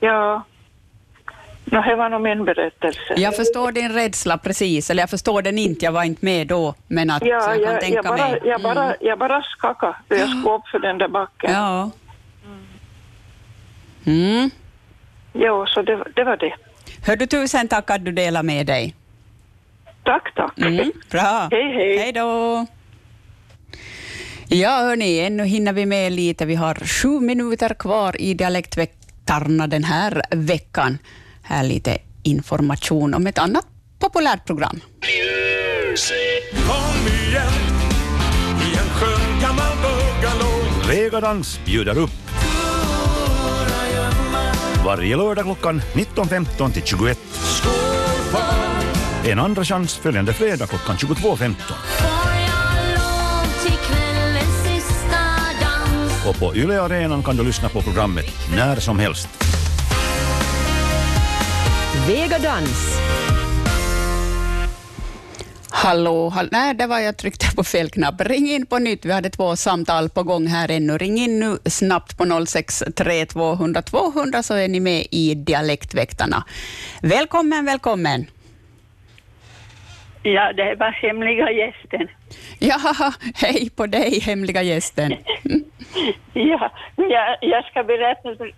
Ja. 0.00 0.42
Nå, 1.64 1.82
det 1.82 1.96
var 1.96 2.08
nog 2.08 2.20
min 2.20 2.44
berättelse. 2.44 3.14
Jag 3.16 3.36
förstår 3.36 3.72
din 3.72 3.92
rädsla 3.92 4.38
precis, 4.38 4.90
eller 4.90 5.02
jag 5.02 5.10
förstår 5.10 5.42
den 5.42 5.58
inte, 5.58 5.84
jag 5.84 5.92
var 5.92 6.04
inte 6.04 6.24
med 6.24 6.46
då, 6.46 6.74
men 6.88 7.10
att 7.10 7.26
Ja, 7.26 7.40
så 7.40 7.50
jag 7.50 7.64
kan 7.64 7.72
jag, 7.72 7.80
tänka 7.80 7.94
jag, 7.94 8.04
bara, 8.04 8.28
mig. 8.28 8.40
jag, 8.44 8.62
bara, 8.62 8.94
jag 9.00 9.18
bara 9.18 9.42
skakade 9.42 9.94
för 10.08 10.16
jag 10.16 10.28
skulle 10.28 10.54
upp 10.54 10.68
för 10.70 10.78
den 10.78 10.98
där 10.98 11.08
backen. 11.08 11.52
Ja. 11.52 11.90
Mm. 14.06 14.50
Jo, 15.32 15.66
så 15.66 15.82
det, 15.82 16.04
det 16.16 16.24
var 16.24 16.36
det. 16.36 16.54
Hör 17.06 17.16
du, 17.16 17.26
tusen 17.26 17.68
tack 17.68 17.90
att 17.90 18.04
du 18.04 18.12
delar 18.12 18.42
med 18.42 18.66
dig. 18.66 18.94
Tack, 20.08 20.34
tack. 20.34 20.58
Mm, 20.58 20.92
bra. 21.10 21.48
Hej, 21.50 21.74
hej. 21.76 21.98
Hej 21.98 22.12
då. 22.12 22.66
Ja, 24.48 24.70
hörni, 24.70 25.20
ännu 25.20 25.44
hinner 25.44 25.72
vi 25.72 25.86
med 25.86 26.12
lite. 26.12 26.46
Vi 26.46 26.54
har 26.54 26.74
sju 26.74 27.20
minuter 27.20 27.74
kvar 27.74 28.20
i 28.20 28.34
Dialektväktarna 28.34 29.66
den 29.66 29.84
här 29.84 30.22
veckan. 30.30 30.98
Här 31.42 31.64
lite 31.64 31.98
information 32.22 33.14
om 33.14 33.26
ett 33.26 33.38
annat 33.38 33.66
populärt 33.98 34.46
program. 34.46 34.80
Kom 36.68 37.06
igen 37.06 37.52
i 38.60 38.78
en 38.78 38.88
skön 38.88 39.40
gammal 39.42 39.76
bungalow 39.82 40.88
Vegadans 40.88 41.60
bjuder 41.64 41.98
upp. 41.98 42.10
Varje 44.84 45.16
lördag 45.16 45.44
klockan 45.44 45.80
19.15 45.94 46.72
till 46.72 46.82
21. 46.82 47.18
En 49.28 49.38
andra 49.38 49.64
chans 49.64 49.96
följande 49.96 50.32
fredag 50.32 50.66
klockan 50.66 50.96
22.15. 50.96 51.54
Och 56.28 56.38
på 56.38 56.56
Yle 56.56 56.80
Arenan 56.80 57.22
kan 57.22 57.36
du 57.36 57.44
lyssna 57.44 57.68
på 57.68 57.82
programmet 57.82 58.26
när 58.56 58.76
som 58.76 58.98
helst. 58.98 59.28
Vegadans. 62.08 62.98
Hallå, 65.70 66.28
hall 66.28 66.48
nej, 66.52 66.74
det 66.74 66.86
var 66.86 66.98
jag 66.98 67.16
tryckte 67.16 67.46
på 67.56 67.64
fel 67.64 67.90
knapp. 67.90 68.20
Ring 68.20 68.50
in 68.50 68.66
på 68.66 68.78
nytt. 68.78 69.04
Vi 69.04 69.12
hade 69.12 69.30
två 69.30 69.56
samtal 69.56 70.08
på 70.08 70.22
gång 70.22 70.46
här 70.46 70.70
ännu. 70.70 70.98
Ring 70.98 71.18
in 71.18 71.40
nu 71.40 71.58
snabbt 71.64 72.18
på 72.18 72.46
063 72.46 73.26
200 73.26 73.82
200 73.82 74.42
så 74.42 74.54
är 74.54 74.68
ni 74.68 74.80
med 74.80 75.06
i 75.10 75.34
Dialektväktarna. 75.34 76.44
Välkommen, 77.02 77.64
välkommen. 77.64 78.26
Ja, 80.22 80.52
det 80.52 80.74
var 80.74 80.90
hemliga 80.90 81.50
gästen. 81.50 82.08
Ja, 82.58 82.76
hej 83.34 83.70
på 83.76 83.86
dig, 83.86 84.20
hemliga 84.20 84.62
gästen. 84.62 85.12
Ja, 86.32 86.70
jag, 86.96 87.36
jag 87.40 87.64
ska 87.64 87.84
berätta. 87.84 88.36
För, 88.36 88.52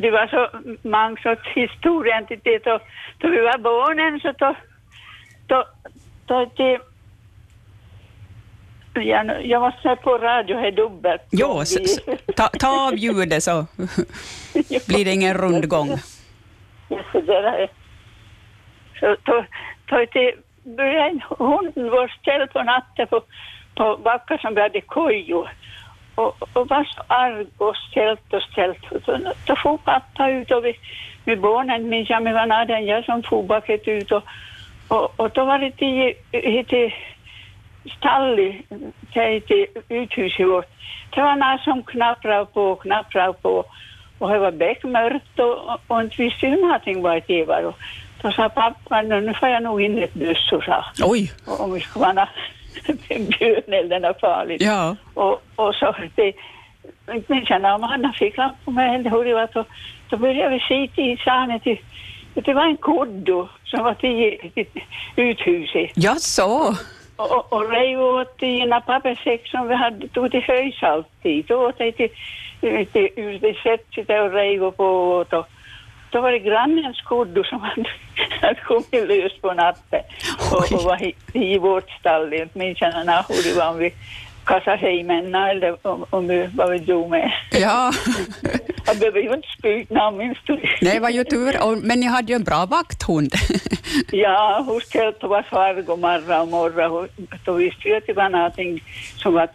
det 0.00 0.10
var 0.10 0.26
så 0.26 0.48
många 0.88 1.16
sorts 1.22 1.48
historier 1.54 2.22
till 2.22 2.40
det. 2.44 2.58
Då, 2.64 2.78
då 3.18 3.28
vi 3.30 3.40
var 3.40 3.58
barnen 3.58 4.20
så 4.20 4.32
då, 4.38 4.54
då, 5.46 5.64
då 6.26 6.50
det, 6.56 6.78
ja, 9.00 9.22
nu- 9.22 9.40
jag 9.46 9.62
måste 9.62 9.82
säga 9.82 9.96
på 9.96 10.18
radio, 10.18 10.60
det 10.60 10.66
är 10.68 10.72
dubbelt. 10.72 11.22
Jo, 11.30 11.60
s- 11.60 11.76
s- 11.76 11.98
ta, 12.36 12.48
ta 12.48 12.86
av 12.88 12.96
ljudet 12.96 13.42
så 13.42 13.66
blir 14.88 15.04
det 15.04 15.12
ingen 15.12 15.34
rundgång. 15.34 15.88
Så. 16.88 17.68
Så 19.00 19.16
då, 19.24 19.44
då 19.90 20.06
det 20.12 20.34
började 20.62 21.08
en 21.08 21.22
hund 21.38 21.72
var 21.76 22.08
ställd 22.20 22.52
på 22.52 22.62
natten 22.62 23.06
på, 23.06 23.22
på 23.74 23.96
backar 23.96 24.38
som 24.38 24.54
vi 24.54 24.60
hade 24.60 24.80
kojor. 24.80 25.50
Och, 26.14 26.42
och 26.52 26.68
var 26.68 26.84
så 26.84 27.02
arg 27.06 27.46
och 27.58 27.76
ställt 27.76 28.32
och 28.32 28.42
ställt. 28.42 28.84
Så, 29.04 29.16
Då, 29.16 29.32
for 29.46 29.56
får 29.56 29.78
pappa 29.78 30.30
ut 30.30 30.50
och 30.50 30.64
vi, 30.64 30.74
med 31.24 31.40
barnen, 31.40 31.88
minns 31.88 32.10
jag, 32.10 32.22
med 32.22 32.34
vanaden, 32.34 32.86
jag 32.86 33.04
som 33.04 33.22
for 33.22 33.42
bakåt 33.42 33.88
ut 33.88 34.12
och, 34.12 34.22
och, 34.88 35.20
och 35.20 35.30
då 35.30 35.44
var 35.44 35.58
det 35.58 35.70
till, 35.70 36.14
till 36.64 36.94
stallet, 37.96 38.56
till, 39.46 39.66
uthuset 39.88 40.46
vårt. 40.46 40.70
Det 41.14 41.22
var 41.22 41.36
någon 41.36 41.58
som 41.58 41.82
knaprade 41.82 42.46
på 42.46 42.62
och 42.62 42.82
knapprade 42.82 43.32
på 43.32 43.64
och 44.18 44.30
det 44.30 44.38
var 44.38 44.52
beckmörkt 44.52 45.38
och, 45.38 45.80
och, 45.86 46.00
inte 46.00 46.22
visste 46.22 46.46
hur 46.46 46.60
någonting 46.60 47.02
var 47.02 47.22
det 47.26 47.44
var. 47.44 47.62
Och 47.62 47.76
då 48.22 48.32
sa 48.32 48.48
pappa, 48.48 49.02
"Nu- 49.02 49.34
får 49.34 49.48
jag 49.48 49.62
nog 49.62 49.82
in 49.82 49.98
ett 50.02 50.14
buss 50.14 50.52
och 50.52 50.64
sa. 50.64 50.84
Oj. 51.02 51.32
Och 51.46 51.60
om 51.60 51.72
vi 51.72 51.80
ska 51.80 52.00
vara 52.00 52.28
björnelden 53.08 54.04
är 54.04 54.14
farligt. 54.20 54.62
Ja. 54.62 54.96
Och, 55.14 55.42
och 55.56 55.74
så 55.74 55.94
det, 56.14 56.32
inte 57.12 57.32
minns 57.32 57.50
jag 57.50 57.62
när 57.62 57.78
man 57.78 58.12
fick 58.12 58.36
lampan 58.36 58.74
med 58.74 58.90
henne, 58.90 59.10
hur 59.10 59.24
det 59.24 59.34
var, 59.34 59.48
då, 59.54 59.64
då 60.08 60.16
började 60.16 60.50
vi 60.50 60.60
se 60.60 60.94
till 60.94 61.18
sanet 61.18 61.62
till, 61.62 61.78
det 62.34 62.54
var 62.54 62.64
en 62.64 62.76
koddo 62.76 63.48
som 63.64 63.84
var 63.84 63.94
till, 63.94 64.50
till 64.54 64.66
uthuset. 65.16 65.90
Ja, 65.94 66.14
så. 66.14 66.74
Och, 67.16 67.32
och, 67.32 67.52
och 67.52 67.64
åt 67.98 68.42
i 68.42 68.60
en 68.60 68.82
papperssäck 68.86 69.48
som 69.48 69.68
vi 69.68 69.74
hade, 69.74 70.08
tog 70.08 70.30
till 70.30 70.42
höjs 70.42 70.82
alltid. 70.82 71.46
Då 71.46 71.68
åt 71.68 71.78
det 71.78 71.92
till, 71.92 72.10
till, 72.60 73.08
ut 73.16 73.44
i 73.44 73.54
sättet 73.62 74.08
och 74.08 74.32
rev 74.32 74.70
på 74.70 74.84
åt 74.84 75.32
och 75.32 75.46
då 76.10 76.20
var 76.20 76.32
det 76.32 76.38
grannens 76.38 77.00
koddo 77.00 77.44
som 77.44 77.60
hade, 77.60 77.88
hade 78.40 78.60
kommit 78.60 79.08
lös 79.08 79.40
på 79.40 79.52
natten 79.52 80.00
och, 80.52 80.72
och 80.72 80.82
var 80.82 81.02
i, 81.02 81.14
i 81.32 81.58
vårt 81.58 81.90
stall. 81.90 82.32
Jag 82.32 82.48
minns 82.52 82.80
när 82.80 83.24
hur 83.28 83.50
det 83.50 83.58
var 83.58 83.70
om 83.70 83.78
vi 83.78 83.92
kastade 84.44 84.76
hejmen 84.76 85.34
eller 85.34 85.86
om, 85.86 86.04
om 86.10 86.28
vi, 86.28 86.48
vad 86.54 86.70
vi 86.70 86.78
drog 86.78 87.10
med. 87.10 87.32
Ja. 87.52 87.92
Jag 88.86 88.98
behöver 88.98 89.20
ju 89.20 89.34
inte 89.34 89.48
spy 89.58 89.94
namn, 89.94 90.18
minns 90.18 90.38
du? 90.46 90.54
Nej, 90.54 90.94
det 90.94 91.00
var 91.00 91.10
ju 91.10 91.24
tur. 91.24 91.76
Men 91.86 92.00
ni 92.00 92.06
hade 92.06 92.32
ju 92.32 92.36
en 92.36 92.44
bra 92.44 92.66
vakthund. 92.66 93.32
Ja, 94.12 94.64
hon 94.66 94.80
ställde 94.80 95.26
var 95.26 95.42
farg 95.42 95.78
och 95.78 95.98
och 96.92 97.08
Då 97.44 97.52
visste 97.52 97.80
vi 97.84 97.96
att 97.96 98.06
det 98.06 98.12
var 98.12 98.28
någonting 98.28 98.84
som 99.16 99.34
var 99.34 99.46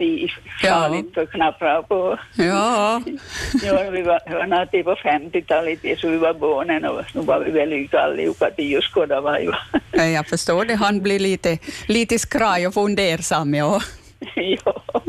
farligt 0.61 1.17
och 1.17 1.31
knappra 1.31 1.83
på. 1.83 2.19
Ja. 2.35 3.01
Ja, 3.63 3.89
vi 3.91 4.01
var, 4.01 4.19
var 4.33 4.47
någonting 4.47 4.83
på 4.83 4.95
50-talet, 4.95 5.79
det, 5.81 5.99
så 5.99 6.09
vi 6.09 6.17
var 6.17 6.33
barnen 6.33 6.85
och 6.85 7.01
nu 7.13 7.21
var 7.21 7.39
vi 7.39 7.51
väl 7.51 7.73
ute 7.73 7.99
allihopa 7.99 8.49
till 8.55 8.77
och 8.77 8.83
skåda 8.83 9.21
vad 9.21 9.41
ju. 9.41 9.51
Ja, 9.91 10.03
Jag 10.03 10.27
förstår 10.27 10.65
det. 10.65 10.75
Han 10.75 11.01
blir 11.01 11.19
lite, 11.19 11.57
lite 11.87 12.19
skraj 12.19 12.67
och 12.67 12.73
fundersam. 12.73 13.53
Ja. 13.53 13.81
ja, 14.35 15.01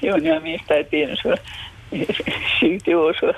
jo, 0.00 0.16
när 0.16 0.30
jag 0.30 0.42
minns 0.42 0.62
det 0.68 0.84
till 0.84 1.16
så 1.16 1.34
20 2.60 2.94
år 2.94 3.12
så 3.12 3.32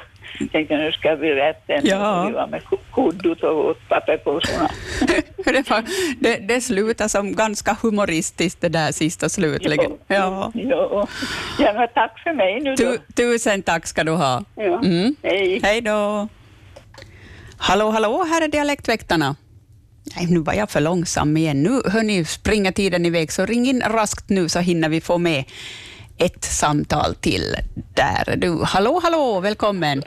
tänkte 0.53 0.77
nu 0.77 0.93
ska 0.93 1.17
berätta 1.17 1.73
en 1.73 1.87
Ja. 1.87 2.27
vi 2.27 2.33
var 2.33 2.47
med 2.47 2.63
kuddot 2.95 3.43
och 3.43 3.67
åt 3.67 3.89
papperpåsarna. 3.89 4.71
Det, 5.45 5.71
var, 5.71 5.85
det, 6.21 6.37
det 6.37 6.61
slutar 6.61 7.09
som 7.09 7.33
ganska 7.35 7.77
humoristiskt 7.83 8.61
det 8.61 8.69
där 8.69 8.93
sista 8.93 9.29
slutligen. 9.29 9.93
Ja. 10.07 10.53
Ja, 10.55 11.07
ja 11.59 11.73
men 11.73 11.89
tack 11.95 12.19
för 12.25 12.33
mig 12.33 12.61
nu 12.61 12.71
då. 12.71 12.77
Tu, 12.77 12.99
tusen 13.15 13.63
tack 13.63 13.87
ska 13.87 14.05
du 14.05 14.13
ha. 14.13 14.45
Ja. 14.55 14.81
Mm. 14.85 15.17
Hej. 15.23 15.61
Hej 15.63 15.81
då. 15.81 16.29
Hallå, 17.59 17.91
hallå, 17.91 18.25
här 18.25 18.43
är 18.43 18.49
Dialektväktarna. 18.49 19.37
Nej, 20.17 20.27
nu 20.31 20.41
var 20.41 20.55
jag 20.55 20.71
för 20.71 20.81
långsam 20.81 21.37
igen. 21.37 21.63
Nu 21.63 21.91
hörni, 21.91 22.25
springer 22.25 22.73
tiden 22.73 23.07
iväg, 23.07 23.33
så 23.33 23.47
ring 23.47 23.67
in 23.67 23.83
raskt 23.87 24.29
nu 24.29 24.49
så 24.49 24.59
hinner 24.59 24.89
vi 24.89 25.01
få 25.01 25.19
med 25.19 25.45
ett 26.19 26.45
samtal 26.45 27.15
till. 27.15 27.55
Där 27.95 28.31
är 28.33 28.37
du. 28.37 28.65
Hallå, 28.65 29.01
hallå, 29.03 29.41
välkommen. 29.41 30.03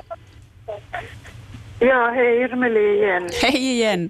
Ja, 1.79 2.11
hej 2.15 2.41
Irmeli 2.41 2.97
igen. 2.97 3.29
Hej 3.41 3.71
igen. 3.71 4.09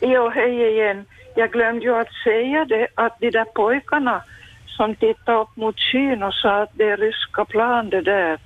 Jo, 0.00 0.28
hej 0.28 0.72
igen. 0.72 1.04
Jag 1.34 1.52
glömde 1.52 1.84
ju 1.84 1.94
att 1.94 2.12
säga 2.24 2.64
det 2.64 2.88
att 2.94 3.20
de 3.20 3.30
där 3.30 3.44
pojkarna 3.44 4.22
som 4.66 4.94
tittade 4.94 5.38
upp 5.38 5.56
mot 5.56 5.80
skyn 5.80 6.22
och 6.22 6.34
sa 6.34 6.62
att 6.62 6.70
det 6.72 6.84
är 6.84 6.96
ryska 6.96 7.44
plan 7.44 7.90
det 7.90 8.00
där, 8.00 8.38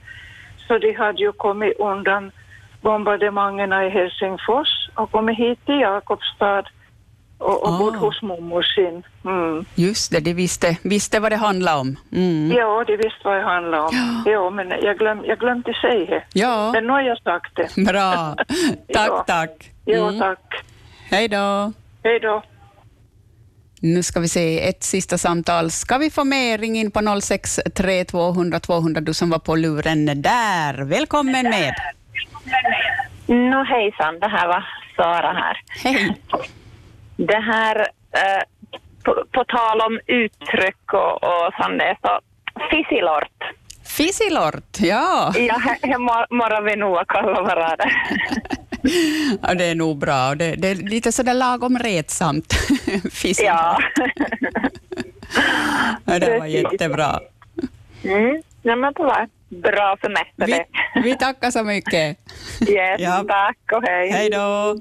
så 0.68 0.78
de 0.78 0.93
hade 0.93 1.18
ju 1.18 1.32
kommit 1.32 1.78
undan 1.78 2.30
bombardemangen 2.80 3.72
i 3.72 3.88
Helsingfors 3.88 4.90
och 4.95 5.11
kommit 5.11 5.38
hit 5.38 5.59
till 5.66 5.80
Jakobstad 5.80 6.64
och, 7.43 7.62
och 7.62 7.68
Ah. 7.74 7.78
bodde 7.78 7.99
hos 7.99 8.22
mormor 8.22 8.62
sin. 8.62 9.03
Mm. 9.24 9.64
Just 9.74 10.11
det, 10.12 10.20
de 10.20 10.34
visste, 10.34 10.76
visste 10.82 11.20
vad 11.20 11.32
det 11.32 11.36
handlade 11.36 11.80
om. 11.80 11.97
Mm. 12.12 12.53
Ja, 12.57 12.84
de 12.86 12.97
visste 12.97 13.20
vad 13.24 13.36
det 13.36 13.43
handlade 13.45 13.82
om. 13.82 14.22
Ja, 14.26 14.51
men 14.51 14.68
jag, 14.82 14.99
glöm, 14.99 15.24
jag 15.24 15.38
glömde 15.38 15.74
säga 15.74 16.07
det. 16.07 16.24
Ja. 16.32 16.72
Men 16.72 16.86
nu 16.86 16.93
har 16.93 17.01
jag 17.03 17.18
sagt 17.22 17.57
det. 17.57 17.82
Bra. 17.93 18.34
Tack, 18.95 19.09
Ja. 19.09 19.24
tack. 19.26 19.70
Ja, 19.84 20.09
Mm. 20.09 20.20
tack. 20.20 20.64
Hej 21.11 21.28
då. 21.28 21.72
Hej 22.05 22.20
då. 22.20 22.43
Nu 23.84 24.03
ska 24.03 24.20
vi 24.20 24.28
se, 24.28 24.68
ett 24.68 24.82
sista 24.82 25.18
samtal. 25.18 25.70
Ska 25.70 25.99
vi 25.99 26.11
få 26.11 26.24
med? 26.24 26.61
Ring 26.61 26.76
in 26.78 26.90
på 26.90 27.20
063 27.20 28.05
200 28.05 28.61
200, 28.61 29.01
du 29.01 29.14
som 29.14 29.30
var 29.30 29.38
på 29.38 29.57
luren 29.57 30.22
där. 30.22 30.84
Välkommen 30.84 31.43
med. 31.51 31.74
Nå 33.26 33.64
hejsan, 33.64 34.18
det 34.20 34.28
här 34.28 34.49
var 34.49 34.64
Sara 34.97 35.32
här. 35.32 35.57
Hej. 35.84 36.16
Det 37.16 37.40
här, 37.40 37.76
eh, 38.12 38.42
på, 39.04 39.24
på 39.32 39.44
tal 39.44 39.80
om 39.80 40.00
uttryck 40.06 40.92
och, 40.92 41.24
och 41.24 41.52
sånt 41.60 41.78
där, 41.78 41.96
så 42.02 42.20
fisilort. 42.70 43.38
Fisilort, 43.84 44.80
ja. 44.80 45.32
Ja, 45.82 46.26
morrar 46.30 46.62
vi 46.62 46.76
nog 46.76 46.96
att 46.98 47.06
kalla 47.08 47.42
varandra. 47.42 47.84
ja. 49.42 49.54
Det 49.54 49.64
är 49.64 49.74
nog 49.74 49.98
bra. 49.98 50.34
Det, 50.34 50.54
det 50.54 50.68
är 50.68 50.74
lite 50.74 51.12
sådär 51.12 51.34
lagom 51.34 51.78
retsamt. 51.78 52.52
Fisilort. 53.12 53.46
Ja. 53.46 53.78
Ja, 56.04 56.18
det 56.18 56.38
var 56.38 56.46
jättebra. 56.46 57.20
Mm. 58.04 58.42
Ja, 58.62 58.76
men 58.76 58.92
det 58.92 59.02
var 59.02 59.28
bra 59.48 59.96
för 60.00 60.08
mig. 60.08 60.32
Vi, 60.36 60.64
vi 61.02 61.16
tackar 61.16 61.50
så 61.50 61.64
mycket. 61.64 62.18
Yes, 62.68 63.00
Ja. 63.00 63.24
tack 63.28 63.58
och 63.72 63.82
hej. 63.82 64.10
Hej 64.10 64.30
då. 64.30 64.78